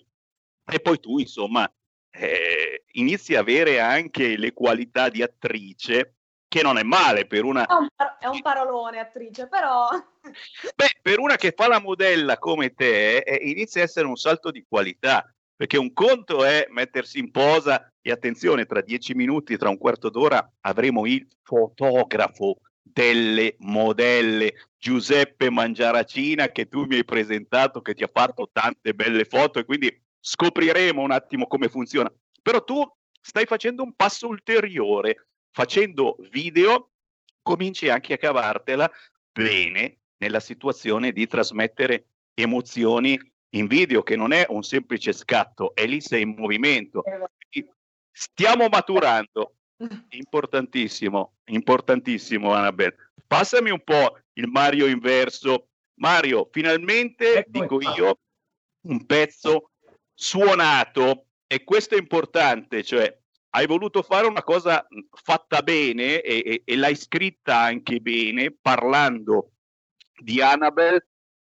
e 0.65 0.79
poi 0.79 0.99
tu 0.99 1.19
insomma 1.19 1.69
eh, 2.09 2.85
inizi 2.93 3.35
a 3.35 3.41
avere 3.41 3.81
anche 3.81 4.37
le 4.37 4.53
qualità 4.53 5.09
di 5.09 5.21
attrice 5.21 6.16
che 6.57 6.63
non 6.63 6.77
è 6.79 6.83
male 6.83 7.27
per 7.27 7.43
una... 7.43 7.65
È 7.65 7.73
un, 7.73 7.87
par- 7.95 8.17
è 8.17 8.25
un 8.25 8.41
parolone 8.41 8.99
attrice, 8.99 9.47
però... 9.47 9.87
Beh, 10.75 10.97
per 11.01 11.19
una 11.19 11.35
che 11.35 11.53
fa 11.55 11.67
la 11.67 11.79
modella 11.79 12.39
come 12.39 12.73
te, 12.73 13.17
eh, 13.19 13.49
inizia 13.49 13.81
a 13.81 13.83
essere 13.83 14.07
un 14.07 14.15
salto 14.15 14.49
di 14.49 14.65
qualità, 14.67 15.31
perché 15.55 15.77
un 15.77 15.93
conto 15.93 16.43
è 16.43 16.65
mettersi 16.69 17.19
in 17.19 17.29
posa 17.29 17.91
e 18.01 18.11
attenzione, 18.11 18.65
tra 18.65 18.81
dieci 18.81 19.13
minuti, 19.13 19.57
tra 19.57 19.69
un 19.69 19.77
quarto 19.77 20.09
d'ora 20.09 20.51
avremo 20.61 21.05
il 21.05 21.27
fotografo 21.43 22.57
delle 22.81 23.55
modelle 23.59 24.53
Giuseppe 24.77 25.51
Mangiaracina 25.51 26.47
che 26.47 26.67
tu 26.67 26.85
mi 26.85 26.95
hai 26.95 27.05
presentato, 27.05 27.81
che 27.81 27.93
ti 27.93 28.03
ha 28.03 28.09
fatto 28.11 28.49
tante 28.51 28.93
belle 28.93 29.25
foto 29.25 29.59
e 29.59 29.65
quindi 29.65 29.95
scopriremo 30.19 31.01
un 31.01 31.11
attimo 31.11 31.45
come 31.47 31.69
funziona. 31.69 32.11
Però 32.41 32.63
tu 32.63 32.83
stai 33.19 33.45
facendo 33.45 33.83
un 33.83 33.93
passo 33.93 34.27
ulteriore, 34.27 35.27
facendo 35.57 36.17
video, 36.29 36.91
cominci 37.41 37.89
anche 37.89 38.13
a 38.13 38.17
cavartela 38.17 38.91
bene 39.31 40.01
nella 40.17 40.39
situazione 40.39 41.11
di 41.11 41.25
trasmettere 41.25 42.09
emozioni 42.35 43.19
in 43.55 43.65
video, 43.65 44.03
che 44.03 44.15
non 44.15 44.33
è 44.33 44.45
un 44.49 44.61
semplice 44.61 45.13
scatto, 45.13 45.73
è 45.73 45.87
lì 45.87 45.99
sei 45.99 46.21
in 46.21 46.35
movimento. 46.37 47.01
Stiamo 48.11 48.67
maturando, 48.67 49.55
importantissimo, 50.09 51.37
importantissimo 51.45 52.53
Annabelle. 52.53 53.13
Passami 53.25 53.71
un 53.71 53.83
po' 53.83 54.19
il 54.33 54.47
Mario 54.49 54.85
inverso. 54.85 55.69
Mario, 55.95 56.49
finalmente, 56.51 57.45
dico 57.47 57.81
io, 57.81 58.19
un 58.81 59.03
pezzo 59.07 59.71
suonato 60.13 61.29
e 61.47 61.63
questo 61.63 61.95
è 61.95 61.97
importante, 61.97 62.83
cioè 62.83 63.11
hai 63.57 63.65
voluto 63.65 64.03
fare 64.03 64.27
una 64.27 64.43
cosa 64.43 64.85
fatta 65.09 65.63
bene 65.63 66.21
e, 66.21 66.43
e, 66.45 66.61
e 66.63 66.75
l'hai 66.75 66.95
scritta 66.95 67.57
anche 67.57 67.99
bene 67.99 68.51
parlando 68.51 69.53
di 70.15 70.39
Annabelle, 70.41 71.07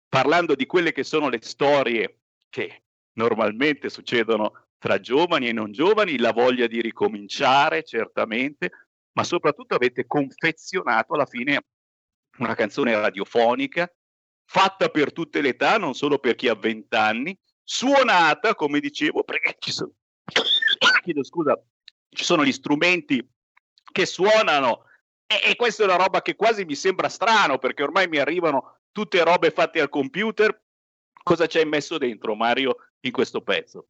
parlando 0.08 0.54
di 0.54 0.66
quelle 0.66 0.92
che 0.92 1.02
sono 1.02 1.28
le 1.28 1.40
storie 1.42 2.20
che 2.48 2.84
normalmente 3.14 3.88
succedono 3.88 4.66
tra 4.78 5.00
giovani 5.00 5.48
e 5.48 5.52
non 5.52 5.72
giovani, 5.72 6.16
la 6.18 6.32
voglia 6.32 6.68
di 6.68 6.80
ricominciare 6.80 7.82
certamente, 7.82 8.70
ma 9.14 9.24
soprattutto 9.24 9.74
avete 9.74 10.06
confezionato 10.06 11.14
alla 11.14 11.26
fine 11.26 11.64
una 12.38 12.54
canzone 12.54 12.94
radiofonica 12.94 13.92
fatta 14.44 14.90
per 14.90 15.12
tutte 15.12 15.40
le 15.40 15.48
età, 15.48 15.76
non 15.76 15.94
solo 15.94 16.20
per 16.20 16.36
chi 16.36 16.46
ha 16.46 16.54
20 16.54 16.94
anni, 16.94 17.36
suonata, 17.64 18.54
come 18.54 18.78
dicevo, 18.78 19.24
perché 19.24 19.56
ci 19.58 19.72
sono, 19.72 19.90
chiedo 21.02 21.24
scusa, 21.24 21.60
ci 22.16 22.24
sono 22.24 22.44
gli 22.44 22.52
strumenti 22.52 23.24
che 23.92 24.06
suonano 24.06 24.86
e, 25.26 25.50
e 25.50 25.56
questa 25.56 25.82
è 25.82 25.86
una 25.86 25.96
roba 25.96 26.22
che 26.22 26.34
quasi 26.34 26.64
mi 26.64 26.74
sembra 26.74 27.08
strano 27.08 27.58
perché 27.58 27.82
ormai 27.82 28.08
mi 28.08 28.18
arrivano 28.18 28.78
tutte 28.90 29.22
robe 29.22 29.50
fatte 29.50 29.80
al 29.80 29.90
computer. 29.90 30.62
Cosa 31.22 31.46
ci 31.46 31.58
hai 31.58 31.66
messo 31.66 31.98
dentro, 31.98 32.34
Mario, 32.34 32.76
in 33.00 33.12
questo 33.12 33.42
pezzo? 33.42 33.88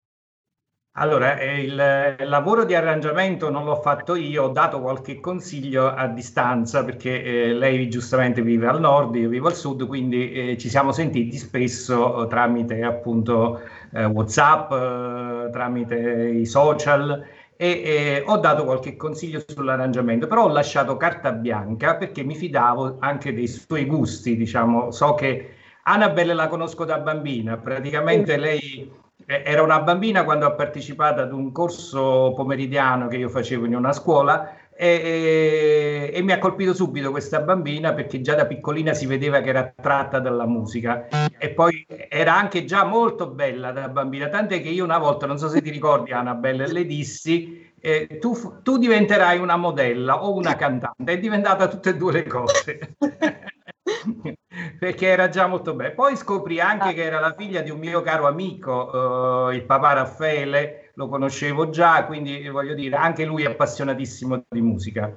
Allora, 0.99 1.39
eh, 1.39 1.61
il, 1.61 2.17
lavoro 2.27 2.65
di 2.65 2.75
arrangiamento 2.75 3.51
non 3.51 3.65
l'ho 3.65 3.83
fatto 3.83 4.15
io, 4.15 4.45
ho 4.45 4.49
dato 4.49 4.81
qualche 4.81 5.21
consiglio 5.21 5.89
a 5.89 6.07
distanza 6.07 6.87
perché 6.87 7.23
eh, 7.23 7.53
lei 7.53 7.91
giustamente 7.91 8.41
vive 8.41 8.67
al 8.67 8.81
nord, 8.81 9.15
io 9.15 9.29
vivo 9.29 9.49
al 9.49 9.55
sud, 9.55 9.87
quindi 9.87 10.33
eh, 10.33 10.57
ci 10.57 10.71
siamo 10.71 10.93
sentiti 10.93 11.37
spesso 11.37 12.25
eh, 12.25 12.29
tramite 12.29 12.83
appunto 12.83 13.61
eh, 13.93 14.07
WhatsApp, 14.07 14.73
eh, 14.73 15.51
tramite 15.53 16.29
i 16.31 16.47
social 16.47 17.23
e 17.57 18.23
ho 18.27 18.37
dato 18.37 18.65
qualche 18.65 18.97
consiglio 18.97 19.43
sull'arrangiamento, 19.47 20.27
però 20.27 20.45
ho 20.45 20.49
lasciato 20.49 20.97
carta 20.97 21.33
bianca 21.33 21.97
perché 21.97 22.23
mi 22.23 22.35
fidavo 22.35 22.97
anche 23.01 23.33
dei 23.33 23.49
suoi 23.49 23.87
gusti, 23.87 24.37
diciamo, 24.37 24.91
so 24.91 25.15
che 25.15 25.55
Annabelle 25.85 26.35
la 26.35 26.49
conosco 26.49 26.85
da 26.85 26.99
bambina, 26.99 27.57
praticamente 27.57 28.37
lei 28.37 28.91
era 29.27 29.63
una 29.63 29.81
bambina 29.81 30.25
quando 30.25 30.47
ha 30.47 30.53
partecipato 30.53 31.21
ad 31.21 31.33
un 31.33 31.51
corso 31.51 32.33
pomeridiano 32.37 33.09
che 33.09 33.17
io 33.17 33.29
facevo 33.29 33.65
in 33.65 33.75
una 33.75 33.93
scuola 33.93 34.55
e, 34.77 36.11
e, 36.13 36.23
mi 36.23 36.33
ha 36.33 36.39
colpito 36.39 36.75
subito 36.75 37.11
questa 37.11 37.41
bambina 37.41 37.95
perché 37.95 38.21
già 38.21 38.35
da 38.35 38.47
piccolina 38.47 38.93
si 38.93 39.07
vedeva 39.07 39.41
che 39.41 39.49
era 39.49 39.61
attratta 39.61 40.19
dalla 40.21 40.47
musica 40.47 41.09
e 41.39 41.51
poi 41.51 41.87
era 42.09 42.37
anche 42.37 42.65
già 42.65 42.85
molto 42.85 43.29
bella 43.29 43.73
da 43.73 43.89
bambina, 43.89 44.29
tant'è 44.29 44.61
che 44.61 44.69
io 44.69 44.85
una 44.85 44.99
volta, 44.99 45.27
non 45.27 45.39
so 45.39 45.49
se 45.49 45.63
ti 45.63 45.71
ricordi 45.71 46.13
Annabelle, 46.13 46.71
le 46.71 46.85
dissi 46.85 47.73
eh, 47.81 48.19
tu, 48.21 48.61
tu 48.63 48.79
diventerai 48.79 49.39
una 49.39 49.57
modella 49.57 50.25
o 50.25 50.35
una 50.35 50.57
cantante, 50.57 51.13
è 51.13 51.19
diventata 51.19 51.69
tutte 51.69 51.91
e 51.91 51.97
due 51.97 52.13
le 52.13 52.27
cose. 52.27 52.97
perché 54.79 55.07
era 55.07 55.29
già 55.29 55.47
molto 55.47 55.75
bella. 55.75 55.93
Poi 55.93 56.17
scoprì 56.17 56.61
anche 56.61 56.95
che 56.95 57.05
era 57.05 57.21
la 57.21 57.35
figlia 57.37 57.61
di 57.61 57.71
un 57.71 57.79
mio 57.79 58.03
caro 58.03 58.27
amico, 58.27 59.51
eh, 59.51 59.57
il 59.57 59.65
papà 59.65 59.93
Raffaele, 59.95 60.86
lo 60.97 61.09
conoscevo 61.09 61.69
già, 61.69 62.05
quindi 62.07 62.49
voglio 62.49 62.75
dire, 62.75 62.97
anche 62.97 63.25
lui 63.25 63.43
è 63.43 63.47
appassionatissimo 63.47 64.45
di 64.49 64.61
musica. 64.63 65.15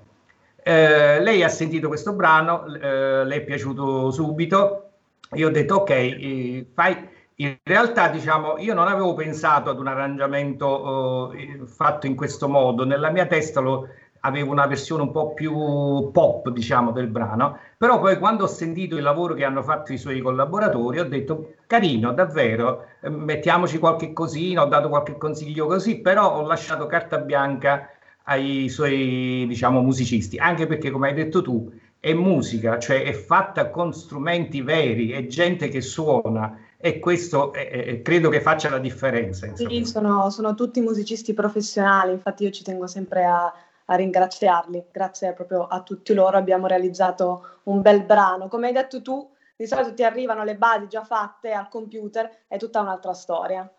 Eh, 0.62 1.22
lei 1.22 1.42
ha 1.42 1.50
sentito 1.50 1.88
questo 1.88 2.14
brano, 2.14 2.66
eh, 2.76 3.24
le 3.24 3.36
è 3.36 3.42
piaciuto 3.44 4.12
subito. 4.12 4.90
Io 5.34 5.48
ho 5.48 5.52
detto, 5.52 5.76
ok, 5.76 5.90
eh, 5.90 6.68
fai. 6.74 7.18
In 7.36 7.56
realtà, 7.64 8.10
diciamo, 8.10 8.58
io 8.58 8.74
non 8.74 8.90
avevo 8.90 9.14
pensato 9.14 9.70
ad 9.70 9.80
un 9.80 9.88
arrangiamento 9.88 11.32
eh, 11.32 11.62
fatto 11.66 12.06
in 12.06 12.16
questo 12.16 12.50
modo. 12.50 12.84
Nella 12.84 13.10
mia 13.10 13.26
testa 13.28 13.62
lo, 13.62 13.88
avevo 14.22 14.52
una 14.52 14.66
versione 14.68 15.04
un 15.04 15.12
po' 15.12 15.34
più 15.34 16.10
pop, 16.12 16.50
diciamo, 16.50 16.92
del 16.92 17.08
brano, 17.08 17.58
però 17.78 18.00
poi 18.00 18.18
quando 18.18 18.44
ho 18.44 18.48
sentito 18.48 18.96
il 18.96 19.04
lavoro 19.04 19.34
che 19.34 19.44
hanno 19.44 19.64
fatto 19.64 19.94
i 19.94 19.98
suoi 19.98 20.20
collaboratori 20.20 21.00
ho 21.00 21.08
detto 21.08 21.54
carino, 21.68 22.14
davvero, 22.14 22.86
eh, 23.02 23.10
mettiamoci 23.10 23.78
qualche 23.78 24.14
cosina, 24.14 24.64
ho 24.64 24.68
dato 24.68 24.90
qualche 24.90 25.18
consiglio 25.18 25.68
così, 25.68 26.00
però 26.00 26.36
ho 26.38 26.46
lasciato 26.46 26.86
carta 26.88 27.18
bianca 27.18 27.90
ai 28.24 28.70
suoi, 28.70 29.46
diciamo, 29.48 29.82
musicisti, 29.82 30.38
anche 30.38 30.68
perché 30.68 30.92
come 30.92 31.08
hai 31.10 31.14
detto 31.14 31.42
tu, 31.42 31.72
è 32.00 32.14
musica, 32.14 32.80
cioè 32.80 33.04
è 33.04 33.12
fatta 33.14 33.70
con 33.70 33.94
strumenti 33.94 34.62
veri, 34.62 35.12
è 35.12 35.26
gente 35.28 35.68
che 35.68 35.82
suona 35.82 36.58
e 36.78 37.00
questo 37.00 37.52
è, 37.52 38.02
credo 38.02 38.30
che 38.30 38.40
faccia 38.40 38.70
la 38.70 38.78
differenza. 38.78 39.54
Sì, 39.54 39.84
sono, 39.84 40.30
sono 40.30 40.56
tutti 40.56 40.80
musicisti 40.80 41.34
professionali, 41.34 42.14
infatti 42.14 42.44
io 42.44 42.52
ci 42.52 42.64
tengo 42.64 42.88
sempre 42.88 43.26
a 43.26 43.54
a 43.90 43.96
ringraziarli. 43.96 44.86
Grazie 44.92 45.34
proprio 45.34 45.66
a 45.68 45.82
tutti 45.82 46.14
loro 46.14 46.38
abbiamo 46.38 46.68
realizzato 46.68 47.60
un 47.64 47.82
bel 47.82 48.04
brano. 48.04 48.48
Come 48.48 48.68
hai 48.68 48.74
detto 48.74 49.02
tu, 49.02 49.32
di 49.56 49.68
solito 49.68 49.94
ti 49.94 50.04
arrivano 50.04 50.44
le 50.44 50.56
basi 50.56 50.88
già 50.88 51.04
fatte 51.04 51.52
al 51.52 51.70
computer, 51.70 52.44
è 52.48 52.58
tutta 52.58 52.82
un'altra 52.82 53.14
storia. 53.14 53.72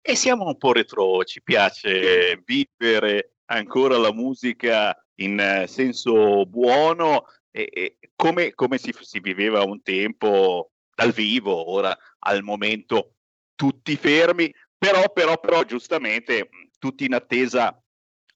E 0.00 0.16
siamo 0.16 0.46
un 0.46 0.56
po' 0.56 0.72
retro, 0.72 1.22
ci 1.24 1.42
piace 1.42 2.42
vivere 2.44 3.34
ancora 3.46 3.96
la 3.98 4.12
musica 4.12 4.96
in 5.16 5.38
eh, 5.38 5.66
senso 5.66 6.44
buono, 6.46 7.26
e, 7.50 7.68
e 7.72 7.98
come, 8.16 8.54
come 8.54 8.78
si, 8.78 8.92
si 9.00 9.20
viveva 9.20 9.62
un 9.62 9.82
tempo 9.82 10.70
dal 10.94 11.12
vivo, 11.12 11.70
ora 11.70 11.96
al 12.20 12.42
momento 12.42 13.12
tutti 13.54 13.96
fermi, 13.96 14.52
però, 14.76 15.10
però, 15.12 15.38
però 15.38 15.62
giustamente 15.64 16.48
tutti 16.78 17.04
in 17.04 17.14
attesa 17.14 17.78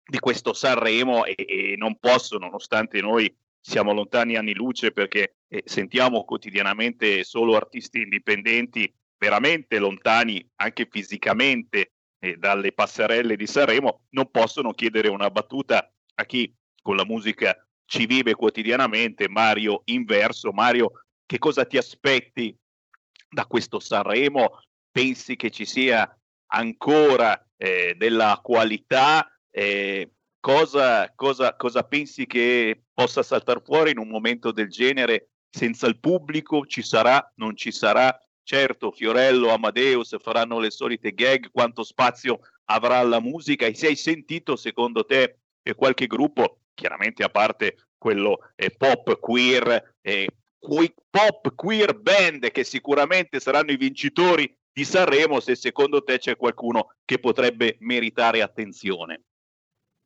di 0.08 0.18
questo 0.18 0.54
Sanremo 0.54 1.26
e, 1.26 1.34
e, 1.36 1.74
non 1.76 1.98
posso, 1.98 2.38
nonostante 2.38 3.00
noi 3.02 3.32
siamo 3.60 3.92
lontani 3.92 4.36
anni 4.36 4.54
luce 4.54 4.90
perché 4.90 5.36
eh, 5.48 5.62
sentiamo 5.66 6.24
quotidianamente 6.24 7.22
solo 7.24 7.56
artisti 7.56 8.00
indipendenti 8.00 8.90
veramente 9.18 9.78
lontani 9.78 10.42
anche 10.56 10.88
fisicamente 10.90 11.92
eh, 12.20 12.36
dalle 12.36 12.72
passerelle 12.72 13.36
di 13.36 13.46
Sanremo, 13.46 14.06
non 14.10 14.30
possono 14.30 14.72
chiedere 14.72 15.08
una 15.08 15.30
battuta 15.30 15.92
a 16.14 16.24
chi 16.24 16.52
con 16.80 16.96
la 16.96 17.04
musica 17.04 17.54
ci 17.84 18.06
vive 18.06 18.34
quotidianamente. 18.34 19.28
Mario 19.28 19.82
Inverso, 19.86 20.52
Mario, 20.52 21.04
che 21.26 21.38
cosa 21.38 21.66
ti 21.66 21.76
aspetti 21.76 22.56
da 23.28 23.44
questo 23.44 23.78
Sanremo, 23.78 24.60
pensi 24.90 25.36
che 25.36 25.50
ci 25.50 25.66
sia 25.66 26.10
ancora 26.46 27.46
eh, 27.58 27.94
della 27.96 28.40
qualità? 28.42 29.30
Eh, 29.58 30.12
cosa, 30.38 31.12
cosa, 31.16 31.56
cosa 31.56 31.82
pensi 31.82 32.26
che 32.26 32.84
possa 32.94 33.24
saltare 33.24 33.60
fuori 33.60 33.90
in 33.90 33.98
un 33.98 34.06
momento 34.06 34.52
del 34.52 34.68
genere 34.68 35.30
senza 35.50 35.88
il 35.88 35.98
pubblico? 35.98 36.64
Ci 36.64 36.80
sarà, 36.80 37.32
non 37.38 37.56
ci 37.56 37.72
sarà? 37.72 38.16
Certo, 38.44 38.92
Fiorello, 38.92 39.48
Amadeus 39.48 40.16
faranno 40.20 40.60
le 40.60 40.70
solite 40.70 41.12
gag, 41.12 41.50
quanto 41.50 41.82
spazio 41.82 42.38
avrà 42.66 43.02
la 43.02 43.20
musica 43.20 43.66
e 43.66 43.74
se 43.74 43.88
hai 43.88 43.96
sentito 43.96 44.54
secondo 44.54 45.04
te 45.04 45.40
qualche 45.74 46.06
gruppo, 46.06 46.60
chiaramente 46.72 47.24
a 47.24 47.28
parte 47.28 47.88
quello 47.98 48.38
eh, 48.54 48.70
pop 48.70 49.18
queer, 49.18 49.96
eh, 50.00 50.28
pop 51.10 51.54
queer 51.56 51.98
band 51.98 52.52
che 52.52 52.62
sicuramente 52.62 53.40
saranno 53.40 53.72
i 53.72 53.76
vincitori 53.76 54.56
di 54.72 54.84
Sanremo, 54.84 55.40
se 55.40 55.56
secondo 55.56 56.04
te 56.04 56.18
c'è 56.18 56.36
qualcuno 56.36 56.94
che 57.04 57.18
potrebbe 57.18 57.76
meritare 57.80 58.40
attenzione. 58.40 59.24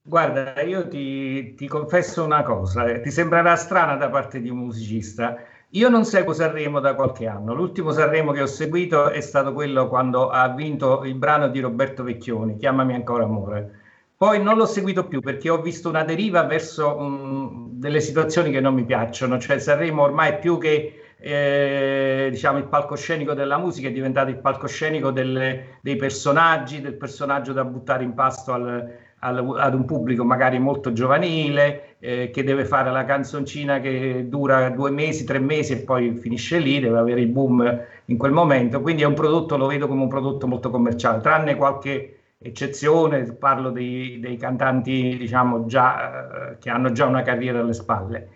Guarda, 0.05 0.61
io 0.63 0.89
ti, 0.89 1.55
ti 1.55 1.69
confesso 1.69 2.25
una 2.25 2.43
cosa, 2.43 2.87
eh, 2.87 3.01
ti 3.01 3.11
sembrerà 3.13 3.55
strana 3.55 3.95
da 3.95 4.11
parte 4.11 4.41
di 4.41 4.51
un 4.51 4.59
musicista, 4.59 5.37
io 5.71 5.89
non 5.89 6.05
seguo 6.05 6.33
Sanremo 6.33 6.81
da 6.81 6.95
qualche 6.95 7.29
anno. 7.29 7.55
L'ultimo 7.55 7.93
Sanremo 7.93 8.33
che 8.33 8.43
ho 8.43 8.47
seguito 8.47 9.11
è 9.11 9.21
stato 9.21 9.53
quello 9.53 9.89
quando 9.89 10.29
ha 10.29 10.49
vinto 10.49 11.05
il 11.05 11.15
brano 11.15 11.49
di 11.49 11.61
Roberto 11.61 12.03
Vecchioni, 12.03 12.57
Chiamami 12.57 12.95
ancora 12.95 13.23
amore. 13.25 13.81
Poi 14.17 14.43
non 14.43 14.57
l'ho 14.57 14.67
seguito 14.67 15.07
più 15.07 15.21
perché 15.21 15.51
ho 15.51 15.61
visto 15.63 15.89
una 15.89 16.03
deriva 16.05 16.43
verso 16.45 16.97
um, 16.97 17.69
delle 17.71 18.01
situazioni 18.01 18.51
che 18.51 18.61
non 18.61 18.75
mi 18.75 18.85
piacciono. 18.85 19.39
Cioè 19.39 19.59
Sanremo 19.61 20.03
ormai 20.03 20.39
più 20.39 20.59
che 20.59 21.15
eh, 21.17 22.29
diciamo 22.31 22.59
il 22.59 22.67
palcoscenico 22.67 23.35
della 23.35 23.57
musica 23.59 23.89
è 23.89 23.93
diventato 23.93 24.31
il 24.31 24.39
palcoscenico 24.39 25.13
delle, 25.13 25.79
dei 25.81 25.97
personaggi, 25.97 26.81
del 26.81 26.95
personaggio 26.95 27.53
da 27.53 27.65
buttare 27.65 28.03
in 28.05 28.15
pasto 28.15 28.53
al, 28.53 29.02
al, 29.25 29.55
ad 29.59 29.75
un 29.75 29.85
pubblico 29.85 30.25
magari 30.25 30.59
molto 30.59 30.93
giovanile, 30.93 31.97
eh, 32.01 32.31
che 32.31 32.43
deve 32.45 32.64
fare 32.64 32.91
la 32.91 33.05
canzoncina 33.05 33.81
che 33.81 34.27
dura 34.29 34.70
due 34.70 34.91
mesi, 34.91 35.25
tre 35.25 35.39
mesi 35.39 35.73
e 35.73 35.77
poi 35.79 36.14
finisce 36.16 36.59
lì, 36.59 36.81
deve 36.81 36.99
avere 36.99 37.20
il 37.20 37.29
boom 37.29 37.81
in 38.07 38.16
quel 38.16 38.33
momento. 38.33 38.81
Quindi 38.81 39.03
è 39.03 39.07
un 39.07 39.14
prodotto, 39.14 39.57
lo 39.57 39.66
vedo 39.66 39.87
come 39.87 40.03
un 40.03 40.09
prodotto 40.09 40.47
molto 40.47 40.70
commerciale, 40.70 41.20
tranne 41.20 41.55
qualche 41.57 42.16
eccezione, 42.39 43.33
parlo 43.35 43.70
dei, 43.70 44.18
dei 44.18 44.37
cantanti 44.37 45.16
diciamo 45.16 45.66
già, 45.66 46.51
eh, 46.51 46.59
che 46.59 46.70
hanno 46.70 46.91
già 46.91 47.07
una 47.07 47.23
carriera 47.23 47.61
alle 47.61 47.75
spalle. 47.75 48.29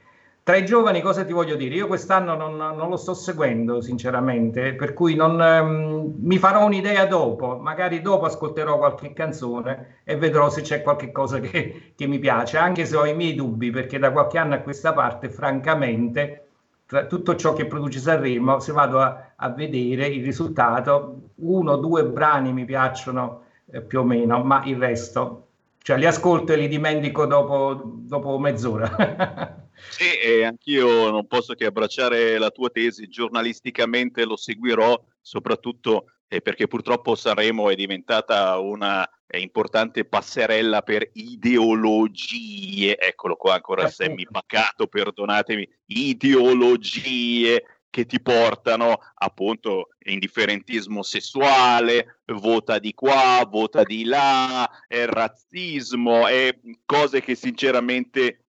Tra 0.46 0.54
i 0.54 0.64
giovani 0.64 1.00
cosa 1.00 1.24
ti 1.24 1.32
voglio 1.32 1.56
dire? 1.56 1.74
Io 1.74 1.88
quest'anno 1.88 2.36
non, 2.36 2.54
non 2.54 2.88
lo 2.88 2.96
sto 2.96 3.14
seguendo 3.14 3.80
sinceramente, 3.80 4.76
per 4.76 4.92
cui 4.92 5.16
non, 5.16 5.40
um, 5.40 6.14
mi 6.20 6.38
farò 6.38 6.64
un'idea 6.64 7.04
dopo, 7.06 7.56
magari 7.56 8.00
dopo 8.00 8.26
ascolterò 8.26 8.78
qualche 8.78 9.12
canzone 9.12 10.02
e 10.04 10.14
vedrò 10.16 10.48
se 10.48 10.60
c'è 10.60 10.82
qualche 10.82 11.10
cosa 11.10 11.40
che, 11.40 11.94
che 11.96 12.06
mi 12.06 12.20
piace, 12.20 12.58
anche 12.58 12.84
se 12.84 12.96
ho 12.96 13.04
i 13.04 13.16
miei 13.16 13.34
dubbi, 13.34 13.72
perché 13.72 13.98
da 13.98 14.12
qualche 14.12 14.38
anno 14.38 14.54
a 14.54 14.58
questa 14.58 14.92
parte, 14.92 15.30
francamente, 15.30 16.46
tra 16.86 17.06
tutto 17.06 17.34
ciò 17.34 17.52
che 17.52 17.66
produce 17.66 17.98
Sanremo, 17.98 18.60
se 18.60 18.70
vado 18.70 19.00
a, 19.00 19.32
a 19.34 19.48
vedere 19.50 20.06
il 20.06 20.22
risultato, 20.22 21.30
uno 21.38 21.72
o 21.72 21.76
due 21.76 22.04
brani 22.04 22.52
mi 22.52 22.64
piacciono 22.64 23.46
eh, 23.72 23.80
più 23.82 23.98
o 23.98 24.04
meno, 24.04 24.44
ma 24.44 24.62
il 24.64 24.76
resto, 24.76 25.48
cioè 25.78 25.96
li 25.96 26.06
ascolto 26.06 26.52
e 26.52 26.56
li 26.56 26.68
dimentico 26.68 27.26
dopo, 27.26 27.80
dopo 27.82 28.38
mezz'ora. 28.38 29.54
Sì, 29.90 30.16
e 30.18 30.44
anch'io 30.44 31.10
non 31.10 31.26
posso 31.26 31.54
che 31.54 31.66
abbracciare 31.66 32.38
la 32.38 32.50
tua 32.50 32.70
tesi, 32.70 33.08
giornalisticamente 33.08 34.24
lo 34.24 34.36
seguirò, 34.36 34.98
soprattutto 35.20 36.12
eh, 36.28 36.40
perché 36.40 36.66
purtroppo 36.66 37.14
Sanremo 37.14 37.70
è 37.70 37.74
diventata 37.74 38.58
una 38.58 39.08
è 39.28 39.38
importante 39.38 40.04
passerella 40.04 40.82
per 40.82 41.10
ideologie, 41.14 42.96
eccolo 42.96 43.34
qua 43.34 43.54
ancora 43.54 43.88
Sammy 43.88 44.24
Pacato, 44.30 44.86
perdonatemi, 44.86 45.68
ideologie 45.86 47.64
che 47.90 48.06
ti 48.06 48.20
portano 48.20 49.00
appunto 49.14 49.88
indifferentismo 50.04 51.02
sessuale, 51.02 52.20
vota 52.26 52.78
di 52.78 52.94
qua, 52.94 53.44
vota 53.50 53.82
di 53.82 54.04
là, 54.04 54.70
eh, 54.86 55.06
razzismo 55.06 56.28
e 56.28 56.60
cose 56.84 57.20
che 57.20 57.34
sinceramente 57.34 58.45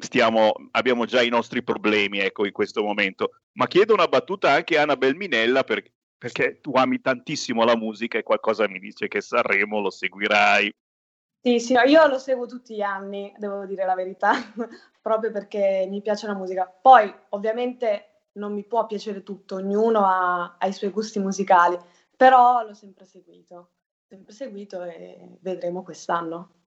stiamo, 0.00 0.52
abbiamo 0.72 1.04
già 1.04 1.22
i 1.22 1.28
nostri 1.28 1.62
problemi 1.62 2.18
ecco, 2.18 2.46
in 2.46 2.52
questo 2.52 2.82
momento. 2.82 3.30
Ma 3.52 3.66
chiedo 3.66 3.94
una 3.94 4.08
battuta 4.08 4.50
anche 4.52 4.78
a 4.78 4.82
Annabel 4.82 5.16
Minella 5.16 5.64
per, 5.64 5.82
perché 6.16 6.60
tu 6.60 6.72
ami 6.72 7.00
tantissimo 7.00 7.64
la 7.64 7.76
musica 7.76 8.18
e 8.18 8.22
qualcosa 8.22 8.68
mi 8.68 8.78
dice 8.78 9.08
che 9.08 9.20
Sanremo 9.20 9.80
lo 9.80 9.90
seguirai. 9.90 10.72
Sì, 11.42 11.58
sì, 11.58 11.72
io 11.72 12.06
lo 12.06 12.18
seguo 12.18 12.46
tutti 12.46 12.74
gli 12.74 12.82
anni, 12.82 13.32
devo 13.38 13.64
dire 13.64 13.86
la 13.86 13.94
verità, 13.94 14.32
proprio 15.00 15.30
perché 15.30 15.86
mi 15.88 16.02
piace 16.02 16.26
la 16.26 16.34
musica. 16.34 16.66
Poi, 16.66 17.10
ovviamente, 17.30 18.24
non 18.32 18.52
mi 18.52 18.64
può 18.64 18.86
piacere 18.86 19.22
tutto, 19.22 19.56
ognuno 19.56 20.04
ha, 20.04 20.56
ha 20.58 20.66
i 20.66 20.72
suoi 20.72 20.90
gusti 20.90 21.18
musicali, 21.18 21.78
però 22.14 22.62
l'ho 22.62 22.74
sempre 22.74 23.06
seguito, 23.06 23.70
sempre 24.06 24.34
seguito 24.34 24.82
e 24.82 25.38
vedremo 25.40 25.82
quest'anno. 25.82 26.59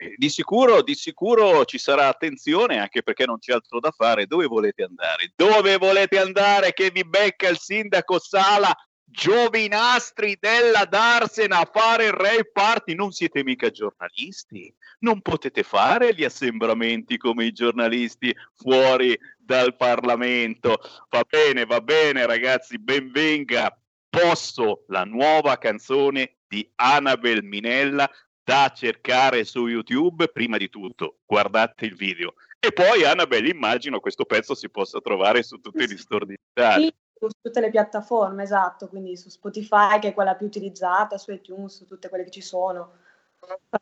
Beh, 0.00 0.14
di 0.16 0.30
sicuro, 0.30 0.80
di 0.82 0.94
sicuro 0.94 1.66
ci 1.66 1.76
sarà 1.76 2.08
attenzione 2.08 2.78
anche 2.78 3.02
perché 3.02 3.26
non 3.26 3.38
c'è 3.38 3.52
altro 3.52 3.80
da 3.80 3.90
fare. 3.90 4.26
Dove 4.26 4.46
volete 4.46 4.84
andare? 4.84 5.32
Dove 5.36 5.76
volete 5.76 6.18
andare 6.18 6.72
che 6.72 6.90
vi 6.90 7.04
becca 7.04 7.48
il 7.48 7.58
sindaco 7.58 8.18
Sala? 8.18 8.74
Giovinastri 9.04 10.38
della 10.40 10.84
Darsena 10.84 11.58
a 11.58 11.68
fare 11.70 12.04
il 12.04 12.12
rave 12.12 12.48
party, 12.52 12.94
non 12.94 13.10
siete 13.10 13.42
mica 13.42 13.68
giornalisti, 13.68 14.72
non 15.00 15.20
potete 15.20 15.64
fare 15.64 16.14
gli 16.14 16.22
assembramenti 16.22 17.16
come 17.18 17.46
i 17.46 17.52
giornalisti 17.52 18.32
fuori 18.54 19.18
dal 19.36 19.76
Parlamento. 19.76 20.78
Va 21.08 21.24
bene, 21.28 21.66
va 21.66 21.80
bene 21.80 22.24
ragazzi, 22.24 22.78
benvenga. 22.78 23.76
Posso 24.08 24.84
la 24.86 25.04
nuova 25.04 25.58
canzone 25.58 26.36
di 26.46 26.70
Annabel 26.76 27.42
Minella 27.42 28.08
da 28.50 28.72
cercare 28.74 29.44
su 29.44 29.68
YouTube, 29.68 30.26
prima 30.26 30.56
di 30.56 30.68
tutto 30.68 31.18
guardate 31.24 31.84
il 31.84 31.94
video 31.94 32.34
e 32.58 32.72
poi 32.72 33.04
Annabelle 33.04 33.48
immagino 33.48 34.00
questo 34.00 34.24
pezzo 34.24 34.56
si 34.56 34.68
possa 34.68 35.00
trovare 35.00 35.44
su 35.44 35.60
tutti 35.60 35.88
gli 35.88 35.96
store 35.96 36.26
digitali. 36.26 36.86
Sì, 36.86 36.94
su 37.16 37.28
tutte 37.40 37.60
le 37.60 37.70
piattaforme, 37.70 38.42
esatto, 38.42 38.88
quindi 38.88 39.16
su 39.16 39.28
Spotify 39.28 40.00
che 40.00 40.08
è 40.08 40.14
quella 40.14 40.34
più 40.34 40.46
utilizzata, 40.46 41.16
su 41.16 41.30
iTunes, 41.30 41.76
su 41.76 41.86
tutte 41.86 42.08
quelle 42.08 42.24
che 42.24 42.30
ci 42.30 42.40
sono, 42.40 42.94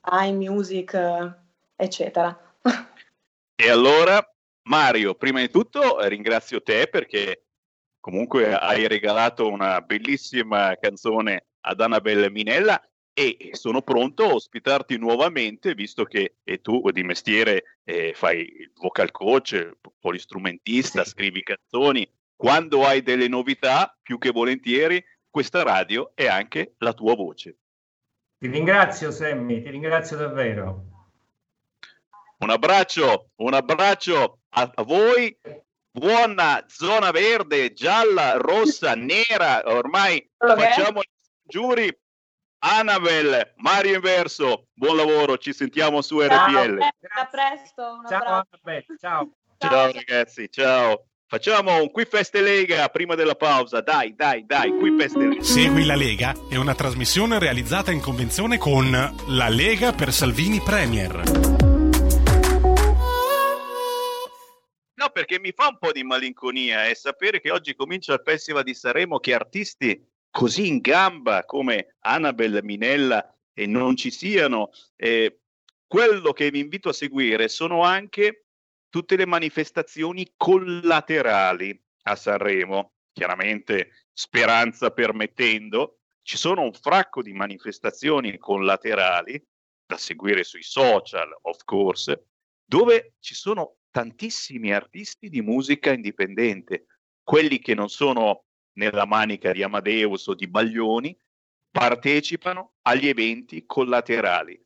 Prime 0.03 0.37
Music, 0.37 1.33
eccetera. 1.75 2.39
E 3.55 3.71
allora 3.71 4.23
Mario, 4.69 5.15
prima 5.15 5.41
di 5.41 5.49
tutto 5.49 6.07
ringrazio 6.07 6.63
te 6.63 6.89
perché 6.89 7.47
comunque 7.99 8.55
hai 8.55 8.87
regalato 8.87 9.49
una 9.49 9.81
bellissima 9.81 10.77
canzone 10.79 11.47
ad 11.61 11.81
Annabelle 11.81 12.31
Minella 12.31 12.79
e 13.19 13.51
sono 13.55 13.83
pronto 13.83 14.23
a 14.27 14.35
ospitarti 14.35 14.97
nuovamente, 14.97 15.75
visto 15.75 16.05
che 16.05 16.37
tu 16.63 16.89
di 16.93 17.03
mestiere 17.03 17.81
eh, 17.83 18.13
fai 18.15 18.43
il 18.43 18.71
vocal 18.77 19.11
coach, 19.11 19.73
polistrumentista, 19.99 21.03
scrivi 21.03 21.43
canzoni. 21.43 22.09
Quando 22.37 22.87
hai 22.87 23.03
delle 23.03 23.27
novità, 23.27 23.99
più 24.01 24.19
che 24.19 24.31
volentieri, 24.31 25.05
questa 25.29 25.65
radio 25.65 26.13
è 26.15 26.29
anche 26.29 26.75
la 26.79 26.93
tua 26.93 27.17
voce. 27.17 27.57
Ti 28.39 28.47
ringrazio, 28.47 29.11
Sammy, 29.11 29.63
ti 29.63 29.71
ringrazio 29.71 30.17
davvero. 30.17 30.85
Un 32.39 32.51
abbraccio, 32.51 33.31
un 33.39 33.53
abbraccio 33.53 34.43
a, 34.51 34.71
a 34.73 34.83
voi. 34.85 35.37
Buona 35.91 36.65
zona 36.69 37.11
verde, 37.11 37.73
gialla, 37.73 38.37
rossa, 38.37 38.95
nera. 38.95 39.63
Ormai 39.65 40.25
facciamo 40.37 41.01
i 41.01 41.11
giuri 41.43 41.93
Annabel, 42.61 43.53
Mario 43.59 43.95
Inverso, 43.95 44.67
buon 44.75 44.97
lavoro, 44.97 45.39
ci 45.39 45.53
sentiamo 45.53 46.03
su 46.03 46.21
RPL. 46.21 46.79
Ciao, 46.79 46.91
a 47.15 47.27
presto. 47.31 48.01
Ciao, 48.09 48.45
Annabel, 48.61 48.85
ciao. 48.99 49.31
Ciao 49.59 49.93
ragazzi, 49.93 50.51
ciao. 50.51 51.05
Facciamo 51.29 51.81
un 51.81 51.91
Qui 51.91 52.05
Feste 52.07 52.41
Lega 52.41 52.89
prima 52.89 53.15
della 53.15 53.37
pausa. 53.37 53.81
Dai, 53.81 54.15
dai, 54.17 54.45
dai, 54.45 54.77
Qui 54.77 54.97
Feste 54.99 55.19
Lega. 55.19 55.43
Segui 55.43 55.85
la 55.85 55.95
Lega 55.95 56.35
è 56.51 56.57
una 56.57 56.75
trasmissione 56.75 57.39
realizzata 57.39 57.93
in 57.93 58.01
convenzione 58.01 58.59
con 58.59 58.91
La 59.29 59.49
Lega 59.49 59.93
per 59.93 60.13
Salvini 60.13 60.61
Premier. 60.61 61.23
No, 64.95 65.11
perché 65.13 65.39
mi 65.39 65.53
fa 65.55 65.69
un 65.69 65.79
po' 65.79 65.93
di 65.93 66.03
malinconia 66.03 66.87
e 66.87 66.91
eh, 66.91 66.95
sapere 66.97 67.41
che 67.41 67.53
oggi 67.53 67.77
comincia 67.77 68.15
il 68.15 68.23
Festival 68.25 68.65
di 68.65 68.75
Sanremo 68.75 69.21
che 69.21 69.33
artisti 69.33 70.05
così 70.39 70.69
in 70.69 70.79
gamba 70.79 71.45
come 71.45 71.97
Annabel 72.03 72.61
Minella 72.63 73.37
e 73.53 73.67
non 73.67 73.97
ci 73.97 74.13
siano. 74.13 74.71
Eh, 74.95 75.41
quello 75.85 76.33
che 76.33 76.49
vi 76.53 76.61
invito 76.61 76.91
a 76.91 76.93
seguire 76.93 77.49
sono 77.49 77.83
anche 77.83 78.45
tutte 78.89 79.17
le 79.17 79.27
manifestazioni 79.27 80.35
collaterali 80.37 81.77
a 82.03 82.15
Sanremo. 82.15 82.93
chiaramente 83.13 84.07
speranza 84.13 84.93
permettendo, 84.93 86.03
ci 86.23 86.37
sono 86.37 86.63
un 86.63 86.73
fracco 86.73 87.21
di 87.21 87.33
manifestazioni 87.33 88.39
collaterali 88.39 89.45
da 89.85 89.97
seguire 89.97 90.45
sui 90.45 90.63
social, 90.63 91.37
of 91.43 91.65
course, 91.65 92.29
dove 92.65 93.15
ci 93.19 93.35
sono 93.35 93.79
tantissimi 93.91 94.73
artisti 94.73 95.31
di 95.31 95.43
musica 95.43 95.93
indipendente, 95.93 96.87
quelli 97.25 97.59
che 97.59 97.75
non 97.75 97.89
sono 97.89 98.45
nella 98.79 99.05
manica 99.05 99.53
di 99.53 99.63
Amadeus 99.63 100.29
o 100.29 100.35
di 100.35 100.47
Baglioni, 100.47 101.17
partecipano 101.71 102.77
agli 102.83 103.09
eventi 103.09 103.67
collaterali. 103.67 104.59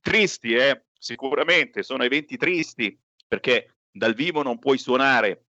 Tristi, 0.00 0.52
eh? 0.52 0.84
Sicuramente 0.98 1.82
sono 1.82 2.04
eventi 2.04 2.36
tristi 2.36 2.98
perché 3.26 3.78
dal 3.90 4.14
vivo 4.14 4.42
non 4.42 4.58
puoi 4.58 4.78
suonare, 4.78 5.46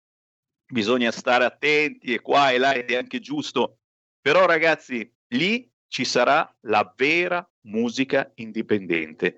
bisogna 0.67 1.11
stare 1.11 1.45
attenti 1.45 2.15
e 2.15 2.21
qua 2.21 2.51
e 2.51 2.59
là 2.59 2.73
ed 2.75 2.91
è 2.91 2.97
anche 2.97 3.21
giusto. 3.21 3.81
Però 4.21 4.47
ragazzi, 4.47 5.13
lì 5.29 5.71
ci 5.89 6.05
sarà 6.05 6.57
la 6.63 6.93
vera 6.97 7.49
musica 7.67 8.31
indipendente. 8.37 9.37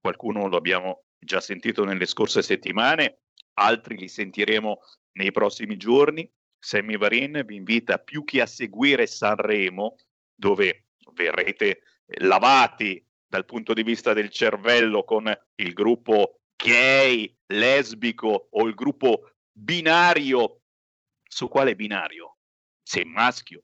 Qualcuno 0.00 0.46
lo 0.48 0.56
abbiamo 0.56 1.04
già 1.18 1.40
sentito 1.40 1.84
nelle 1.84 2.06
scorse 2.06 2.42
settimane, 2.42 3.20
altri 3.54 3.96
li 3.96 4.08
sentiremo 4.08 4.78
nei 5.12 5.32
prossimi 5.32 5.76
giorni. 5.76 6.30
Sammy 6.66 6.96
Varin 6.96 7.44
vi 7.46 7.54
invita 7.54 7.98
più 7.98 8.24
che 8.24 8.40
a 8.40 8.46
seguire 8.46 9.06
Sanremo, 9.06 9.98
dove 10.34 10.86
verrete 11.12 11.82
lavati 12.18 13.06
dal 13.24 13.44
punto 13.44 13.72
di 13.72 13.84
vista 13.84 14.12
del 14.12 14.30
cervello 14.30 15.04
con 15.04 15.32
il 15.54 15.72
gruppo 15.72 16.40
gay, 16.56 17.32
lesbico 17.46 18.48
o 18.50 18.66
il 18.66 18.74
gruppo 18.74 19.30
binario. 19.52 20.62
Su 21.22 21.46
quale 21.46 21.76
binario? 21.76 22.38
Sei 22.82 23.04
maschio? 23.04 23.62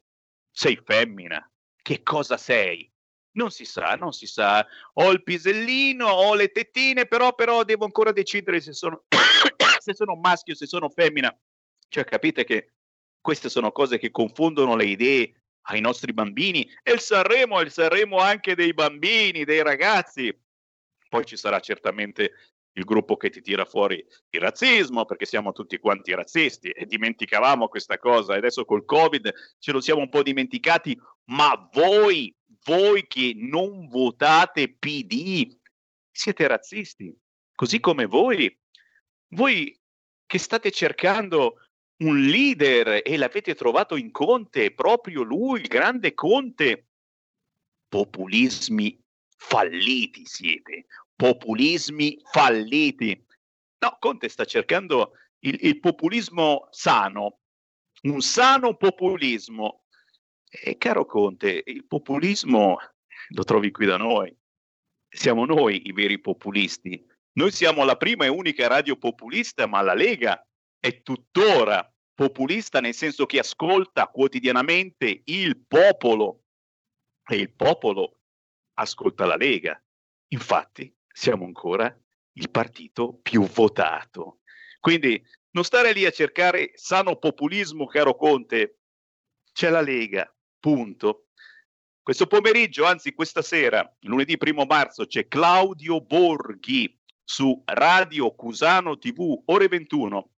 Sei 0.52 0.80
femmina? 0.84 1.44
Che 1.82 2.04
cosa 2.04 2.36
sei? 2.36 2.88
Non 3.32 3.50
si 3.50 3.64
sa, 3.64 3.96
non 3.96 4.12
si 4.12 4.28
sa. 4.28 4.64
Ho 4.94 5.10
il 5.10 5.24
pisellino, 5.24 6.06
ho 6.06 6.36
le 6.36 6.52
tettine, 6.52 7.06
però, 7.06 7.34
però 7.34 7.64
devo 7.64 7.84
ancora 7.84 8.12
decidere 8.12 8.60
se 8.60 8.72
sono, 8.72 9.06
se 9.80 9.92
sono 9.92 10.14
maschio, 10.14 10.54
se 10.54 10.66
sono 10.66 10.88
femmina. 10.88 11.36
Cioè, 11.88 12.04
capite 12.04 12.44
che 12.44 12.74
queste 13.22 13.48
sono 13.48 13.72
cose 13.72 13.98
che 13.98 14.10
confondono 14.10 14.76
le 14.76 14.84
idee 14.84 15.42
ai 15.68 15.80
nostri 15.80 16.12
bambini. 16.12 16.68
E 16.82 16.92
il 16.92 17.00
Sanremo 17.00 17.58
è 17.58 17.62
il 17.62 17.70
Sanremo 17.70 18.18
anche 18.18 18.54
dei 18.54 18.74
bambini, 18.74 19.44
dei 19.44 19.62
ragazzi. 19.62 20.36
Poi 21.08 21.24
ci 21.24 21.36
sarà 21.36 21.60
certamente 21.60 22.32
il 22.74 22.84
gruppo 22.84 23.16
che 23.16 23.30
ti 23.30 23.40
tira 23.40 23.64
fuori 23.64 24.04
il 24.30 24.40
razzismo, 24.40 25.04
perché 25.04 25.26
siamo 25.26 25.52
tutti 25.52 25.78
quanti 25.78 26.14
razzisti 26.14 26.70
e 26.70 26.86
dimenticavamo 26.86 27.68
questa 27.68 27.98
cosa. 27.98 28.34
Adesso 28.34 28.64
col 28.64 28.84
Covid 28.84 29.32
ce 29.58 29.72
lo 29.72 29.80
siamo 29.80 30.00
un 30.00 30.08
po' 30.08 30.22
dimenticati, 30.22 30.98
ma 31.26 31.68
voi, 31.72 32.34
voi 32.64 33.06
che 33.06 33.32
non 33.36 33.88
votate 33.88 34.74
PD, 34.74 35.56
siete 36.10 36.46
razzisti, 36.46 37.14
così 37.54 37.78
come 37.78 38.06
voi, 38.06 38.58
voi 39.34 39.78
che 40.26 40.38
state 40.38 40.70
cercando 40.70 41.58
un 41.98 42.20
leader 42.20 43.02
e 43.04 43.16
l'avete 43.16 43.54
trovato 43.54 43.96
in 43.96 44.10
Conte, 44.10 44.72
proprio 44.72 45.22
lui, 45.22 45.60
il 45.60 45.68
grande 45.68 46.14
Conte. 46.14 46.88
Populismi 47.88 48.98
falliti 49.36 50.24
siete, 50.24 50.86
populismi 51.14 52.18
falliti. 52.24 53.26
No, 53.78 53.96
Conte 53.98 54.28
sta 54.28 54.44
cercando 54.44 55.12
il, 55.40 55.58
il 55.60 55.78
populismo 55.80 56.68
sano, 56.70 57.40
un 58.02 58.20
sano 58.20 58.76
populismo. 58.76 59.84
E 60.48 60.76
caro 60.76 61.06
Conte, 61.06 61.62
il 61.66 61.86
populismo 61.86 62.78
lo 63.28 63.44
trovi 63.44 63.70
qui 63.70 63.86
da 63.86 63.96
noi. 63.96 64.34
Siamo 65.08 65.44
noi 65.44 65.86
i 65.86 65.92
veri 65.92 66.20
populisti. 66.20 67.02
Noi 67.34 67.50
siamo 67.50 67.84
la 67.84 67.96
prima 67.96 68.24
e 68.24 68.28
unica 68.28 68.66
radio 68.66 68.96
populista, 68.96 69.66
ma 69.66 69.80
la 69.80 69.94
Lega 69.94 70.46
è 70.82 71.00
tuttora 71.02 71.88
populista 72.12 72.80
nel 72.80 72.92
senso 72.92 73.24
che 73.24 73.38
ascolta 73.38 74.08
quotidianamente 74.08 75.22
il 75.26 75.56
popolo 75.64 76.42
e 77.24 77.36
il 77.36 77.52
popolo 77.52 78.18
ascolta 78.74 79.24
la 79.24 79.36
Lega. 79.36 79.80
Infatti 80.32 80.92
siamo 81.06 81.44
ancora 81.44 81.96
il 82.32 82.50
partito 82.50 83.20
più 83.22 83.46
votato. 83.46 84.40
Quindi 84.80 85.24
non 85.50 85.62
stare 85.62 85.92
lì 85.92 86.04
a 86.04 86.10
cercare 86.10 86.72
sano 86.74 87.14
populismo, 87.14 87.86
caro 87.86 88.16
Conte, 88.16 88.80
c'è 89.52 89.70
la 89.70 89.82
Lega, 89.82 90.34
punto. 90.58 91.28
Questo 92.02 92.26
pomeriggio, 92.26 92.86
anzi 92.86 93.14
questa 93.14 93.42
sera, 93.42 93.88
lunedì 94.00 94.36
primo 94.36 94.64
marzo, 94.64 95.06
c'è 95.06 95.28
Claudio 95.28 96.00
Borghi 96.00 96.98
su 97.22 97.62
Radio 97.66 98.34
Cusano 98.34 98.98
TV, 98.98 99.42
ore 99.44 99.68
21, 99.68 100.31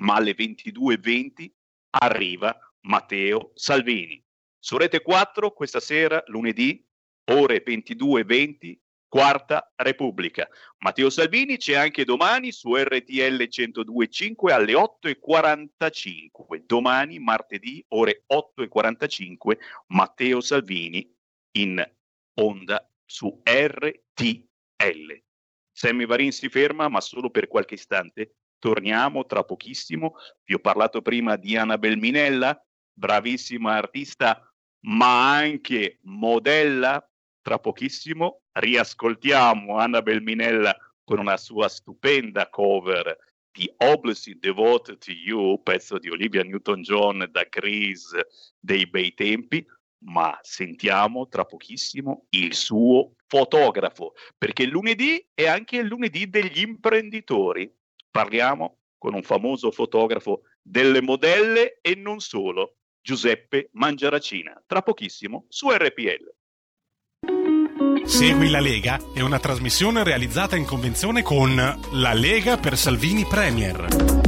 ma 0.00 0.14
alle 0.14 0.34
22.20 0.34 1.50
arriva 1.90 2.56
Matteo 2.82 3.52
Salvini. 3.54 4.22
Su 4.58 4.76
Rete 4.76 5.00
4 5.02 5.52
questa 5.52 5.80
sera, 5.80 6.22
lunedì, 6.26 6.84
ore 7.30 7.62
22.20, 7.64 8.76
Quarta 9.08 9.72
Repubblica. 9.74 10.46
Matteo 10.78 11.08
Salvini 11.08 11.56
c'è 11.56 11.74
anche 11.74 12.04
domani 12.04 12.52
su 12.52 12.74
RTL 12.74 13.42
102.5 13.42 14.52
alle 14.52 14.74
8.45. 14.74 16.62
Domani, 16.66 17.18
martedì, 17.18 17.82
ore 17.88 18.24
8.45, 18.30 19.58
Matteo 19.88 20.40
Salvini 20.42 21.10
in 21.52 21.82
onda 22.34 22.86
su 23.06 23.40
RTL. 23.42 25.22
Sammy 25.72 26.06
Varin 26.06 26.32
si 26.32 26.50
ferma, 26.50 26.88
ma 26.88 27.00
solo 27.00 27.30
per 27.30 27.48
qualche 27.48 27.74
istante. 27.74 28.34
Torniamo 28.58 29.24
tra 29.24 29.44
pochissimo. 29.44 30.14
Vi 30.44 30.54
ho 30.54 30.58
parlato 30.58 31.02
prima 31.02 31.36
di 31.36 31.56
Annabel 31.56 31.96
Minella, 31.96 32.60
bravissima 32.92 33.74
artista, 33.74 34.42
ma 34.86 35.36
anche 35.36 35.98
modella. 36.02 37.02
Tra 37.40 37.58
pochissimo 37.58 38.42
riascoltiamo 38.52 39.78
Annabel 39.78 40.22
Minella 40.22 40.76
con 41.04 41.18
una 41.18 41.36
sua 41.36 41.68
stupenda 41.68 42.48
cover 42.50 43.16
di 43.50 43.72
Obviously 43.78 44.38
Devoted 44.38 44.98
to 44.98 45.10
You, 45.10 45.62
pezzo 45.62 45.98
di 45.98 46.10
Olivia 46.10 46.42
Newton-John 46.42 47.28
da 47.30 47.44
Grease 47.48 48.26
dei 48.58 48.86
bei 48.86 49.14
tempi, 49.14 49.64
ma 50.04 50.38
sentiamo 50.42 51.26
tra 51.28 51.44
pochissimo 51.44 52.26
il 52.30 52.54
suo 52.54 53.14
fotografo, 53.26 54.12
perché 54.36 54.66
lunedì 54.66 55.26
è 55.34 55.46
anche 55.46 55.78
il 55.78 55.86
lunedì 55.86 56.28
degli 56.28 56.60
imprenditori. 56.60 57.72
Parliamo 58.10 58.78
con 58.98 59.14
un 59.14 59.22
famoso 59.22 59.70
fotografo 59.70 60.42
delle 60.60 61.00
modelle 61.00 61.78
e 61.80 61.94
non 61.94 62.20
solo, 62.20 62.76
Giuseppe 63.00 63.70
Mangiaracina, 63.72 64.62
tra 64.66 64.82
pochissimo 64.82 65.46
su 65.48 65.70
RPL. 65.70 66.34
Segui 68.04 68.50
la 68.50 68.60
Lega 68.60 68.98
è 69.14 69.20
una 69.20 69.38
trasmissione 69.38 70.02
realizzata 70.02 70.56
in 70.56 70.64
convenzione 70.64 71.22
con 71.22 71.54
La 71.92 72.12
Lega 72.14 72.56
per 72.56 72.76
Salvini 72.76 73.24
Premier. 73.24 74.27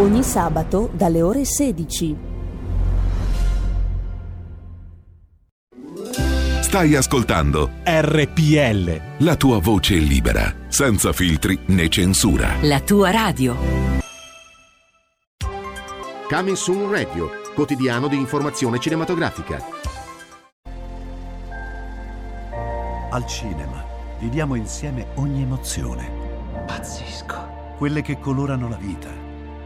Ogni 0.00 0.22
sabato 0.22 0.88
dalle 0.94 1.20
ore 1.20 1.44
16. 1.44 2.16
Stai 6.62 6.94
ascoltando 6.94 7.68
RPL. 7.84 9.18
la 9.18 9.36
tua 9.36 9.58
voce 9.58 9.96
libera, 9.96 10.54
senza 10.68 11.12
filtri 11.12 11.58
né 11.66 11.90
censura. 11.90 12.54
La 12.62 12.80
tua 12.80 13.10
radio. 13.10 13.54
Coming 16.30 16.56
Soon 16.56 16.90
Radio, 16.90 17.28
quotidiano 17.54 18.08
di 18.08 18.16
informazione 18.16 18.78
cinematografica. 18.78 19.62
Al 23.10 23.26
cinema 23.26 23.84
viviamo 24.18 24.54
insieme 24.54 25.08
ogni 25.16 25.42
emozione. 25.42 26.10
Pazzesco. 26.64 27.74
Quelle 27.76 28.00
che 28.00 28.18
colorano 28.18 28.66
la 28.66 28.76
vita. 28.76 29.19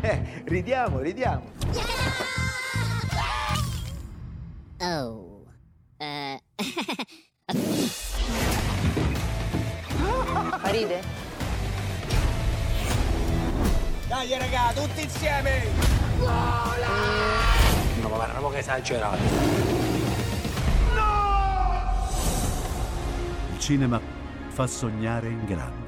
Eh, 0.00 0.42
ridiamo, 0.44 1.00
ridiamo. 1.00 1.50
Oh. 4.80 5.44
Eh. 5.96 6.40
Ride? 10.70 11.02
Dai 14.06 14.38
raga, 14.38 14.72
tutti 14.74 15.02
insieme! 15.02 15.64
No, 16.18 18.08
ma 18.08 18.16
guarda, 18.16 18.38
non 18.38 18.52
che 18.52 18.58
esagerato. 18.58 19.18
Il 23.52 23.58
cinema 23.58 24.00
fa 24.48 24.66
sognare 24.66 25.28
in 25.28 25.44
grande. 25.44 25.87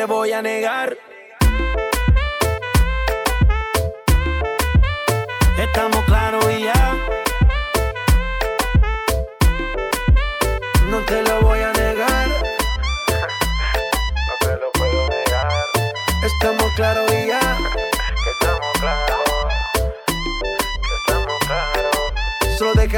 Te 0.00 0.06
voy 0.06 0.32
a 0.32 0.40
negar. 0.40 1.09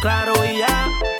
claro 0.00 0.32
y 0.44 0.58
ya. 0.58 1.19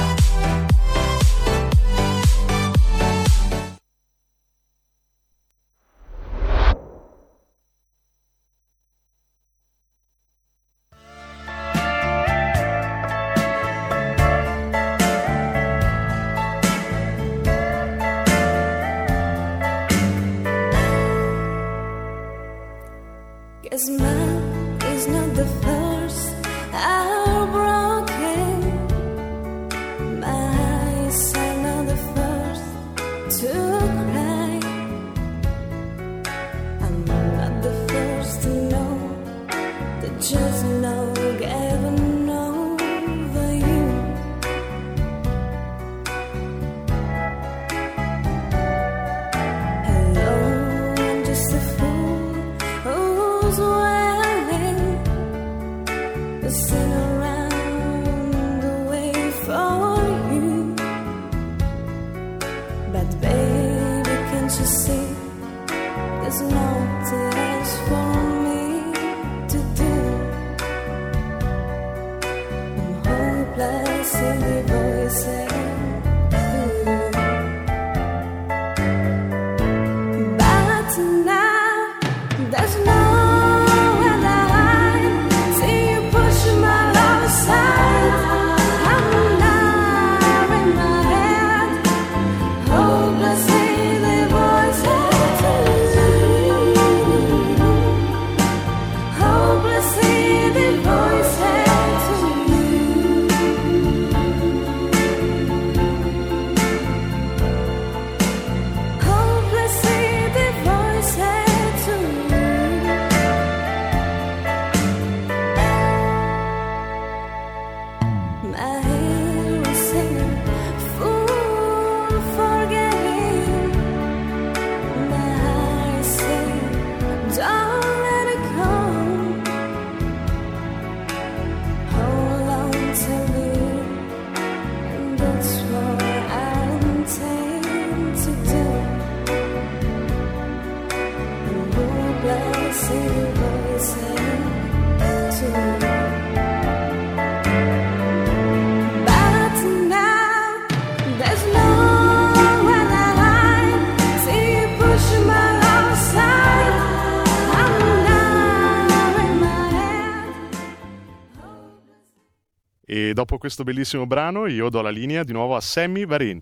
Dopo 163.13 163.37
questo 163.37 163.63
bellissimo 163.63 164.05
brano 164.05 164.47
io 164.47 164.69
do 164.69 164.81
la 164.81 164.89
linea 164.89 165.23
di 165.23 165.33
nuovo 165.33 165.55
a 165.55 165.61
Sammy 165.61 166.05
Varin. 166.05 166.41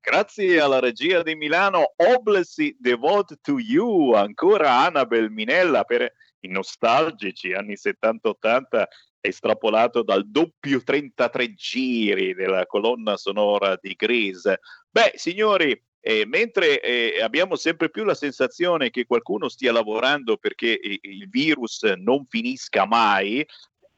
Grazie 0.00 0.60
alla 0.60 0.80
regia 0.80 1.22
di 1.22 1.36
Milano, 1.36 1.92
Oblesi 1.96 2.76
Devote 2.78 3.36
to 3.40 3.58
You, 3.60 4.14
ancora 4.14 4.84
Annabel 4.84 5.30
Minella 5.30 5.84
per 5.84 6.12
i 6.40 6.48
nostalgici 6.48 7.52
anni 7.52 7.74
70-80, 7.74 8.82
estrapolato 9.20 10.02
dal 10.02 10.28
doppio 10.28 10.82
33 10.82 11.54
giri 11.54 12.34
della 12.34 12.66
colonna 12.66 13.16
sonora 13.16 13.78
di 13.80 13.94
Grease. 13.94 14.58
Beh, 14.90 15.12
signori, 15.14 15.80
eh, 16.00 16.26
mentre 16.26 16.80
eh, 16.80 17.22
abbiamo 17.22 17.54
sempre 17.54 17.88
più 17.88 18.02
la 18.02 18.14
sensazione 18.14 18.90
che 18.90 19.06
qualcuno 19.06 19.48
stia 19.48 19.70
lavorando 19.70 20.36
perché 20.36 20.76
il 20.82 21.28
virus 21.28 21.84
non 21.84 22.26
finisca 22.28 22.86
mai, 22.86 23.46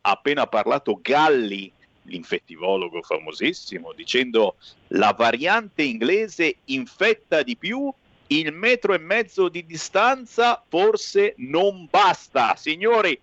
ha 0.07 0.11
appena 0.11 0.47
parlato 0.47 0.99
Galli, 1.01 1.73
l'infettivologo 2.03 3.01
famosissimo, 3.01 3.93
dicendo 3.95 4.57
la 4.89 5.15
variante 5.17 5.83
inglese 5.83 6.57
infetta 6.67 7.43
di 7.43 7.57
più, 7.57 7.93
il 8.27 8.53
metro 8.53 8.93
e 8.93 8.99
mezzo 8.99 9.49
di 9.49 9.65
distanza 9.65 10.63
forse 10.69 11.35
non 11.39 11.89
basta. 11.91 12.55
Signori, 12.57 13.19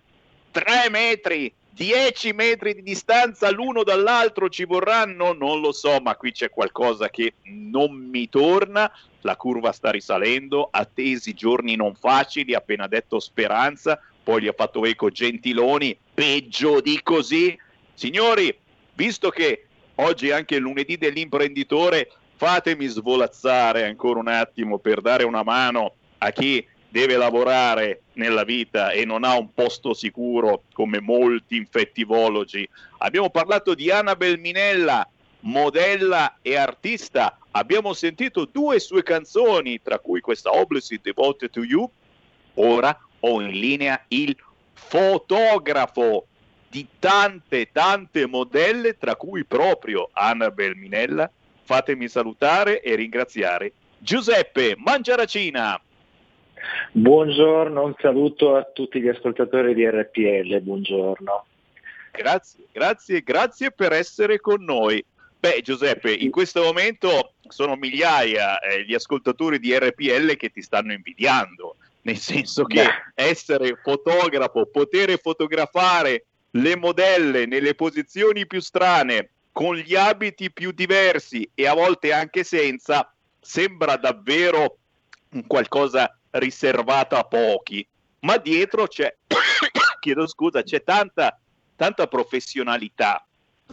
tre 0.50 0.88
metri, 0.90 1.52
dieci 1.70 2.32
metri 2.32 2.74
di 2.74 2.82
distanza 2.82 3.50
l'uno 3.50 3.84
dall'altro 3.84 4.48
ci 4.48 4.64
vorranno? 4.64 5.32
Non 5.32 5.60
lo 5.60 5.70
so, 5.70 6.00
ma 6.00 6.16
qui 6.16 6.32
c'è 6.32 6.50
qualcosa 6.50 7.10
che 7.10 7.34
non 7.44 7.94
mi 7.94 8.28
torna. 8.28 8.90
La 9.20 9.36
curva 9.36 9.70
sta 9.70 9.90
risalendo, 9.90 10.66
attesi 10.68 11.32
giorni 11.32 11.76
non 11.76 11.94
facili, 11.94 12.54
appena 12.54 12.88
detto 12.88 13.20
speranza, 13.20 14.00
poi 14.22 14.42
gli 14.42 14.46
ha 14.46 14.54
fatto 14.56 14.84
eco 14.84 15.10
Gentiloni, 15.10 15.96
peggio 16.14 16.80
di 16.80 17.00
così. 17.02 17.58
Signori, 17.94 18.56
visto 18.94 19.30
che 19.30 19.66
oggi 19.96 20.28
è 20.28 20.32
anche 20.32 20.58
lunedì 20.58 20.96
dell'imprenditore, 20.96 22.10
fatemi 22.36 22.86
svolazzare 22.86 23.84
ancora 23.84 24.20
un 24.20 24.28
attimo 24.28 24.78
per 24.78 25.00
dare 25.00 25.24
una 25.24 25.42
mano 25.42 25.94
a 26.18 26.30
chi 26.30 26.66
deve 26.88 27.16
lavorare 27.16 28.02
nella 28.14 28.44
vita 28.44 28.90
e 28.90 29.04
non 29.04 29.24
ha 29.24 29.36
un 29.36 29.52
posto 29.54 29.94
sicuro 29.94 30.64
come 30.72 31.00
molti 31.00 31.56
infettivologi. 31.56 32.68
Abbiamo 32.98 33.30
parlato 33.30 33.74
di 33.74 33.90
Annabel 33.90 34.38
Minella, 34.38 35.08
modella 35.40 36.36
e 36.42 36.56
artista. 36.56 37.38
Abbiamo 37.52 37.92
sentito 37.94 38.44
due 38.44 38.78
sue 38.78 39.02
canzoni, 39.02 39.80
tra 39.82 39.98
cui 39.98 40.20
questa 40.20 40.50
Obviously 40.50 41.00
Devoted 41.02 41.50
to 41.50 41.64
You. 41.64 41.90
Ora 42.54 42.96
ho 43.24 43.40
in 43.40 43.50
linea 43.50 44.02
il 44.08 44.36
fotografo 44.72 46.26
di 46.68 46.86
tante, 46.98 47.70
tante 47.70 48.26
modelle, 48.26 48.96
tra 48.96 49.16
cui 49.16 49.44
proprio 49.44 50.08
Annabel 50.12 50.76
Minella. 50.76 51.30
Fatemi 51.64 52.08
salutare 52.08 52.80
e 52.80 52.94
ringraziare 52.94 53.72
Giuseppe 53.98 54.74
Mangiaracina. 54.76 55.80
Buongiorno, 56.92 57.84
un 57.84 57.94
saluto 58.00 58.56
a 58.56 58.64
tutti 58.64 59.00
gli 59.00 59.08
ascoltatori 59.08 59.74
di 59.74 59.88
RPL, 59.88 60.60
buongiorno. 60.60 61.44
Grazie, 62.10 62.64
grazie, 62.72 63.20
grazie 63.22 63.70
per 63.70 63.92
essere 63.92 64.40
con 64.40 64.62
noi. 64.64 65.04
Beh, 65.38 65.60
Giuseppe, 65.62 66.12
in 66.12 66.30
questo 66.30 66.62
momento 66.62 67.32
sono 67.48 67.74
migliaia 67.74 68.60
eh, 68.60 68.84
gli 68.84 68.94
ascoltatori 68.94 69.58
di 69.58 69.76
RPL 69.76 70.36
che 70.36 70.50
ti 70.50 70.62
stanno 70.62 70.92
invidiando, 70.92 71.76
nel 72.02 72.18
senso 72.18 72.64
che 72.64 72.84
essere 73.14 73.78
fotografo, 73.82 74.66
poter 74.66 75.18
fotografare 75.20 76.26
le 76.50 76.76
modelle 76.76 77.46
nelle 77.46 77.74
posizioni 77.74 78.46
più 78.46 78.60
strane, 78.60 79.30
con 79.52 79.76
gli 79.76 79.94
abiti 79.94 80.50
più 80.50 80.72
diversi 80.72 81.48
e 81.54 81.66
a 81.66 81.74
volte 81.74 82.12
anche 82.12 82.42
senza, 82.42 83.12
sembra 83.38 83.96
davvero 83.96 84.78
un 85.32 85.46
qualcosa 85.46 86.18
riservato 86.30 87.16
a 87.16 87.24
pochi. 87.24 87.86
Ma 88.20 88.38
dietro 88.38 88.86
c'è, 88.86 89.14
chiedo 90.00 90.26
scusa, 90.26 90.62
c'è 90.62 90.82
tanta, 90.82 91.38
tanta 91.76 92.06
professionalità. 92.06 93.24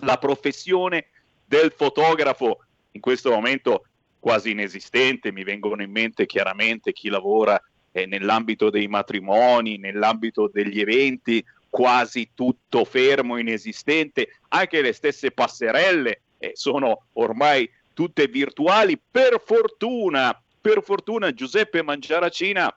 La 0.02 0.18
professione 0.18 1.08
del 1.46 1.74
fotografo 1.76 2.64
in 2.92 3.02
questo 3.02 3.32
momento 3.32 3.86
quasi 4.20 4.52
inesistente, 4.52 5.32
mi 5.32 5.44
vengono 5.44 5.82
in 5.82 5.92
mente 5.92 6.26
chiaramente 6.26 6.92
chi 6.92 7.10
lavora 7.10 7.62
eh, 7.92 8.06
nell'ambito 8.06 8.70
dei 8.70 8.88
matrimoni, 8.88 9.78
nell'ambito 9.78 10.50
degli 10.52 10.80
eventi, 10.80 11.44
quasi 11.70 12.32
tutto 12.34 12.84
fermo, 12.86 13.38
inesistente, 13.38 14.40
anche 14.50 14.82
le 14.82 14.94
stesse 14.94 15.32
passerelle 15.32 16.22
eh, 16.40 16.52
sono 16.56 17.06
ormai 17.14 17.70
tutte 17.94 18.28
virtuali, 18.28 19.00
per 19.00 19.42
fortuna, 19.46 20.42
per 20.62 20.82
fortuna 20.84 21.34
Giuseppe 21.34 21.84
Mangiaracina 21.84 22.74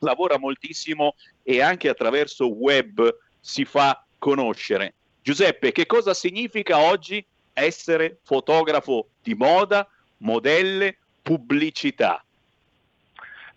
lavora 0.00 0.38
moltissimo 0.38 1.14
e 1.42 1.60
anche 1.60 1.88
attraverso 1.88 2.48
web 2.48 3.16
si 3.40 3.64
fa 3.64 4.04
conoscere. 4.18 4.94
Giuseppe, 5.22 5.72
che 5.72 5.86
cosa 5.86 6.14
significa 6.14 6.78
oggi 6.78 7.24
essere 7.52 8.18
fotografo 8.22 9.08
di 9.22 9.34
moda, 9.34 9.88
modelle, 10.18 10.98
pubblicità? 11.22 12.22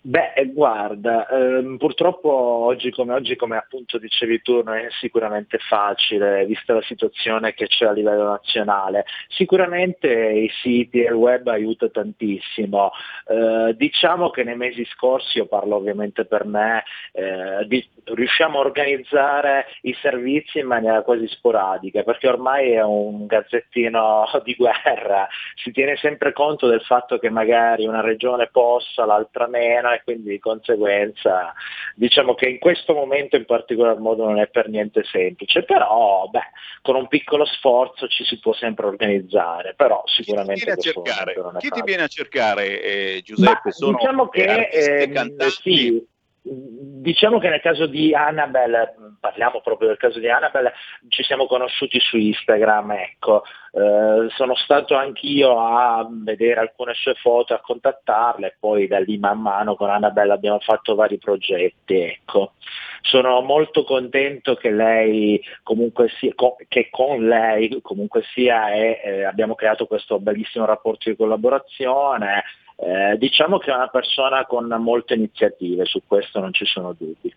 Beh, 0.04 0.50
guarda, 0.52 1.28
ehm, 1.28 1.76
purtroppo 1.76 2.28
oggi 2.28 2.90
come 2.90 3.12
oggi, 3.12 3.36
come 3.36 3.56
appunto 3.56 3.98
dicevi 3.98 4.42
tu, 4.42 4.60
non 4.60 4.74
è 4.76 4.88
sicuramente 4.98 5.58
facile, 5.58 6.44
vista 6.44 6.74
la 6.74 6.82
situazione 6.82 7.54
che 7.54 7.68
c'è 7.68 7.86
a 7.86 7.92
livello 7.92 8.24
nazionale. 8.24 9.04
Sicuramente 9.28 10.08
i 10.08 10.50
siti 10.60 11.04
e 11.04 11.08
il 11.08 11.14
web 11.14 11.46
aiuta 11.46 11.88
tantissimo. 11.88 12.90
Eh, 13.28 13.76
diciamo 13.76 14.30
che 14.30 14.42
nei 14.42 14.56
mesi 14.56 14.84
scorsi, 14.86 15.38
io 15.38 15.46
parlo 15.46 15.76
ovviamente 15.76 16.24
per 16.24 16.46
me, 16.46 16.82
eh, 17.12 17.64
di, 17.68 17.88
riusciamo 18.02 18.58
a 18.58 18.62
organizzare 18.62 19.66
i 19.82 19.94
servizi 20.02 20.58
in 20.58 20.66
maniera 20.66 21.02
quasi 21.02 21.28
sporadica, 21.28 22.02
perché 22.02 22.26
ormai 22.26 22.72
è 22.72 22.82
un 22.82 23.26
gazzettino 23.26 24.24
di 24.42 24.54
guerra, 24.56 25.28
si 25.54 25.70
tiene 25.70 25.94
sempre 25.94 26.32
conto 26.32 26.66
del 26.66 26.82
fatto 26.82 27.18
che 27.18 27.30
magari 27.30 27.86
una 27.86 28.00
regione 28.00 28.48
possa, 28.50 29.04
l'altra 29.04 29.46
meno 29.46 29.90
e 29.94 30.02
quindi 30.04 30.30
di 30.30 30.38
conseguenza 30.38 31.52
diciamo 31.94 32.34
che 32.34 32.48
in 32.48 32.58
questo 32.58 32.94
momento 32.94 33.36
in 33.36 33.44
particolar 33.44 33.98
modo 33.98 34.24
non 34.24 34.38
è 34.38 34.48
per 34.48 34.68
niente 34.68 35.02
semplice, 35.04 35.62
però 35.62 36.28
beh, 36.30 36.50
con 36.82 36.96
un 36.96 37.08
piccolo 37.08 37.44
sforzo 37.44 38.08
ci 38.08 38.24
si 38.24 38.38
può 38.38 38.52
sempre 38.52 38.86
organizzare, 38.86 39.74
però 39.76 40.02
sicuramente... 40.06 40.74
Chi 40.74 40.74
ti 40.74 40.74
viene 40.74 40.80
a 40.80 40.82
cercare, 40.82 41.58
Chi 41.58 41.68
ti 41.68 41.82
viene 41.82 42.02
a 42.02 42.08
cercare 42.08 42.82
eh, 42.82 43.22
Giuseppe? 43.24 43.60
Ma, 43.64 43.70
Sono 43.70 43.96
diciamo 43.96 44.28
che 44.28 44.68
ehm, 44.72 45.36
sì, 45.48 46.04
Diciamo 46.44 47.38
che 47.38 47.48
nel 47.48 47.60
caso 47.60 47.86
di 47.86 48.12
Annabelle, 48.12 48.96
parliamo 49.20 49.60
proprio 49.60 49.86
del 49.86 49.96
caso 49.96 50.18
di 50.18 50.28
Annabelle, 50.28 50.72
ci 51.08 51.22
siamo 51.22 51.46
conosciuti 51.46 52.00
su 52.00 52.16
Instagram, 52.16 52.90
ecco. 52.92 53.44
Eh, 53.72 54.28
sono 54.30 54.56
stato 54.56 54.96
anch'io 54.96 55.56
a 55.60 56.04
vedere 56.10 56.58
alcune 56.58 56.94
sue 56.94 57.14
foto, 57.14 57.54
a 57.54 57.60
contattarle 57.60 58.46
e 58.48 58.56
poi 58.58 58.88
da 58.88 58.98
lì 58.98 59.18
man 59.18 59.40
mano 59.40 59.76
con 59.76 59.88
Annabelle 59.88 60.32
abbiamo 60.32 60.58
fatto 60.58 60.96
vari 60.96 61.16
progetti, 61.18 61.94
ecco. 61.94 62.54
Sono 63.02 63.40
molto 63.42 63.84
contento 63.84 64.56
che 64.56 64.70
lei 64.72 65.40
comunque 65.62 66.08
sia, 66.18 66.32
che 66.66 66.88
con 66.90 67.24
lei 67.24 67.80
comunque 67.82 68.22
sia 68.34 68.72
e, 68.72 69.00
eh, 69.04 69.24
abbiamo 69.24 69.54
creato 69.54 69.86
questo 69.86 70.18
bellissimo 70.18 70.64
rapporto 70.64 71.08
di 71.08 71.16
collaborazione 71.16 72.42
eh, 72.82 73.16
diciamo 73.16 73.58
che 73.58 73.70
è 73.70 73.74
una 73.74 73.86
persona 73.86 74.44
con 74.44 74.66
molte 74.66 75.14
iniziative, 75.14 75.84
su 75.84 76.02
questo 76.04 76.40
non 76.40 76.52
ci 76.52 76.64
sono 76.64 76.92
dubbi. 76.92 77.32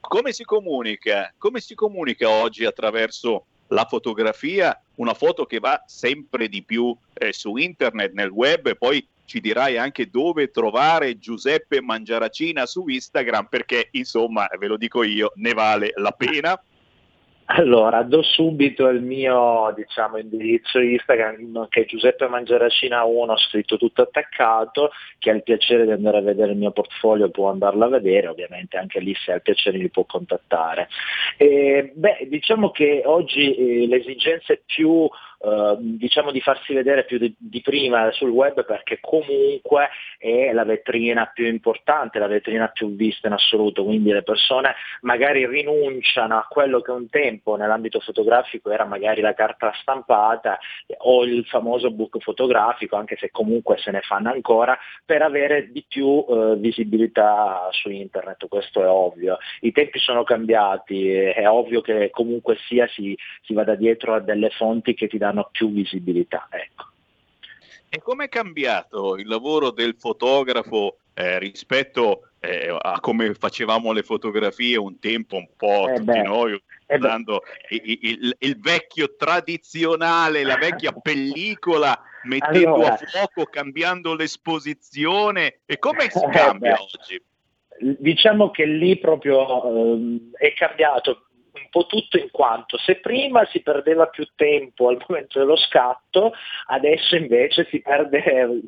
Come 0.00 0.32
si 0.32 0.42
comunica? 0.42 1.32
Come 1.38 1.60
si 1.60 1.76
comunica 1.76 2.28
oggi 2.28 2.64
attraverso 2.64 3.44
la 3.68 3.84
fotografia? 3.84 4.76
Una 4.96 5.14
foto 5.14 5.46
che 5.46 5.60
va 5.60 5.84
sempre 5.86 6.48
di 6.48 6.64
più 6.64 6.96
eh, 7.14 7.32
su 7.32 7.56
internet, 7.56 8.12
nel 8.12 8.30
web 8.30 8.66
e 8.66 8.74
poi 8.74 9.06
ci 9.24 9.40
dirai 9.40 9.76
anche 9.76 10.10
dove 10.10 10.50
trovare 10.50 11.18
Giuseppe 11.18 11.80
Mangiaracina 11.80 12.66
su 12.66 12.88
Instagram 12.88 13.46
perché 13.46 13.88
insomma, 13.92 14.48
ve 14.58 14.66
lo 14.66 14.76
dico 14.76 15.04
io, 15.04 15.30
ne 15.36 15.52
vale 15.52 15.92
la 15.94 16.10
pena. 16.10 16.60
Allora, 17.48 18.02
do 18.02 18.22
subito 18.22 18.88
il 18.88 19.02
mio 19.02 19.72
diciamo, 19.76 20.16
indirizzo 20.16 20.80
Instagram 20.80 21.68
che 21.68 21.82
è 21.82 21.84
Giuseppe 21.84 22.26
Mangiaracina 22.26 23.04
1, 23.04 23.36
scritto 23.36 23.76
tutto 23.76 24.02
attaccato, 24.02 24.90
chi 25.20 25.30
ha 25.30 25.32
il 25.32 25.44
piacere 25.44 25.84
di 25.84 25.92
andare 25.92 26.18
a 26.18 26.22
vedere 26.22 26.52
il 26.52 26.58
mio 26.58 26.72
portfolio 26.72 27.30
può 27.30 27.50
andarlo 27.50 27.84
a 27.84 27.88
vedere, 27.88 28.26
ovviamente 28.26 28.76
anche 28.78 28.98
lì 28.98 29.14
se 29.14 29.30
ha 29.30 29.36
il 29.36 29.42
piacere 29.42 29.78
mi 29.78 29.88
può 29.90 30.04
contattare. 30.04 30.88
E, 31.36 31.92
beh, 31.94 32.26
diciamo 32.28 32.72
che 32.72 33.02
oggi 33.04 33.54
eh, 33.54 33.86
le 33.86 33.96
esigenze 33.96 34.62
più 34.66 35.08
eh, 35.46 35.76
diciamo 35.78 36.32
di 36.32 36.40
farsi 36.40 36.74
vedere 36.74 37.04
più 37.04 37.18
di, 37.18 37.32
di, 37.38 37.60
prima 37.60 38.10
sul 38.10 38.30
web 38.30 38.64
perché 38.64 38.98
comunque 39.00 39.90
è 40.18 40.52
la 40.52 40.64
vetrina 40.64 41.30
più 41.32 41.46
importante, 41.46 42.18
la 42.18 42.26
vetrina 42.26 42.66
più 42.68 42.96
vista 42.96 43.28
in 43.28 43.34
assoluto, 43.34 43.84
quindi 43.84 44.10
le 44.10 44.24
persone 44.24 44.74
magari 45.02 45.46
rinunciano 45.46 46.36
a 46.36 46.46
quello 46.48 46.80
che 46.80 46.90
un 46.90 47.08
tempo 47.08 47.54
nell'ambito 47.54 48.00
fotografico 48.00 48.70
era 48.70 48.84
magari 48.84 49.20
la 49.20 49.34
carta 49.34 49.72
stampata 49.80 50.58
o 50.98 51.24
il 51.24 51.44
famoso 51.46 51.92
book 51.92 52.18
fotografico, 52.18 52.96
anche 52.96 53.16
se 53.16 53.30
comunque 53.30 53.76
se 53.78 53.92
ne 53.92 54.00
fanno 54.00 54.30
ancora, 54.30 54.76
per 55.04 55.22
avere 55.22 55.70
di 55.70 55.84
più 55.86 56.24
eh, 56.28 56.56
visibilità 56.56 57.68
su 57.70 57.88
internet, 57.90 58.48
questo 58.48 58.82
è 58.82 58.88
ovvio. 58.88 59.38
I 59.60 59.70
tempi 59.70 60.00
sono 60.00 60.24
cambiati, 60.24 61.08
è 61.08 61.48
ovvio 61.48 61.80
che 61.80 62.10
comunque 62.10 62.56
sia 62.66 62.88
si, 62.88 63.16
si 63.42 63.54
vada 63.54 63.74
dietro 63.76 64.14
a 64.14 64.20
delle 64.20 64.50
fonti 64.50 64.94
che 64.94 65.06
ti 65.06 65.18
danno 65.18 65.35
danno 65.36 65.48
più 65.52 65.70
visibilità. 65.70 66.48
Ecco. 66.50 66.84
E 67.88 68.00
com'è 68.00 68.28
cambiato 68.28 69.16
il 69.16 69.28
lavoro 69.28 69.70
del 69.70 69.94
fotografo 69.98 70.98
eh, 71.14 71.38
rispetto 71.38 72.30
eh, 72.40 72.76
a 72.78 73.00
come 73.00 73.34
facevamo 73.34 73.92
le 73.92 74.02
fotografie 74.02 74.76
un 74.76 74.98
tempo, 74.98 75.36
un 75.36 75.48
po' 75.56 75.88
eh 75.88 75.94
tutti 75.94 76.04
beh, 76.04 76.22
noi, 76.22 76.62
eh 76.86 76.96
usando 76.96 77.42
il, 77.70 77.98
il, 78.02 78.36
il, 78.38 78.60
vecchio 78.60 79.14
tradizionale, 79.16 80.42
la 80.42 80.56
vecchia 80.56 80.92
pellicola, 81.00 81.98
mettendo 82.24 82.74
allora, 82.74 82.94
a 82.94 82.96
fuoco, 82.96 83.44
cambiando 83.44 84.14
l'esposizione. 84.14 85.60
E 85.64 85.78
come 85.78 86.10
si 86.10 86.22
eh 86.22 86.30
cambia 86.30 86.74
beh, 86.74 86.80
oggi? 86.80 87.22
Diciamo 87.98 88.50
che 88.50 88.64
lì 88.64 88.98
proprio 88.98 89.94
ehm, 89.94 90.32
è 90.32 90.52
cambiato 90.54 91.25
un 91.70 91.86
tutto 91.86 92.18
in 92.18 92.30
quanto 92.30 92.78
se 92.78 92.96
prima 92.96 93.44
si 93.46 93.60
perdeva 93.60 94.06
più 94.06 94.26
tempo 94.34 94.88
al 94.88 95.02
momento 95.06 95.38
dello 95.38 95.56
scatto, 95.56 96.32
adesso 96.66 97.16
invece 97.16 97.66
si 97.70 97.80
perde 97.80 98.60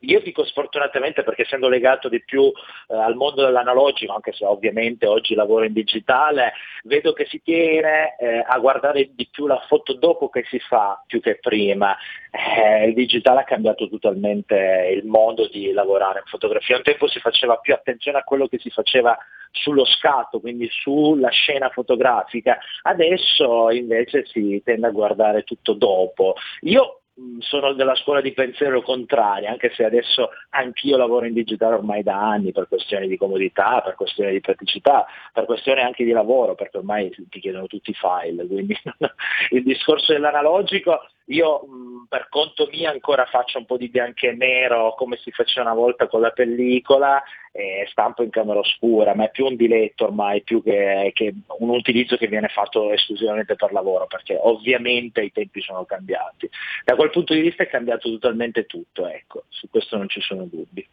io 0.00 0.20
dico 0.20 0.44
sfortunatamente 0.44 1.22
perché 1.22 1.42
essendo 1.42 1.68
legato 1.68 2.08
di 2.08 2.22
più 2.22 2.42
eh, 2.42 2.96
al 2.96 3.14
mondo 3.14 3.44
dell'analogico, 3.44 4.12
anche 4.12 4.32
se 4.32 4.44
ovviamente 4.44 5.06
oggi 5.06 5.34
lavoro 5.34 5.64
in 5.64 5.72
digitale, 5.72 6.52
vedo 6.84 7.12
che 7.12 7.26
si 7.26 7.40
tiene 7.42 8.16
eh, 8.18 8.44
a 8.46 8.58
guardare 8.58 9.10
di 9.14 9.28
più 9.30 9.46
la 9.46 9.62
foto 9.66 9.94
dopo 9.94 10.28
che 10.28 10.44
si 10.48 10.58
fa 10.58 11.02
più 11.06 11.20
che 11.20 11.38
prima. 11.40 11.96
Eh, 12.30 12.88
il 12.88 12.94
digitale 12.94 13.40
ha 13.40 13.44
cambiato 13.44 13.88
totalmente 13.88 14.90
il 14.94 15.06
modo 15.06 15.48
di 15.48 15.72
lavorare 15.72 16.20
in 16.20 16.26
fotografia. 16.26 16.76
Un 16.76 16.82
tempo 16.82 17.08
si 17.08 17.20
faceva 17.20 17.56
più 17.56 17.72
attenzione 17.72 18.18
a 18.18 18.24
quello 18.24 18.46
che 18.48 18.58
si 18.58 18.70
faceva 18.70 19.16
sullo 19.56 19.84
scatto, 19.84 20.40
quindi 20.40 20.68
sulla 20.70 21.30
scena 21.30 21.68
fotografica. 21.70 22.58
Adesso 22.82 23.70
invece 23.70 24.24
si 24.26 24.60
tende 24.64 24.86
a 24.86 24.90
guardare 24.90 25.42
tutto 25.42 25.72
dopo. 25.72 26.34
Io 26.62 27.00
sono 27.38 27.72
della 27.72 27.94
scuola 27.94 28.20
di 28.20 28.32
pensiero 28.32 28.82
contraria, 28.82 29.50
anche 29.50 29.72
se 29.74 29.84
adesso 29.84 30.30
anch'io 30.50 30.98
lavoro 30.98 31.24
in 31.24 31.32
digitale 31.32 31.76
ormai 31.76 32.02
da 32.02 32.16
anni 32.16 32.52
per 32.52 32.68
questioni 32.68 33.08
di 33.08 33.16
comodità, 33.16 33.80
per 33.82 33.94
questioni 33.94 34.32
di 34.32 34.40
praticità, 34.40 35.06
per 35.32 35.46
questioni 35.46 35.80
anche 35.80 36.04
di 36.04 36.12
lavoro, 36.12 36.54
perché 36.54 36.76
ormai 36.76 37.10
ti 37.30 37.40
chiedono 37.40 37.66
tutti 37.66 37.90
i 37.90 37.94
file, 37.94 38.46
quindi 38.46 38.76
il 39.50 39.62
discorso 39.62 40.12
dell'analogico 40.12 41.00
io 41.26 41.66
mh, 41.66 42.06
per 42.08 42.28
conto 42.28 42.68
mio 42.70 42.90
ancora 42.90 43.24
faccio 43.26 43.58
un 43.58 43.64
po' 43.64 43.76
di 43.76 43.88
bianco 43.88 44.26
e 44.26 44.32
nero 44.32 44.94
come 44.96 45.16
si 45.16 45.30
faceva 45.30 45.70
una 45.70 45.78
volta 45.78 46.06
con 46.06 46.20
la 46.20 46.30
pellicola 46.30 47.22
e 47.52 47.86
stampo 47.90 48.22
in 48.22 48.30
camera 48.30 48.58
oscura, 48.58 49.14
ma 49.14 49.24
è 49.24 49.30
più 49.30 49.46
un 49.46 49.56
diletto 49.56 50.04
ormai, 50.04 50.42
più 50.42 50.62
che, 50.62 51.10
che 51.14 51.34
un 51.58 51.70
utilizzo 51.70 52.16
che 52.16 52.28
viene 52.28 52.48
fatto 52.48 52.92
esclusivamente 52.92 53.56
per 53.56 53.72
lavoro, 53.72 54.06
perché 54.06 54.38
ovviamente 54.38 55.22
i 55.22 55.32
tempi 55.32 55.62
sono 55.62 55.84
cambiati. 55.84 56.48
Da 56.84 56.94
quel 56.94 57.10
punto 57.10 57.32
di 57.32 57.40
vista 57.40 57.62
è 57.62 57.68
cambiato 57.68 58.10
totalmente 58.10 58.66
tutto, 58.66 59.06
ecco, 59.06 59.44
su 59.48 59.70
questo 59.70 59.96
non 59.96 60.08
ci 60.08 60.20
sono 60.20 60.44
dubbi. 60.44 60.86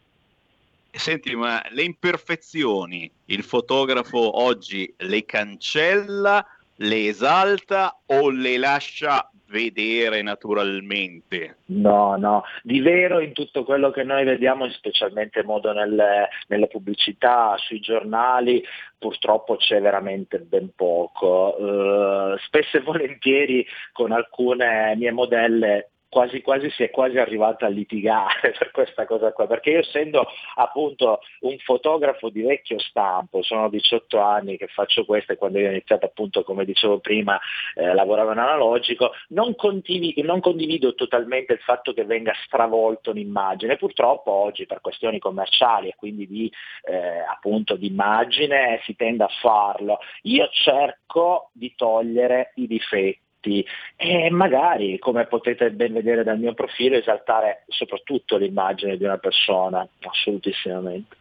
Senti, 0.90 1.34
ma 1.34 1.62
le 1.70 1.82
imperfezioni 1.82 3.10
il 3.26 3.42
fotografo 3.42 4.40
oggi 4.40 4.92
le 4.98 5.24
cancella, 5.24 6.46
le 6.76 7.06
esalta 7.08 7.98
o 8.06 8.30
le 8.30 8.56
lascia 8.56 9.28
vedere 9.54 10.20
naturalmente. 10.20 11.58
No, 11.66 12.16
no, 12.16 12.42
di 12.62 12.80
vero 12.80 13.20
in 13.20 13.32
tutto 13.32 13.62
quello 13.62 13.90
che 13.90 14.02
noi 14.02 14.24
vediamo, 14.24 14.68
specialmente 14.70 15.40
in 15.40 15.46
modo 15.46 15.72
nelle, 15.72 16.28
nelle 16.48 16.66
pubblicità, 16.66 17.54
sui 17.56 17.78
giornali, 17.78 18.62
purtroppo 18.98 19.54
c'è 19.54 19.80
veramente 19.80 20.40
ben 20.40 20.70
poco. 20.74 21.54
Uh, 21.56 22.36
spesso 22.38 22.78
e 22.78 22.80
volentieri 22.80 23.64
con 23.92 24.10
alcune 24.10 24.96
mie 24.96 25.12
modelle 25.12 25.90
quasi 26.14 26.42
quasi 26.42 26.70
si 26.70 26.84
è 26.84 26.90
quasi 26.90 27.18
arrivata 27.18 27.66
a 27.66 27.68
litigare 27.68 28.54
per 28.56 28.70
questa 28.70 29.04
cosa 29.04 29.32
qua, 29.32 29.48
perché 29.48 29.70
io 29.70 29.78
essendo 29.80 30.24
appunto 30.54 31.18
un 31.40 31.58
fotografo 31.58 32.28
di 32.28 32.42
vecchio 32.42 32.78
stampo, 32.78 33.42
sono 33.42 33.68
18 33.68 34.20
anni 34.20 34.56
che 34.56 34.68
faccio 34.68 35.04
questo 35.04 35.32
e 35.32 35.36
quando 35.36 35.58
io 35.58 35.66
ho 35.66 35.72
iniziato 35.72 36.06
appunto 36.06 36.44
come 36.44 36.64
dicevo 36.64 37.00
prima 37.00 37.36
eh, 37.74 37.92
lavoravo 37.92 38.30
in 38.30 38.38
analogico, 38.38 39.10
non 39.30 39.56
condivido, 39.56 40.22
non 40.22 40.38
condivido 40.38 40.94
totalmente 40.94 41.54
il 41.54 41.58
fatto 41.58 41.92
che 41.92 42.04
venga 42.04 42.32
stravolto 42.44 43.10
un'immagine, 43.10 43.76
purtroppo 43.76 44.30
oggi 44.30 44.66
per 44.66 44.80
questioni 44.80 45.18
commerciali 45.18 45.88
e 45.88 45.96
quindi 45.96 46.28
di 46.28 46.52
eh, 46.84 47.24
appunto 47.28 47.74
di 47.74 47.88
immagine 47.88 48.80
si 48.84 48.94
tende 48.94 49.24
a 49.24 49.30
farlo. 49.40 49.98
Io 50.22 50.48
cerco 50.52 51.50
di 51.52 51.74
togliere 51.74 52.52
i 52.54 52.68
difetti 52.68 53.23
e 53.96 54.30
magari, 54.30 54.98
come 54.98 55.26
potete 55.26 55.70
ben 55.70 55.92
vedere 55.92 56.24
dal 56.24 56.38
mio 56.38 56.54
profilo, 56.54 56.96
esaltare 56.96 57.64
soprattutto 57.68 58.36
l'immagine 58.36 58.96
di 58.96 59.04
una 59.04 59.18
persona, 59.18 59.86
assolutissimamente. 60.00 61.16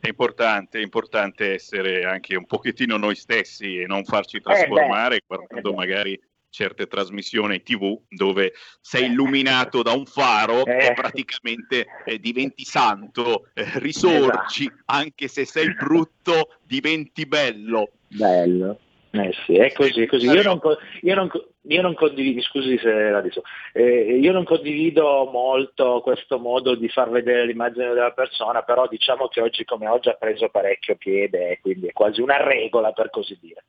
È 0.00 0.06
importante, 0.06 0.78
è 0.78 0.82
importante 0.82 1.54
essere 1.54 2.04
anche 2.04 2.36
un 2.36 2.46
pochettino 2.46 2.96
noi 2.96 3.16
stessi 3.16 3.80
e 3.80 3.86
non 3.86 4.04
farci 4.04 4.40
trasformare 4.40 5.16
eh 5.16 5.24
beh, 5.26 5.36
guardando 5.36 5.72
eh 5.72 5.74
magari 5.74 6.20
certe 6.50 6.86
trasmissioni 6.86 7.62
tv 7.62 8.00
dove 8.08 8.52
sei 8.80 9.06
illuminato 9.06 9.82
da 9.82 9.92
un 9.92 10.06
faro 10.06 10.64
Eh. 10.64 10.86
e 10.86 10.92
praticamente 10.94 11.86
eh, 12.04 12.18
diventi 12.18 12.64
santo, 12.64 13.48
eh, 13.54 13.64
risorgi, 13.80 14.64
Esatto. 14.64 14.82
anche 14.86 15.28
se 15.28 15.44
sei 15.44 15.74
brutto 15.74 16.58
diventi 16.62 17.26
bello. 17.26 17.90
Bello. 18.08 18.78
Eh 19.10 19.34
sì, 19.46 19.56
è 19.56 19.72
così, 19.72 20.02
è 20.02 20.06
così. 20.06 20.26
Io 20.26 20.42
non, 20.42 20.60
io 21.00 21.14
non 21.14 21.30
io 21.68 21.82
non 21.82 21.94
condivido, 21.94 22.40
scusi 22.40 22.78
se 22.78 22.90
la 22.90 23.20
dico, 23.20 23.42
eh, 23.72 24.18
io 24.18 24.32
non 24.32 24.44
condivido 24.44 25.28
molto 25.30 26.00
questo 26.02 26.38
modo 26.38 26.74
di 26.74 26.88
far 26.88 27.10
vedere 27.10 27.46
l'immagine 27.46 27.88
della 27.88 28.12
persona, 28.12 28.62
però 28.62 28.86
diciamo 28.88 29.28
che 29.28 29.40
oggi 29.40 29.64
come 29.64 29.86
oggi 29.86 30.08
ha 30.08 30.14
preso 30.14 30.48
parecchio 30.48 30.96
piede, 30.96 31.58
quindi 31.60 31.88
è 31.88 31.92
quasi 31.92 32.20
una 32.20 32.42
regola 32.42 32.92
per 32.92 33.10
così 33.10 33.38
dire. 33.40 33.64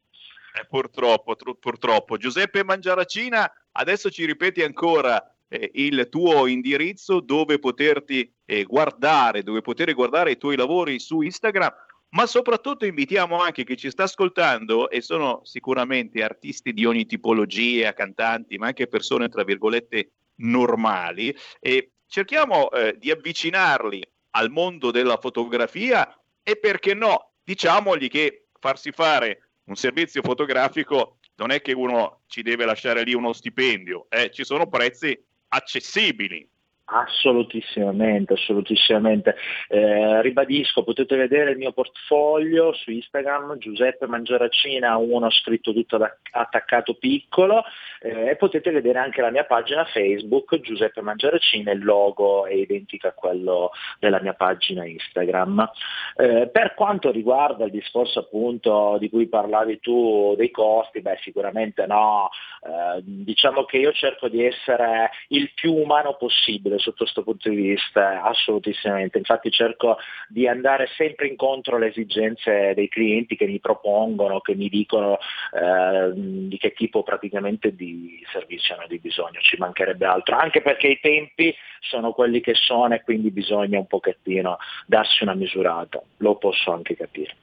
Eh, 0.59 0.65
purtroppo, 0.67 1.35
tru- 1.35 1.59
purtroppo. 1.59 2.17
Giuseppe 2.17 2.63
Mangiaracina, 2.63 3.51
adesso 3.73 4.09
ci 4.09 4.25
ripeti 4.25 4.63
ancora 4.63 5.21
eh, 5.49 5.69
il 5.73 6.07
tuo 6.09 6.47
indirizzo 6.47 7.19
dove 7.19 7.59
poterti 7.59 8.31
eh, 8.45 8.63
guardare, 8.63 9.43
dove 9.43 9.61
poter 9.61 9.93
guardare 9.93 10.31
i 10.31 10.37
tuoi 10.37 10.55
lavori 10.55 10.99
su 10.99 11.21
Instagram, 11.21 11.71
ma 12.09 12.25
soprattutto 12.25 12.85
invitiamo 12.85 13.39
anche 13.39 13.63
chi 13.63 13.77
ci 13.77 13.89
sta 13.89 14.03
ascoltando 14.03 14.89
e 14.89 15.01
sono 15.01 15.41
sicuramente 15.43 16.23
artisti 16.23 16.73
di 16.73 16.85
ogni 16.85 17.05
tipologia, 17.05 17.93
cantanti, 17.93 18.57
ma 18.57 18.67
anche 18.67 18.87
persone 18.87 19.29
tra 19.29 19.43
virgolette 19.43 20.11
normali 20.37 21.35
e 21.59 21.91
cerchiamo 22.07 22.71
eh, 22.71 22.95
di 22.97 23.11
avvicinarli 23.11 24.01
al 24.31 24.49
mondo 24.49 24.91
della 24.91 25.17
fotografia 25.17 26.07
e 26.41 26.57
perché 26.57 26.93
no, 26.93 27.33
diciamogli 27.43 28.09
che 28.09 28.47
farsi 28.59 28.91
fare 28.91 29.51
un 29.65 29.75
servizio 29.75 30.21
fotografico 30.21 31.19
non 31.35 31.51
è 31.51 31.61
che 31.61 31.73
uno 31.73 32.23
ci 32.27 32.41
deve 32.41 32.65
lasciare 32.65 33.03
lì 33.03 33.13
uno 33.13 33.33
stipendio, 33.33 34.07
eh, 34.09 34.31
ci 34.31 34.43
sono 34.43 34.67
prezzi 34.67 35.17
accessibili. 35.49 36.47
Assolutissimamente, 36.91 38.33
assolutissimamente. 38.33 39.35
Eh, 39.67 40.21
ribadisco, 40.23 40.83
potete 40.83 41.15
vedere 41.15 41.51
il 41.51 41.57
mio 41.57 41.71
portfolio 41.71 42.73
su 42.73 42.89
Instagram, 42.89 43.57
Giuseppe 43.59 44.07
Mangiaracina, 44.07 44.97
uno 44.97 45.29
scritto 45.29 45.71
tutto 45.71 45.97
da- 45.97 46.17
attaccato 46.31 46.95
piccolo, 46.95 47.63
eh, 48.01 48.29
e 48.29 48.35
potete 48.37 48.71
vedere 48.71 48.97
anche 48.97 49.21
la 49.21 49.29
mia 49.29 49.43
pagina 49.43 49.85
Facebook, 49.85 50.59
Giuseppe 50.61 51.01
Mangiaracina, 51.01 51.71
il 51.71 51.83
logo 51.83 52.47
è 52.47 52.53
identico 52.53 53.07
a 53.07 53.11
quello 53.11 53.69
della 53.99 54.19
mia 54.19 54.33
pagina 54.33 54.83
Instagram. 54.83 55.69
Eh, 56.15 56.49
per 56.51 56.73
quanto 56.73 57.11
riguarda 57.11 57.65
il 57.65 57.71
discorso 57.71 58.19
appunto 58.19 58.97
di 58.99 59.09
cui 59.09 59.27
parlavi 59.27 59.79
tu 59.79 60.33
dei 60.35 60.49
costi, 60.49 61.01
beh 61.01 61.19
sicuramente 61.21 61.85
no, 61.85 62.29
Eh, 62.61 62.99
diciamo 63.01 63.63
che 63.63 63.77
io 63.77 63.93
cerco 63.93 64.27
di 64.27 64.43
essere 64.43 65.11
il 65.29 65.49
più 65.53 65.73
umano 65.73 66.15
possibile 66.15 66.77
sotto 66.79 67.03
questo 67.03 67.23
punto 67.23 67.49
di 67.49 67.55
vista, 67.55 68.23
assolutissimamente, 68.23 69.17
infatti 69.17 69.51
cerco 69.51 69.97
di 70.27 70.47
andare 70.47 70.87
sempre 70.95 71.27
incontro 71.27 71.75
alle 71.75 71.87
esigenze 71.87 72.73
dei 72.73 72.87
clienti 72.87 73.35
che 73.35 73.45
mi 73.45 73.59
propongono, 73.59 74.39
che 74.39 74.55
mi 74.55 74.69
dicono 74.69 75.17
eh, 75.53 76.11
di 76.13 76.57
che 76.57 76.73
tipo 76.73 77.03
praticamente 77.03 77.75
di 77.75 78.23
servizio 78.31 78.75
hanno 78.75 78.87
di 78.87 78.99
bisogno, 78.99 79.39
ci 79.41 79.57
mancherebbe 79.57 80.05
altro, 80.05 80.35
anche 80.37 80.61
perché 80.61 80.87
i 80.87 80.99
tempi 80.99 81.53
sono 81.79 82.11
quelli 82.11 82.41
che 82.41 82.55
sono 82.55 82.93
e 82.93 83.01
quindi 83.01 83.31
bisogna 83.31 83.79
un 83.79 83.87
pochettino 83.87 84.57
darsi 84.85 85.23
una 85.23 85.33
misurata, 85.33 86.01
lo 86.17 86.35
posso 86.35 86.71
anche 86.71 86.95
capire. 86.95 87.35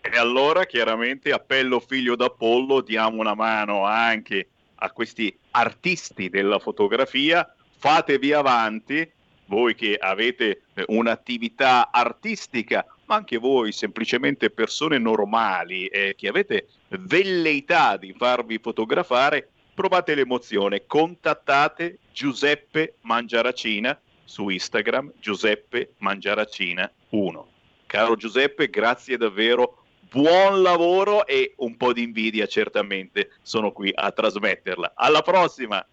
E 0.00 0.16
allora 0.16 0.64
chiaramente 0.64 1.32
appello 1.32 1.80
figlio 1.80 2.16
d'Apollo, 2.16 2.80
diamo 2.80 3.20
una 3.20 3.34
mano 3.34 3.84
anche 3.84 4.48
a 4.76 4.90
questi 4.92 5.36
artisti 5.50 6.28
della 6.28 6.58
fotografia, 6.58 7.52
fatevi 7.78 8.32
avanti, 8.32 9.08
voi 9.46 9.74
che 9.74 9.96
avete 9.96 10.62
eh, 10.74 10.84
un'attività 10.88 11.90
artistica, 11.90 12.84
ma 13.06 13.14
anche 13.14 13.38
voi 13.38 13.72
semplicemente 13.72 14.50
persone 14.50 14.98
normali 14.98 15.86
eh, 15.86 16.14
che 16.16 16.28
avete 16.28 16.68
velleità 16.88 17.96
di 17.96 18.14
farvi 18.16 18.58
fotografare, 18.58 19.48
provate 19.72 20.14
l'emozione, 20.14 20.86
contattate 20.86 21.98
Giuseppe 22.12 22.94
Mangiaracina 23.02 23.98
su 24.24 24.48
Instagram, 24.48 25.12
Giuseppe 25.20 25.92
Mangiaracina 25.98 26.90
1. 27.10 27.48
Caro 27.86 28.16
Giuseppe, 28.16 28.68
grazie 28.68 29.16
davvero 29.16 29.84
buon 30.10 30.62
lavoro 30.62 31.26
e 31.26 31.54
un 31.58 31.76
po' 31.76 31.92
di 31.92 32.02
invidia 32.02 32.46
certamente 32.46 33.30
sono 33.42 33.72
qui 33.72 33.90
a 33.94 34.10
trasmetterla. 34.10 34.92
Alla 34.94 35.22
prossima! 35.22 35.84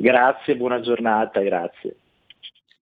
Grazie, 0.00 0.56
buona 0.56 0.80
giornata, 0.80 1.40
grazie. 1.40 1.98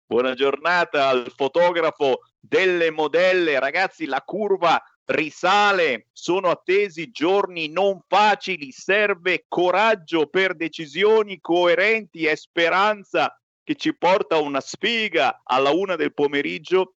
Buona 0.04 0.34
giornata 0.34 1.08
al 1.08 1.32
fotografo 1.34 2.24
delle 2.38 2.90
modelle. 2.90 3.58
Ragazzi, 3.58 4.04
la 4.04 4.20
curva 4.20 4.78
risale, 5.06 6.08
sono 6.12 6.50
attesi 6.50 7.10
giorni 7.10 7.70
non 7.70 8.02
facili, 8.06 8.70
serve 8.70 9.46
coraggio 9.48 10.26
per 10.26 10.54
decisioni 10.54 11.40
coerenti 11.40 12.26
e 12.26 12.36
speranza 12.36 13.34
che 13.64 13.76
ci 13.76 13.96
porta 13.96 14.38
una 14.38 14.60
sfiga 14.60 15.40
alla 15.42 15.70
una 15.70 15.96
del 15.96 16.12
pomeriggio 16.12 16.96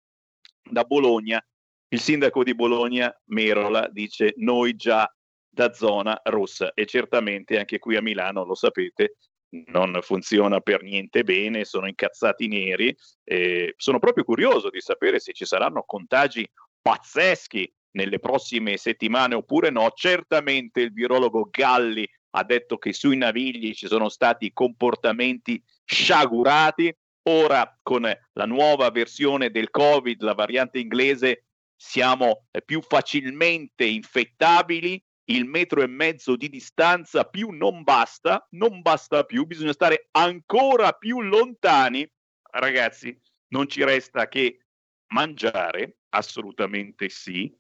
da 0.63 0.85
Bologna. 0.85 1.47
Il 1.89 2.01
sindaco 2.01 2.43
di 2.43 2.55
Bologna, 2.55 3.15
Merola, 3.27 3.87
dice 3.93 4.33
noi 4.39 4.77
già 4.77 5.15
da 5.47 5.75
zona 5.75 6.19
rossa 6.25 6.73
e 6.73 6.87
certamente 6.87 7.59
anche 7.59 7.79
qui 7.79 7.97
a 7.97 8.03
Milano, 8.03 8.45
lo 8.45 8.55
sapete, 8.55 9.17
non 9.67 9.99
funziona 10.03 10.61
per 10.61 10.83
niente 10.83 11.25
bene, 11.25 11.65
sono 11.65 11.87
incazzati 11.87 12.49
neri. 12.49 12.97
eh, 13.25 13.75
sono 13.77 13.99
proprio 13.99 14.25
curioso 14.25 14.71
di 14.71 14.81
sapere 14.81 15.19
se 15.19 15.33
ci 15.33 15.45
saranno 15.45 15.83
contagi 15.85 16.49
pazzeschi 16.81 17.73
nelle 17.93 18.19
prossime 18.19 18.77
settimane 18.77 19.35
oppure 19.35 19.71
no. 19.71 19.91
Certamente 19.95 20.81
il 20.81 20.93
virologo 20.93 21.49
Galli 21.51 22.09
ha 22.31 22.45
detto 22.45 22.77
che 22.77 22.93
sui 22.93 23.17
navigli 23.17 23.73
ci 23.73 23.87
sono 23.87 24.09
stati 24.09 24.53
comportamenti 24.53 25.63
sciagurati. 25.85 26.95
Ora 27.29 27.77
con 27.83 28.03
la 28.03 28.47
nuova 28.47 28.91
versione 28.91 29.51
del 29.51 29.71
Covid, 29.71 30.23
la 30.23 30.35
variante 30.35 30.79
inglese, 30.79 31.47
siamo 31.75 32.47
più 32.65 32.81
facilmente 32.83 33.85
infettabili, 33.85 35.03
il 35.27 35.45
metro 35.45 35.83
e 35.83 35.87
mezzo 35.87 36.37
di 36.37 36.49
distanza 36.49 37.25
più 37.25 37.51
non 37.51 37.83
basta, 37.83 38.47
non 38.51 38.83
basta 38.83 39.25
più, 39.25 39.45
bisogna 39.45 39.73
stare 39.73 40.09
ancora 40.13 40.93
più 40.93 41.21
lontani. 41.21 42.09
Ragazzi, 42.51 43.19
non 43.49 43.69
ci 43.69 43.83
resta 43.85 44.29
che 44.29 44.61
mangiare, 45.09 45.99
assolutamente 46.11 47.09
sì. 47.09 47.53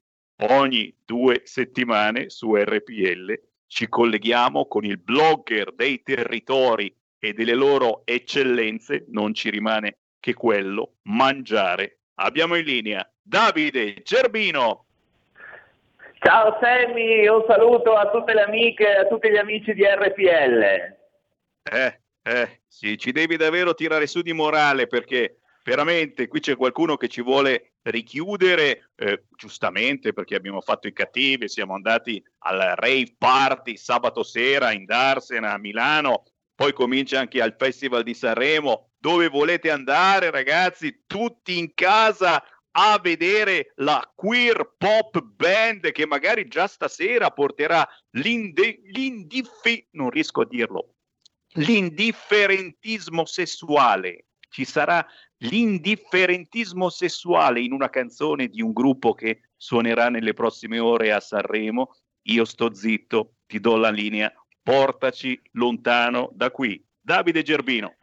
Ogni 0.48 0.94
due 1.05 1.43
settimane 1.44 2.28
su 2.28 2.55
RPL 2.55 3.40
ci 3.66 3.88
colleghiamo 3.88 4.66
con 4.66 4.84
il 4.84 4.98
blogger 4.98 5.74
dei 5.74 6.02
territori 6.02 6.94
e 7.18 7.32
delle 7.32 7.55
loro 7.55 8.02
eccellenze, 8.05 9.06
non 9.09 9.34
ci 9.34 9.51
rimane 9.51 9.98
che 10.20 10.34
quello, 10.34 10.97
mangiare. 11.02 12.01
Abbiamo 12.18 12.55
in 12.55 12.64
linea 12.64 13.10
Davide 13.20 14.02
Gerbino. 14.02 14.85
Ciao 16.18 16.59
Sammy, 16.60 17.26
un 17.28 17.44
saluto 17.47 17.94
a 17.94 18.10
tutte 18.10 18.32
le 18.32 18.43
amiche 18.43 18.88
e 18.88 18.98
a 19.01 19.06
tutti 19.06 19.30
gli 19.30 19.36
amici 19.36 19.74
di 19.74 19.84
RPL. 19.84 20.62
Eh, 21.62 22.01
eh, 22.22 22.60
sì, 22.66 22.97
ci 22.97 23.12
devi 23.12 23.36
davvero 23.36 23.74
tirare 23.74 24.06
su 24.06 24.22
di 24.22 24.32
morale 24.32 24.86
perché 24.86 25.40
veramente 25.62 26.26
qui 26.26 26.40
c'è 26.40 26.56
qualcuno 26.56 26.97
che 26.97 27.09
ci 27.09 27.22
vuole 27.22 27.74
richiudere, 27.82 28.90
eh, 28.97 29.24
giustamente 29.36 30.12
perché 30.12 30.34
abbiamo 30.34 30.60
fatto 30.60 30.88
i 30.88 30.93
cattivi, 30.93 31.48
siamo 31.48 31.74
andati 31.74 32.22
al 32.38 32.74
rave 32.76 33.14
party 33.18 33.76
sabato 33.76 34.22
sera 34.22 34.72
in 34.72 34.84
Darsena 34.84 35.52
a 35.52 35.59
Milano 35.59 36.24
poi 36.56 36.72
comincia 36.72 37.20
anche 37.20 37.43
al 37.43 37.55
Festival 37.56 38.02
di 38.02 38.14
Sanremo. 38.14 38.93
Dove 38.98 39.28
volete 39.28 39.70
andare, 39.70 40.30
ragazzi? 40.30 41.02
Tutti 41.06 41.59
in 41.59 41.74
casa 41.74 42.43
a 42.78 42.98
vedere 43.03 43.73
la 43.77 44.07
queer 44.15 44.74
pop 44.77 45.19
band 45.23 45.90
che 45.93 46.07
magari 46.07 46.47
già 46.47 46.66
stasera 46.66 47.31
porterà 47.31 47.89
l'inde- 48.11 48.81
l'indiffi- 48.85 49.89
non 49.93 50.11
riesco 50.11 50.43
a 50.43 50.47
dirlo, 50.47 50.97
l'indifferentismo 51.55 53.24
sessuale. 53.24 54.27
Ci 54.51 54.66
sarà 54.66 55.05
l'indifferentismo 55.39 56.90
sessuale 56.90 57.61
in 57.61 57.73
una 57.73 57.89
canzone 57.89 58.48
di 58.48 58.61
un 58.61 58.73
gruppo 58.73 59.15
che 59.15 59.40
suonerà 59.57 60.11
nelle 60.11 60.35
prossime 60.35 60.78
ore 60.78 61.12
a 61.12 61.20
Sanremo. 61.20 61.97
Io 62.28 62.44
sto 62.44 62.74
zitto, 62.74 63.36
ti 63.47 63.59
do 63.59 63.77
la 63.77 63.90
linea, 63.90 64.31
portaci 64.62 65.40
lontano 65.53 66.31
da 66.35 66.51
qui. 66.51 66.82
Davide 67.01 67.43
Gerbino. 67.43 67.97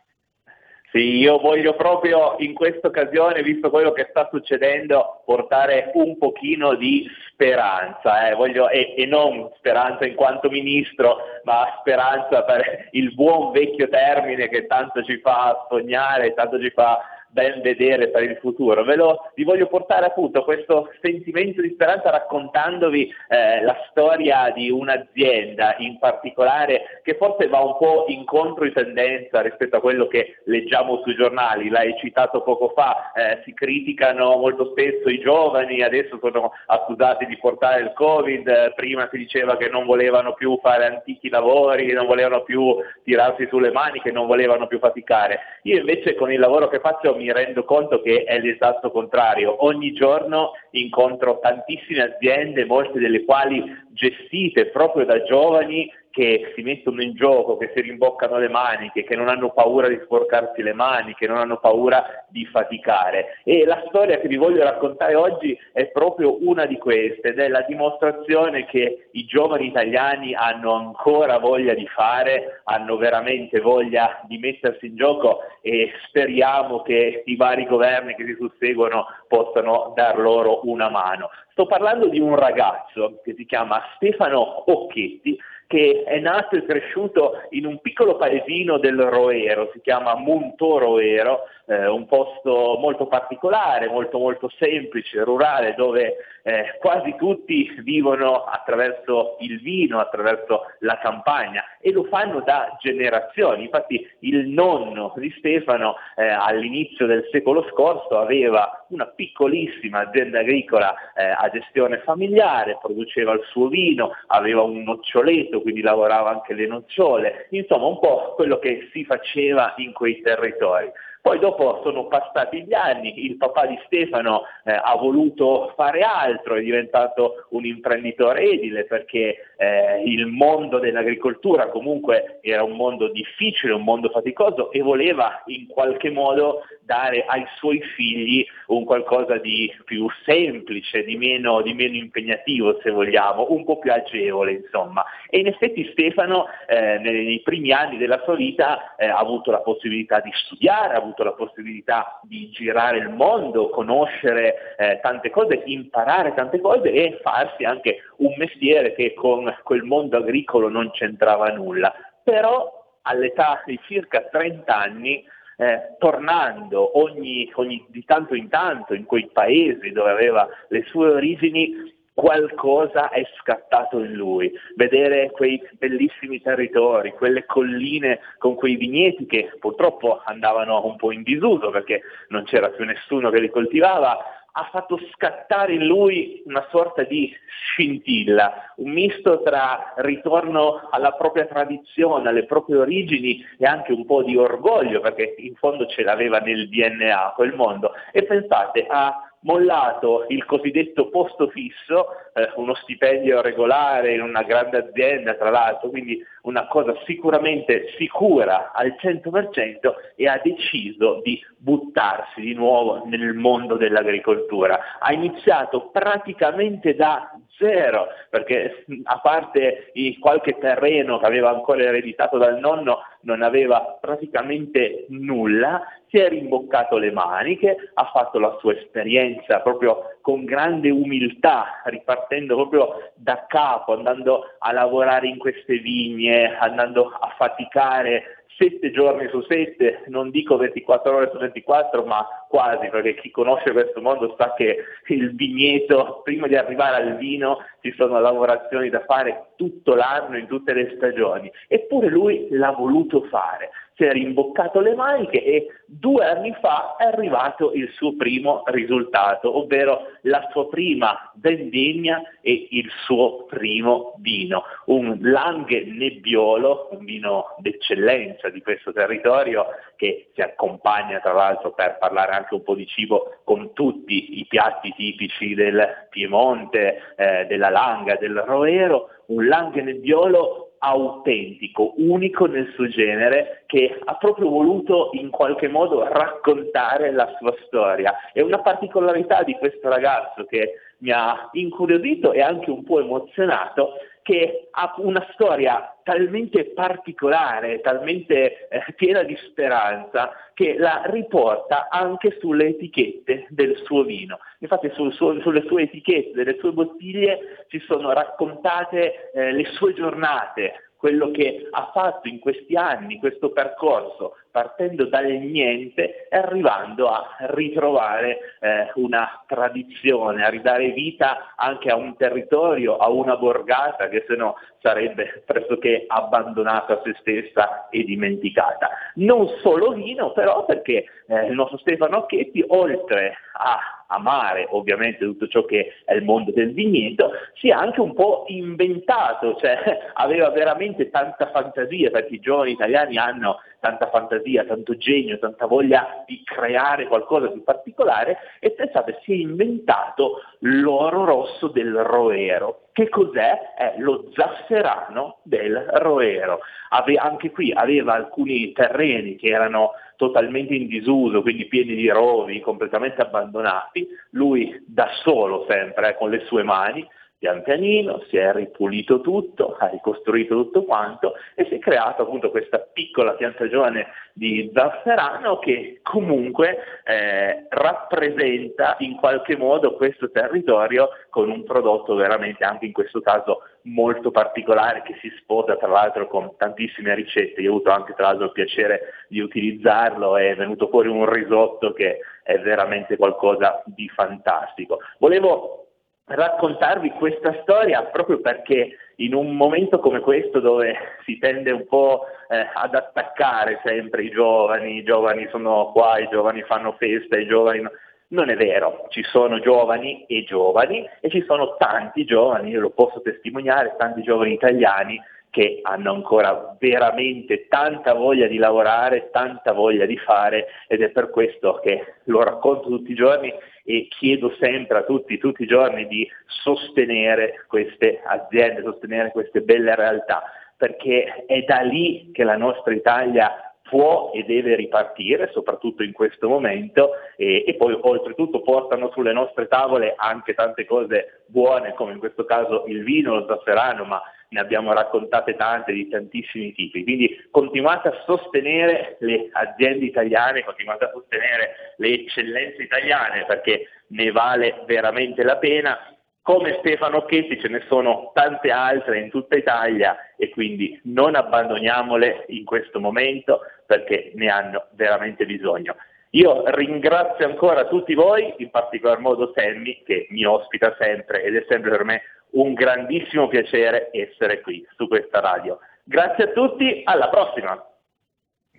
Sì, 0.93 1.17
io 1.17 1.39
voglio 1.39 1.73
proprio 1.73 2.35
in 2.37 2.53
questa 2.53 2.85
occasione, 2.85 3.41
visto 3.41 3.71
quello 3.71 3.91
che 3.93 4.05
sta 4.11 4.29
succedendo, 4.31 5.23
portare 5.25 5.89
un 5.95 6.19
pochino 6.19 6.75
di 6.75 7.09
speranza, 7.31 8.29
eh. 8.29 8.35
voglio, 8.35 8.69
e, 8.69 8.93
e, 8.95 9.07
non 9.07 9.49
speranza 9.57 10.05
in 10.05 10.13
quanto 10.13 10.51
ministro, 10.51 11.17
ma 11.45 11.77
speranza 11.79 12.43
per 12.43 12.89
il 12.91 13.11
buon 13.15 13.51
vecchio 13.53 13.89
termine 13.89 14.47
che 14.49 14.67
tanto 14.67 15.01
ci 15.01 15.17
fa 15.17 15.65
sognare, 15.67 16.35
tanto 16.35 16.61
ci 16.61 16.69
fa 16.69 16.99
ben 17.33 17.61
vedere 17.61 18.09
per 18.09 18.23
il 18.23 18.37
futuro. 18.37 18.83
Ve 18.83 18.95
lo, 18.95 19.31
vi 19.33 19.43
voglio 19.43 19.67
portare 19.67 20.05
appunto 20.05 20.43
questo 20.43 20.89
sentimento 21.01 21.61
di 21.61 21.71
speranza 21.73 22.11
raccontandovi 22.11 23.11
eh, 23.27 23.63
la 23.63 23.75
storia 23.89 24.51
di 24.51 24.69
un'azienda 24.69 25.75
in 25.79 25.97
particolare 25.97 27.01
che 27.03 27.15
forse 27.15 27.47
va 27.47 27.59
un 27.59 27.75
po' 27.77 28.05
incontro 28.07 28.65
di 28.65 28.71
tendenza 28.71 29.41
rispetto 29.41 29.77
a 29.77 29.81
quello 29.81 30.07
che 30.07 30.37
leggiamo 30.45 31.01
sui 31.01 31.15
giornali. 31.15 31.69
L'hai 31.69 31.97
citato 31.97 32.43
poco 32.43 32.71
fa, 32.75 33.11
eh, 33.13 33.41
si 33.43 33.53
criticano 33.53 34.37
molto 34.37 34.69
spesso 34.69 35.09
i 35.09 35.19
giovani, 35.19 35.81
adesso 35.81 36.19
sono 36.21 36.51
accusati 36.67 37.25
di 37.25 37.37
portare 37.37 37.81
il 37.81 37.93
Covid, 37.93 38.73
prima 38.75 39.07
si 39.11 39.17
diceva 39.17 39.57
che 39.57 39.69
non 39.69 39.85
volevano 39.85 40.33
più 40.33 40.59
fare 40.61 40.85
antichi 40.85 41.29
lavori, 41.29 41.91
non 41.93 42.05
volevano 42.05 42.43
più 42.43 42.75
tirarsi 43.03 43.47
sulle 43.47 43.71
mani, 43.71 44.01
che 44.01 44.11
non 44.11 44.27
volevano 44.27 44.67
più 44.67 44.77
faticare. 44.77 45.39
Io 45.63 45.79
invece 45.79 46.13
con 46.13 46.31
il 46.31 46.39
lavoro 46.39 46.67
che 46.67 46.79
faccio 46.79 47.15
mi 47.15 47.22
rendo 47.31 47.63
conto 47.63 48.01
che 48.01 48.23
è 48.23 48.39
l'esatto 48.39 48.91
contrario. 48.91 49.63
Ogni 49.65 49.93
giorno 49.93 50.51
incontro 50.71 51.39
tantissime 51.39 52.03
aziende, 52.03 52.65
molte 52.65 52.99
delle 52.99 53.23
quali 53.23 53.63
gestite 54.03 54.67
proprio 54.67 55.05
da 55.05 55.23
giovani 55.23 55.89
che 56.13 56.53
si 56.55 56.61
mettono 56.61 57.01
in 57.01 57.15
gioco, 57.15 57.57
che 57.57 57.71
si 57.73 57.81
rimboccano 57.81 58.37
le 58.37 58.47
maniche, 58.47 59.03
che 59.03 59.15
non 59.15 59.29
hanno 59.29 59.49
paura 59.49 59.87
di 59.87 59.99
sporcarsi 60.03 60.61
le 60.61 60.73
mani, 60.73 61.15
che 61.15 61.25
non 61.25 61.37
hanno 61.37 61.57
paura 61.57 62.23
di 62.29 62.45
faticare. 62.45 63.39
E 63.43 63.65
la 63.65 63.83
storia 63.87 64.19
che 64.19 64.27
vi 64.27 64.37
voglio 64.37 64.63
raccontare 64.63 65.15
oggi 65.15 65.57
è 65.71 65.87
proprio 65.87 66.37
una 66.47 66.67
di 66.67 66.77
queste 66.77 67.29
ed 67.29 67.39
è 67.39 67.47
la 67.47 67.65
dimostrazione 67.67 68.65
che 68.65 69.07
i 69.11 69.25
giovani 69.25 69.65
italiani 69.65 70.35
hanno 70.35 70.73
ancora 70.73 71.39
voglia 71.39 71.73
di 71.73 71.87
fare, 71.87 72.61
hanno 72.65 72.95
veramente 72.97 73.59
voglia 73.59 74.21
di 74.27 74.37
mettersi 74.37 74.85
in 74.85 74.95
gioco 74.95 75.39
e 75.61 75.93
speriamo 76.07 76.83
che 76.83 77.23
i 77.25 77.35
vari 77.35 77.65
governi 77.65 78.13
che 78.13 78.25
si 78.25 78.35
susseguono 78.37 79.07
possano 79.27 79.93
dar 79.95 80.19
loro 80.19 80.59
una 80.69 80.91
mano. 80.91 81.31
Sto 81.53 81.67
parlando 81.67 82.07
di 82.07 82.19
un 82.19 82.35
ragazzo 82.35 83.21
che 83.23 83.35
si 83.37 83.45
chiama 83.45 83.79
Stefano 83.95 84.63
Occhetti, 84.71 85.37
che 85.67 86.01
è 86.03 86.19
nato 86.19 86.55
e 86.55 86.65
cresciuto 86.65 87.43
in 87.51 87.67
un 87.67 87.79
piccolo 87.79 88.15
paesino 88.15 88.79
del 88.79 88.99
Roero, 88.99 89.69
si 89.71 89.79
chiama 89.81 90.15
Munto 90.15 90.79
Roero, 90.79 91.41
eh, 91.65 91.87
un 91.87 92.07
posto 92.07 92.77
molto 92.79 93.05
particolare, 93.05 93.87
molto 93.87 94.17
molto 94.17 94.49
semplice, 94.57 95.23
rurale, 95.23 95.75
dove 95.75 96.15
eh, 96.43 96.77
quasi 96.79 97.15
tutti 97.17 97.71
vivono 97.83 98.43
attraverso 98.43 99.37
il 99.39 99.61
vino, 99.61 99.99
attraverso 99.99 100.65
la 100.79 100.97
campagna 100.97 101.63
e 101.79 101.91
lo 101.91 102.03
fanno 102.05 102.41
da 102.41 102.75
generazioni. 102.79 103.63
Infatti 103.63 104.05
il 104.19 104.47
nonno 104.47 105.13
di 105.17 105.33
Stefano 105.37 105.95
eh, 106.15 106.27
all'inizio 106.27 107.05
del 107.05 107.27
secolo 107.31 107.67
scorso 107.71 108.17
aveva 108.17 108.82
una 108.93 109.07
piccolissima 109.07 110.07
azienda 110.07 110.39
agricola 110.39 110.93
eh, 111.15 111.23
a 111.23 111.49
gestione 111.51 111.99
familiare, 111.99 112.77
produceva 112.81 113.33
il 113.33 113.41
suo 113.49 113.67
vino, 113.67 114.11
aveva 114.27 114.61
un 114.61 114.83
noccioleto, 114.83 115.61
quindi 115.61 115.81
lavorava 115.81 116.29
anche 116.29 116.53
le 116.53 116.67
nocciole, 116.67 117.47
insomma 117.49 117.87
un 117.87 117.99
po' 117.99 118.33
quello 118.35 118.59
che 118.59 118.89
si 118.91 119.03
faceva 119.03 119.73
in 119.77 119.91
quei 119.93 120.21
territori. 120.21 120.91
Poi 121.23 121.39
dopo 121.39 121.79
sono 121.83 122.07
passati 122.07 122.65
gli 122.65 122.73
anni, 122.73 123.23
il 123.23 123.37
papà 123.37 123.65
di 123.65 123.79
Stefano 123.85 124.41
eh, 124.65 124.73
ha 124.73 124.93
voluto 124.97 125.71
fare 125.73 126.01
altro, 126.01 126.55
è 126.55 126.61
diventato 126.61 127.45
un 127.51 127.63
imprenditore 127.63 128.41
edile 128.41 128.83
perché 128.83 129.53
eh, 129.55 130.03
il 130.03 130.25
mondo 130.25 130.79
dell'agricoltura 130.79 131.69
comunque 131.69 132.39
era 132.41 132.63
un 132.63 132.75
mondo 132.75 133.09
difficile, 133.09 133.71
un 133.71 133.85
mondo 133.85 134.09
faticoso 134.09 134.69
e 134.73 134.81
voleva 134.81 135.41
in 135.45 135.67
qualche 135.67 136.09
modo 136.09 136.63
dare 136.81 137.23
ai 137.25 137.45
suoi 137.55 137.81
figli 137.95 138.45
un 138.67 138.83
qualcosa 138.83 139.37
di 139.37 139.73
più 139.85 140.05
semplice, 140.25 141.05
di 141.05 141.15
meno, 141.15 141.61
di 141.61 141.73
meno 141.73 141.95
impegnativo 141.95 142.81
se 142.81 142.91
vogliamo, 142.91 143.45
un 143.47 143.63
po' 143.63 143.79
più 143.79 143.93
agevole 143.93 144.51
insomma. 144.51 145.05
E 145.29 145.39
in 145.39 145.47
effetti 145.47 145.87
Stefano 145.93 146.47
eh, 146.67 146.97
nei 146.97 147.39
primi 147.39 147.71
anni 147.71 147.95
della 147.95 148.21
sua 148.25 148.35
vita 148.35 148.93
eh, 148.97 149.05
ha 149.05 149.19
avuto 149.19 149.51
la 149.51 149.61
possibilità 149.61 150.19
di 150.19 150.31
studiare, 150.33 150.95
ha 150.95 150.97
avuto 150.97 151.12
avuto 151.13 151.23
la 151.23 151.31
possibilità 151.33 152.19
di 152.23 152.49
girare 152.49 152.97
il 152.97 153.09
mondo, 153.09 153.69
conoscere 153.69 154.75
eh, 154.77 154.99
tante 155.01 155.29
cose, 155.29 155.61
imparare 155.65 156.33
tante 156.33 156.59
cose 156.59 156.91
e 156.91 157.19
farsi 157.21 157.63
anche 157.63 157.99
un 158.17 158.33
mestiere 158.37 158.93
che 158.93 159.13
con 159.13 159.55
quel 159.63 159.83
mondo 159.83 160.17
agricolo 160.17 160.67
non 160.67 160.91
c'entrava 160.91 161.47
nulla. 161.49 161.93
Però 162.23 162.81
all'età 163.03 163.61
di 163.65 163.79
circa 163.87 164.21
30 164.21 164.75
anni 164.75 165.23
eh, 165.57 165.95
tornando 165.99 166.97
ogni, 166.97 167.49
ogni, 167.55 167.85
di 167.89 168.03
tanto 168.05 168.33
in 168.33 168.49
tanto 168.49 168.93
in 168.95 169.05
quei 169.05 169.29
paesi 169.31 169.91
dove 169.91 170.09
aveva 170.09 170.47
le 170.69 170.83
sue 170.87 171.09
origini, 171.09 171.93
qualcosa 172.13 173.09
è 173.09 173.23
scattato 173.39 173.99
in 173.99 174.13
lui. 174.13 174.51
Vedere 174.75 175.31
quei 175.31 175.61
bellissimi 175.73 176.41
territori, 176.41 177.11
quelle 177.11 177.45
colline 177.45 178.19
con 178.37 178.55
quei 178.55 178.75
vigneti 178.75 179.25
che 179.25 179.51
purtroppo 179.59 180.21
andavano 180.23 180.85
un 180.85 180.95
po' 180.95 181.11
in 181.11 181.23
disuso 181.23 181.69
perché 181.71 182.01
non 182.29 182.43
c'era 182.43 182.69
più 182.69 182.85
nessuno 182.85 183.29
che 183.29 183.39
li 183.39 183.49
coltivava, 183.49 184.43
ha 184.55 184.69
fatto 184.71 184.99
scattare 185.13 185.73
in 185.73 185.85
lui 185.85 186.43
una 186.45 186.65
sorta 186.69 187.03
di 187.03 187.33
scintilla, 187.47 188.73
un 188.77 188.91
misto 188.91 189.41
tra 189.41 189.93
ritorno 189.97 190.87
alla 190.91 191.13
propria 191.13 191.45
tradizione, 191.45 192.29
alle 192.29 192.45
proprie 192.45 192.77
origini 192.77 193.43
e 193.57 193.65
anche 193.65 193.91
un 193.93 194.05
po' 194.05 194.21
di 194.21 194.37
orgoglio, 194.37 194.99
perché 194.99 195.35
in 195.39 195.55
fondo 195.55 195.87
ce 195.87 196.03
l'aveva 196.03 196.37
nel 196.37 196.69
DNA 196.69 197.33
quel 197.35 197.55
mondo. 197.55 197.93
E 198.11 198.23
pensate, 198.23 198.85
ha 198.87 199.32
mollato 199.43 200.25
il 200.29 200.45
cosiddetto 200.45 201.09
posto 201.09 201.47
fisso, 201.47 202.07
eh, 202.33 202.51
uno 202.55 202.73
stipendio 202.75 203.41
regolare 203.41 204.13
in 204.13 204.21
una 204.21 204.43
grande 204.43 204.77
azienda 204.77 205.35
tra 205.35 205.49
l'altro, 205.49 205.89
quindi 205.89 206.21
una 206.43 206.67
cosa 206.67 206.93
sicuramente 207.05 207.93
sicura 207.97 208.71
al 208.73 208.95
100% 208.99 209.93
e 210.15 210.27
ha 210.27 210.39
deciso 210.43 211.21
di 211.23 211.39
buttarsi 211.57 212.41
di 212.41 212.53
nuovo 212.53 213.03
nel 213.05 213.33
mondo 213.33 213.75
dell'agricoltura. 213.75 214.99
Ha 214.99 215.13
iniziato 215.13 215.89
praticamente 215.89 216.95
da 216.95 217.31
zero, 217.57 218.07
perché 218.29 218.85
a 219.03 219.19
parte 219.19 219.91
qualche 220.19 220.57
terreno 220.57 221.19
che 221.19 221.25
aveva 221.25 221.49
ancora 221.49 221.83
ereditato 221.83 222.37
dal 222.37 222.59
nonno, 222.59 222.99
non 223.21 223.41
aveva 223.41 223.97
praticamente 224.01 225.05
nulla, 225.09 225.81
si 226.13 226.19
è 226.19 226.29
rimboccato 226.29 226.97
le 226.97 227.11
maniche, 227.11 227.75
ha 227.95 228.05
fatto 228.13 228.37
la 228.37 228.55
sua 228.59 228.75
esperienza 228.75 229.61
proprio 229.61 230.17
con 230.21 230.45
grande 230.45 230.91
umiltà, 230.91 231.81
ripartendo 231.85 232.53
proprio 232.55 233.11
da 233.15 233.45
capo, 233.47 233.93
andando 233.93 234.43
a 234.59 234.71
lavorare 234.71 235.27
in 235.27 235.39
queste 235.39 235.79
vigne, 235.79 236.55
andando 236.55 237.07
a 237.07 237.33
faticare 237.35 238.43
sette 238.57 238.91
giorni 238.91 239.27
su 239.29 239.41
sette, 239.41 240.03
non 240.07 240.29
dico 240.29 240.57
24 240.57 241.15
ore 241.15 241.29
su 241.31 241.39
24, 241.39 242.03
ma 242.05 242.25
quasi, 242.47 242.87
perché 242.89 243.15
chi 243.15 243.31
conosce 243.31 243.71
questo 243.71 244.01
mondo 244.01 244.35
sa 244.37 244.53
che 244.53 244.77
il 245.07 245.33
vigneto, 245.35 246.21
prima 246.23 246.47
di 246.47 246.55
arrivare 246.55 247.03
al 247.03 247.17
vino, 247.17 247.59
ci 247.81 247.91
sono 247.93 248.19
lavorazioni 248.19 248.89
da 248.89 249.03
fare 249.05 249.53
tutto 249.55 249.95
l'anno, 249.95 250.37
in 250.37 250.47
tutte 250.47 250.73
le 250.73 250.93
stagioni. 250.95 251.51
Eppure 251.67 252.09
lui 252.09 252.47
l'ha 252.51 252.71
voluto 252.71 253.23
fare, 253.23 253.71
si 253.95 254.03
è 254.03 254.11
rimboccato 254.11 254.79
le 254.79 254.95
maniche 254.95 255.43
e 255.43 255.67
due 255.85 256.25
anni 256.25 256.55
fa 256.59 256.95
è 256.97 257.05
arrivato 257.05 257.73
il 257.73 257.89
suo 257.93 258.15
primo 258.15 258.63
risultato, 258.65 259.57
ovvero 259.57 260.07
la 260.21 260.47
sua 260.51 260.67
prima 260.67 261.31
vendemmia 261.35 262.21
e 262.41 262.67
il 262.71 262.89
suo 263.05 263.45
primo 263.45 264.15
vino, 264.17 264.63
un 264.85 265.17
Langhe 265.21 265.83
Nebbiolo, 265.85 266.89
un 266.91 267.05
vino 267.05 267.55
d'eccellenza 267.59 268.49
di 268.49 268.61
questo 268.61 268.91
territorio 268.91 269.65
che 269.95 270.31
si 270.33 270.41
accompagna 270.41 271.19
tra 271.19 271.33
l'altro 271.33 271.73
per 271.73 271.97
parlare 271.99 272.33
anche 272.33 272.55
un 272.55 272.63
po' 272.63 272.75
di 272.75 272.87
cibo 272.87 273.41
con 273.43 273.73
tutti 273.73 274.39
i 274.39 274.45
piatti 274.47 274.93
tipici 274.95 275.53
del 275.53 276.07
Piemonte, 276.09 277.13
eh, 277.15 277.45
della 277.45 277.69
Langa, 277.69 278.15
del 278.15 278.37
Roero, 278.37 279.09
un 279.27 279.47
Langhe 279.47 279.81
Nebbiolo 279.81 280.72
autentico, 280.83 281.93
unico 281.97 282.45
nel 282.45 282.69
suo 282.73 282.87
genere, 282.87 283.63
che 283.67 283.99
ha 284.03 284.15
proprio 284.15 284.49
voluto 284.49 285.11
in 285.13 285.29
qualche 285.29 285.69
modo 285.69 286.05
raccontare 286.05 287.11
la 287.11 287.33
sua 287.39 287.55
storia. 287.65 288.13
E 288.33 288.41
una 288.41 288.59
particolarità 288.59 289.43
di 289.43 289.53
questo 289.53 289.87
ragazzo 289.87 290.43
che 290.45 290.73
mi 290.99 291.11
ha 291.11 291.49
incuriosito 291.53 292.33
e 292.33 292.41
anche 292.41 292.69
un 292.69 292.83
po' 292.83 292.99
emozionato 292.99 293.93
che 294.23 294.69
ha 294.71 294.93
una 294.97 295.25
storia 295.33 295.95
talmente 296.03 296.71
particolare, 296.71 297.81
talmente 297.81 298.67
eh, 298.67 298.83
piena 298.95 299.21
di 299.23 299.37
speranza, 299.47 300.31
che 300.53 300.75
la 300.77 301.03
riporta 301.05 301.87
anche 301.89 302.37
sulle 302.39 302.67
etichette 302.67 303.45
del 303.49 303.77
suo 303.85 304.03
vino. 304.03 304.39
Infatti 304.59 304.89
sul 304.93 305.13
suo, 305.13 305.39
sulle 305.41 305.63
sue 305.67 305.83
etichette, 305.83 306.31
delle 306.33 306.57
sue 306.59 306.71
bottiglie, 306.71 307.65
ci 307.67 307.79
sono 307.81 308.11
raccontate 308.11 309.31
eh, 309.31 309.51
le 309.51 309.65
sue 309.73 309.93
giornate, 309.93 310.92
quello 311.03 311.31
che 311.31 311.67
ha 311.69 311.91
fatto 311.91 312.29
in 312.29 312.39
questi 312.39 312.77
anni, 312.77 313.19
questo 313.19 313.51
percorso, 313.51 314.37
partendo 314.49 315.03
dal 315.03 315.25
niente 315.25 316.29
e 316.29 316.37
arrivando 316.37 317.09
a 317.09 317.35
ritrovare 317.49 318.37
eh, 318.61 318.89
una 318.95 319.43
tradizione, 319.45 320.45
a 320.45 320.47
ridare 320.47 320.91
vita 320.91 321.55
anche 321.57 321.89
a 321.89 321.97
un 321.97 322.15
territorio, 322.15 322.95
a 322.95 323.09
una 323.09 323.35
borgata 323.35 324.07
che 324.07 324.23
se 324.25 324.35
no 324.35 324.55
sarebbe 324.79 325.43
pressoché 325.45 326.05
abbandonata 326.07 326.93
a 326.93 327.01
se 327.03 327.17
stessa 327.19 327.89
e 327.89 328.05
dimenticata. 328.05 328.89
Non 329.15 329.49
solo 329.61 329.91
vino 329.91 330.31
però 330.31 330.63
perché 330.63 331.03
eh, 331.27 331.47
il 331.47 331.53
nostro 331.53 331.79
Stefano 331.79 332.25
Chetti 332.27 332.63
oltre 332.65 333.35
a 333.55 334.02
amare 334.13 334.67
ovviamente 334.69 335.25
tutto 335.25 335.47
ciò 335.47 335.65
che 335.65 335.93
è 336.05 336.13
il 336.13 336.23
mondo 336.23 336.51
del 336.51 336.73
vigneto, 336.73 337.31
si 337.55 337.69
è 337.69 337.71
anche 337.71 338.01
un 338.01 338.13
po' 338.13 338.45
inventato, 338.47 339.55
cioè 339.55 340.11
aveva 340.13 340.49
veramente 340.49 341.09
tanta 341.09 341.49
fantasia, 341.51 342.09
perché 342.09 342.35
i 342.35 342.39
giovani 342.39 342.71
italiani 342.71 343.17
hanno 343.17 343.59
tanta 343.83 344.07
fantasia, 344.07 344.63
tanto 344.63 344.95
genio, 344.95 345.37
tanta 345.39 345.65
voglia 345.65 346.23
di 346.25 346.41
creare 346.45 347.05
qualcosa 347.05 347.47
di 347.47 347.59
particolare 347.59 348.37
e 348.61 348.71
pensate 348.71 349.19
si 349.23 349.33
è 349.33 349.35
inventato 349.35 350.41
l'oro 350.59 351.25
rosso 351.25 351.67
del 351.67 351.93
Roero. 351.93 352.83
Che 352.93 353.09
cos'è? 353.09 353.73
È 353.75 353.95
lo 353.97 354.29
zafferano 354.33 355.39
del 355.43 355.75
Roero. 355.95 356.59
Ave- 356.91 357.17
anche 357.17 357.51
qui 357.51 357.73
aveva 357.73 358.13
alcuni 358.13 358.71
terreni 358.71 359.35
che 359.35 359.49
erano 359.49 359.91
totalmente 360.15 360.73
in 360.73 360.87
disuso, 360.87 361.41
quindi 361.41 361.65
pieni 361.65 361.95
di 361.95 362.07
rovi, 362.07 362.61
completamente 362.61 363.21
abbandonati, 363.21 364.07
lui 364.29 364.81
da 364.87 365.09
solo 365.23 365.65
sempre, 365.67 366.11
eh, 366.11 366.15
con 366.15 366.29
le 366.29 366.45
sue 366.45 366.63
mani, 366.63 367.05
pian 367.43 367.61
pianino, 367.61 368.23
si 368.29 368.37
è 368.37 368.53
ripulito 368.53 369.19
tutto, 369.19 369.75
ha 369.77 369.87
ricostruito 369.87 370.55
tutto 370.55 370.85
quanto 370.85 371.33
e 371.55 371.65
si 371.65 371.75
è 371.75 371.79
creata 371.79 372.21
appunto 372.21 372.49
questa 372.49 372.79
piccola 372.79 373.33
piantagione 373.33 374.07
di 374.31 374.71
zafferano 374.73 375.59
che 375.59 375.99
comunque 376.03 376.77
eh, 377.03 377.65
rappresenta 377.67 378.95
in 378.99 379.17
qualche 379.17 379.57
modo 379.57 379.95
questo 379.95 380.31
territorio 380.31 381.09
con 381.29 381.49
un 381.49 381.65
prodotto 381.65 382.15
veramente 382.15 382.63
anche 382.63 382.85
in 382.85 382.93
questo 382.93 383.19
caso 383.19 383.63
molto 383.81 384.31
particolare 384.31 385.01
che 385.01 385.17
si 385.19 385.29
sposa 385.41 385.75
tra 385.75 385.89
l'altro 385.89 386.27
con 386.27 386.55
tantissime 386.55 387.13
ricette. 387.13 387.59
Io 387.59 387.71
ho 387.71 387.73
avuto 387.73 387.91
anche 387.91 388.13
tra 388.13 388.27
l'altro 388.27 388.45
il 388.45 388.51
piacere 388.53 389.01
di 389.27 389.41
utilizzarlo, 389.41 390.37
è 390.37 390.55
venuto 390.55 390.87
fuori 390.87 391.09
un 391.09 391.29
risotto 391.29 391.91
che 391.91 392.19
è 392.41 392.57
veramente 392.59 393.17
qualcosa 393.17 393.83
di 393.85 394.07
fantastico. 394.07 394.99
Volevo 395.17 395.82
raccontarvi 396.25 397.11
questa 397.11 397.59
storia 397.61 398.03
proprio 398.03 398.39
perché 398.39 398.97
in 399.17 399.33
un 399.33 399.55
momento 399.55 399.99
come 399.99 400.19
questo 400.21 400.59
dove 400.59 400.95
si 401.25 401.37
tende 401.37 401.71
un 401.71 401.85
po' 401.85 402.25
eh, 402.49 402.67
ad 402.73 402.95
attaccare 402.95 403.81
sempre 403.83 404.23
i 404.23 404.29
giovani, 404.29 404.97
i 404.97 405.03
giovani 405.03 405.47
sono 405.49 405.91
qua, 405.93 406.19
i 406.19 406.27
giovani 406.29 406.61
fanno 406.63 406.93
festa, 406.93 407.37
i 407.37 407.45
giovani... 407.45 407.81
No... 407.81 407.91
Non 408.33 408.49
è 408.49 408.55
vero, 408.55 409.05
ci 409.09 409.21
sono 409.21 409.59
giovani 409.59 410.25
e 410.25 410.43
giovani 410.43 411.07
e 411.19 411.29
ci 411.29 411.43
sono 411.45 411.75
tanti 411.77 412.25
giovani, 412.25 412.71
io 412.71 412.79
lo 412.79 412.89
posso 412.89 413.21
testimoniare, 413.21 413.93
tanti 413.95 414.23
giovani 414.23 414.53
italiani 414.53 415.21
che 415.51 415.81
hanno 415.83 416.11
ancora 416.11 416.75
veramente 416.79 417.67
tanta 417.67 418.15
voglia 418.15 418.47
di 418.47 418.57
lavorare, 418.57 419.29
tanta 419.29 419.71
voglia 419.71 420.07
di 420.07 420.17
fare 420.17 420.65
ed 420.87 421.03
è 421.03 421.09
per 421.09 421.29
questo 421.29 421.79
che 421.83 422.15
lo 422.23 422.41
racconto 422.41 422.89
tutti 422.89 423.11
i 423.11 423.15
giorni 423.15 423.53
e 423.83 424.07
chiedo 424.09 424.55
sempre 424.59 424.99
a 424.99 425.03
tutti, 425.03 425.37
tutti 425.37 425.63
i 425.63 425.67
giorni 425.67 426.07
di 426.07 426.27
sostenere 426.45 427.65
queste 427.67 428.21
aziende, 428.23 428.81
sostenere 428.81 429.31
queste 429.31 429.61
belle 429.61 429.95
realtà, 429.95 430.43
perché 430.77 431.45
è 431.45 431.61
da 431.63 431.81
lì 431.81 432.31
che 432.31 432.43
la 432.43 432.57
nostra 432.57 432.93
Italia 432.93 433.73
può 433.93 434.31
e 434.33 434.43
deve 434.43 434.75
ripartire, 434.75 435.51
soprattutto 435.51 436.03
in 436.03 436.13
questo 436.13 436.47
momento, 436.47 437.11
e, 437.35 437.63
e, 437.67 437.75
poi 437.75 437.97
oltretutto 437.99 438.61
portano 438.61 439.11
sulle 439.11 439.33
nostre 439.33 439.67
tavole 439.67 440.13
anche 440.17 440.53
tante 440.53 440.85
cose 440.85 441.43
buone, 441.47 441.93
come 441.93 442.13
in 442.13 442.19
questo 442.19 442.45
caso 442.45 442.85
il 442.87 443.03
vino, 443.03 443.35
lo 443.35 443.45
zafferano, 443.45 444.05
ma 444.05 444.21
ne 444.53 444.59
abbiamo 444.59 444.93
raccontate 444.93 445.55
tante 445.55 445.91
di 445.91 446.07
tantissimi 446.07 446.71
tipi, 446.73 447.03
quindi 447.03 447.47
continuate 447.51 448.07
a 448.07 448.23
sostenere 448.25 449.17
le 449.19 449.49
aziende 449.51 450.05
italiane, 450.05 450.63
continuate 450.63 451.05
a 451.05 451.11
sostenere 451.11 451.95
le 451.97 452.07
eccellenze 452.13 452.83
italiane 452.83 453.45
perché 453.45 453.89
ne 454.09 454.31
vale 454.31 454.83
veramente 454.85 455.43
la 455.43 455.57
pena. 455.57 455.97
Come 456.41 456.77
Stefano 456.79 457.23
Chetti 457.25 457.59
ce 457.59 457.69
ne 457.69 457.83
sono 457.87 458.31
tante 458.33 458.69
altre 458.69 459.19
in 459.19 459.29
tutta 459.29 459.55
Italia 459.55 460.17
e 460.37 460.49
quindi 460.49 460.99
non 461.05 461.35
abbandoniamole 461.35 462.45
in 462.49 462.65
questo 462.65 462.99
momento 462.99 463.61
perché 463.85 464.31
ne 464.35 464.49
hanno 464.49 464.87
veramente 464.91 465.45
bisogno. 465.45 465.95
Io 466.31 466.63
ringrazio 466.65 467.45
ancora 467.45 467.85
tutti 467.85 468.13
voi, 468.13 468.55
in 468.57 468.71
particolar 468.71 469.19
modo 469.19 469.53
Sammy 469.55 470.01
che 470.03 470.27
mi 470.31 470.43
ospita 470.45 470.95
sempre 470.99 471.43
ed 471.43 471.55
è 471.55 471.65
sempre 471.69 471.91
per 471.91 472.03
me 472.03 472.21
un 472.53 472.73
grandissimo 472.73 473.47
piacere 473.47 474.09
essere 474.11 474.61
qui 474.61 474.85
su 474.95 475.07
questa 475.07 475.39
radio. 475.39 475.79
Grazie 476.03 476.45
a 476.45 476.51
tutti, 476.51 477.01
alla 477.05 477.29
prossima! 477.29 477.81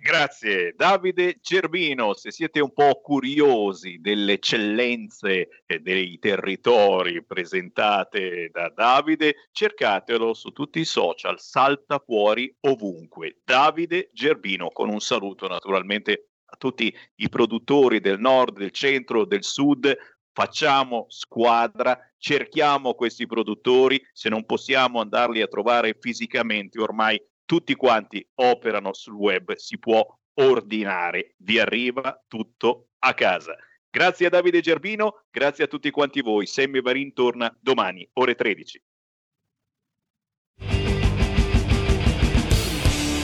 Grazie 0.05 0.75
Davide 0.75 1.39
Gerbino, 1.41 2.13
se 2.13 2.29
siete 2.29 2.59
un 2.59 2.71
po' 2.73 3.01
curiosi 3.01 3.97
delle 3.99 4.33
eccellenze 4.33 5.63
e 5.65 5.79
dei 5.79 6.19
territori 6.19 7.23
presentate 7.23 8.51
da 8.51 8.69
Davide, 8.69 9.47
cercatelo 9.51 10.35
su 10.35 10.51
tutti 10.51 10.79
i 10.79 10.85
social, 10.85 11.39
salta 11.39 11.97
fuori 11.97 12.55
ovunque. 12.67 13.37
Davide 13.43 14.11
Gerbino 14.13 14.69
con 14.69 14.89
un 14.89 14.99
saluto 14.99 15.47
naturalmente 15.47 16.27
a 16.45 16.55
tutti 16.55 16.95
i 17.15 17.27
produttori 17.27 17.99
del 17.99 18.19
nord, 18.19 18.59
del 18.59 18.69
centro, 18.69 19.25
del 19.25 19.43
sud, 19.43 19.91
facciamo 20.35 21.05
squadra, 21.07 21.97
cerchiamo 22.17 22.93
questi 22.93 23.25
produttori, 23.25 24.05
se 24.11 24.27
non 24.27 24.45
possiamo 24.45 24.99
andarli 24.99 25.41
a 25.41 25.47
trovare 25.47 25.95
fisicamente, 25.97 26.81
ormai 26.81 27.19
tutti 27.45 27.73
quanti 27.75 28.27
operano 28.35 28.91
sul 28.93 29.13
web, 29.13 29.55
si 29.55 29.79
può 29.79 30.05
ordinare, 30.33 31.35
vi 31.37 31.57
arriva 31.57 32.21
tutto 32.27 32.89
a 32.99 33.13
casa. 33.13 33.55
Grazie 33.89 34.25
a 34.25 34.29
Davide 34.29 34.59
Gerbino, 34.59 35.23
grazie 35.31 35.63
a 35.63 35.67
tutti 35.67 35.89
quanti 35.89 36.21
voi. 36.21 36.45
Sammy 36.45 36.81
Varin 36.81 37.13
torna 37.13 37.55
domani, 37.61 38.05
ore 38.13 38.35
13. 38.35 38.83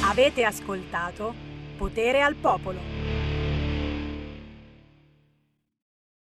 Avete 0.05 0.45
ascoltato 0.45 1.33
Potere 1.75 2.21
al 2.21 2.35
Popolo. 2.35 3.01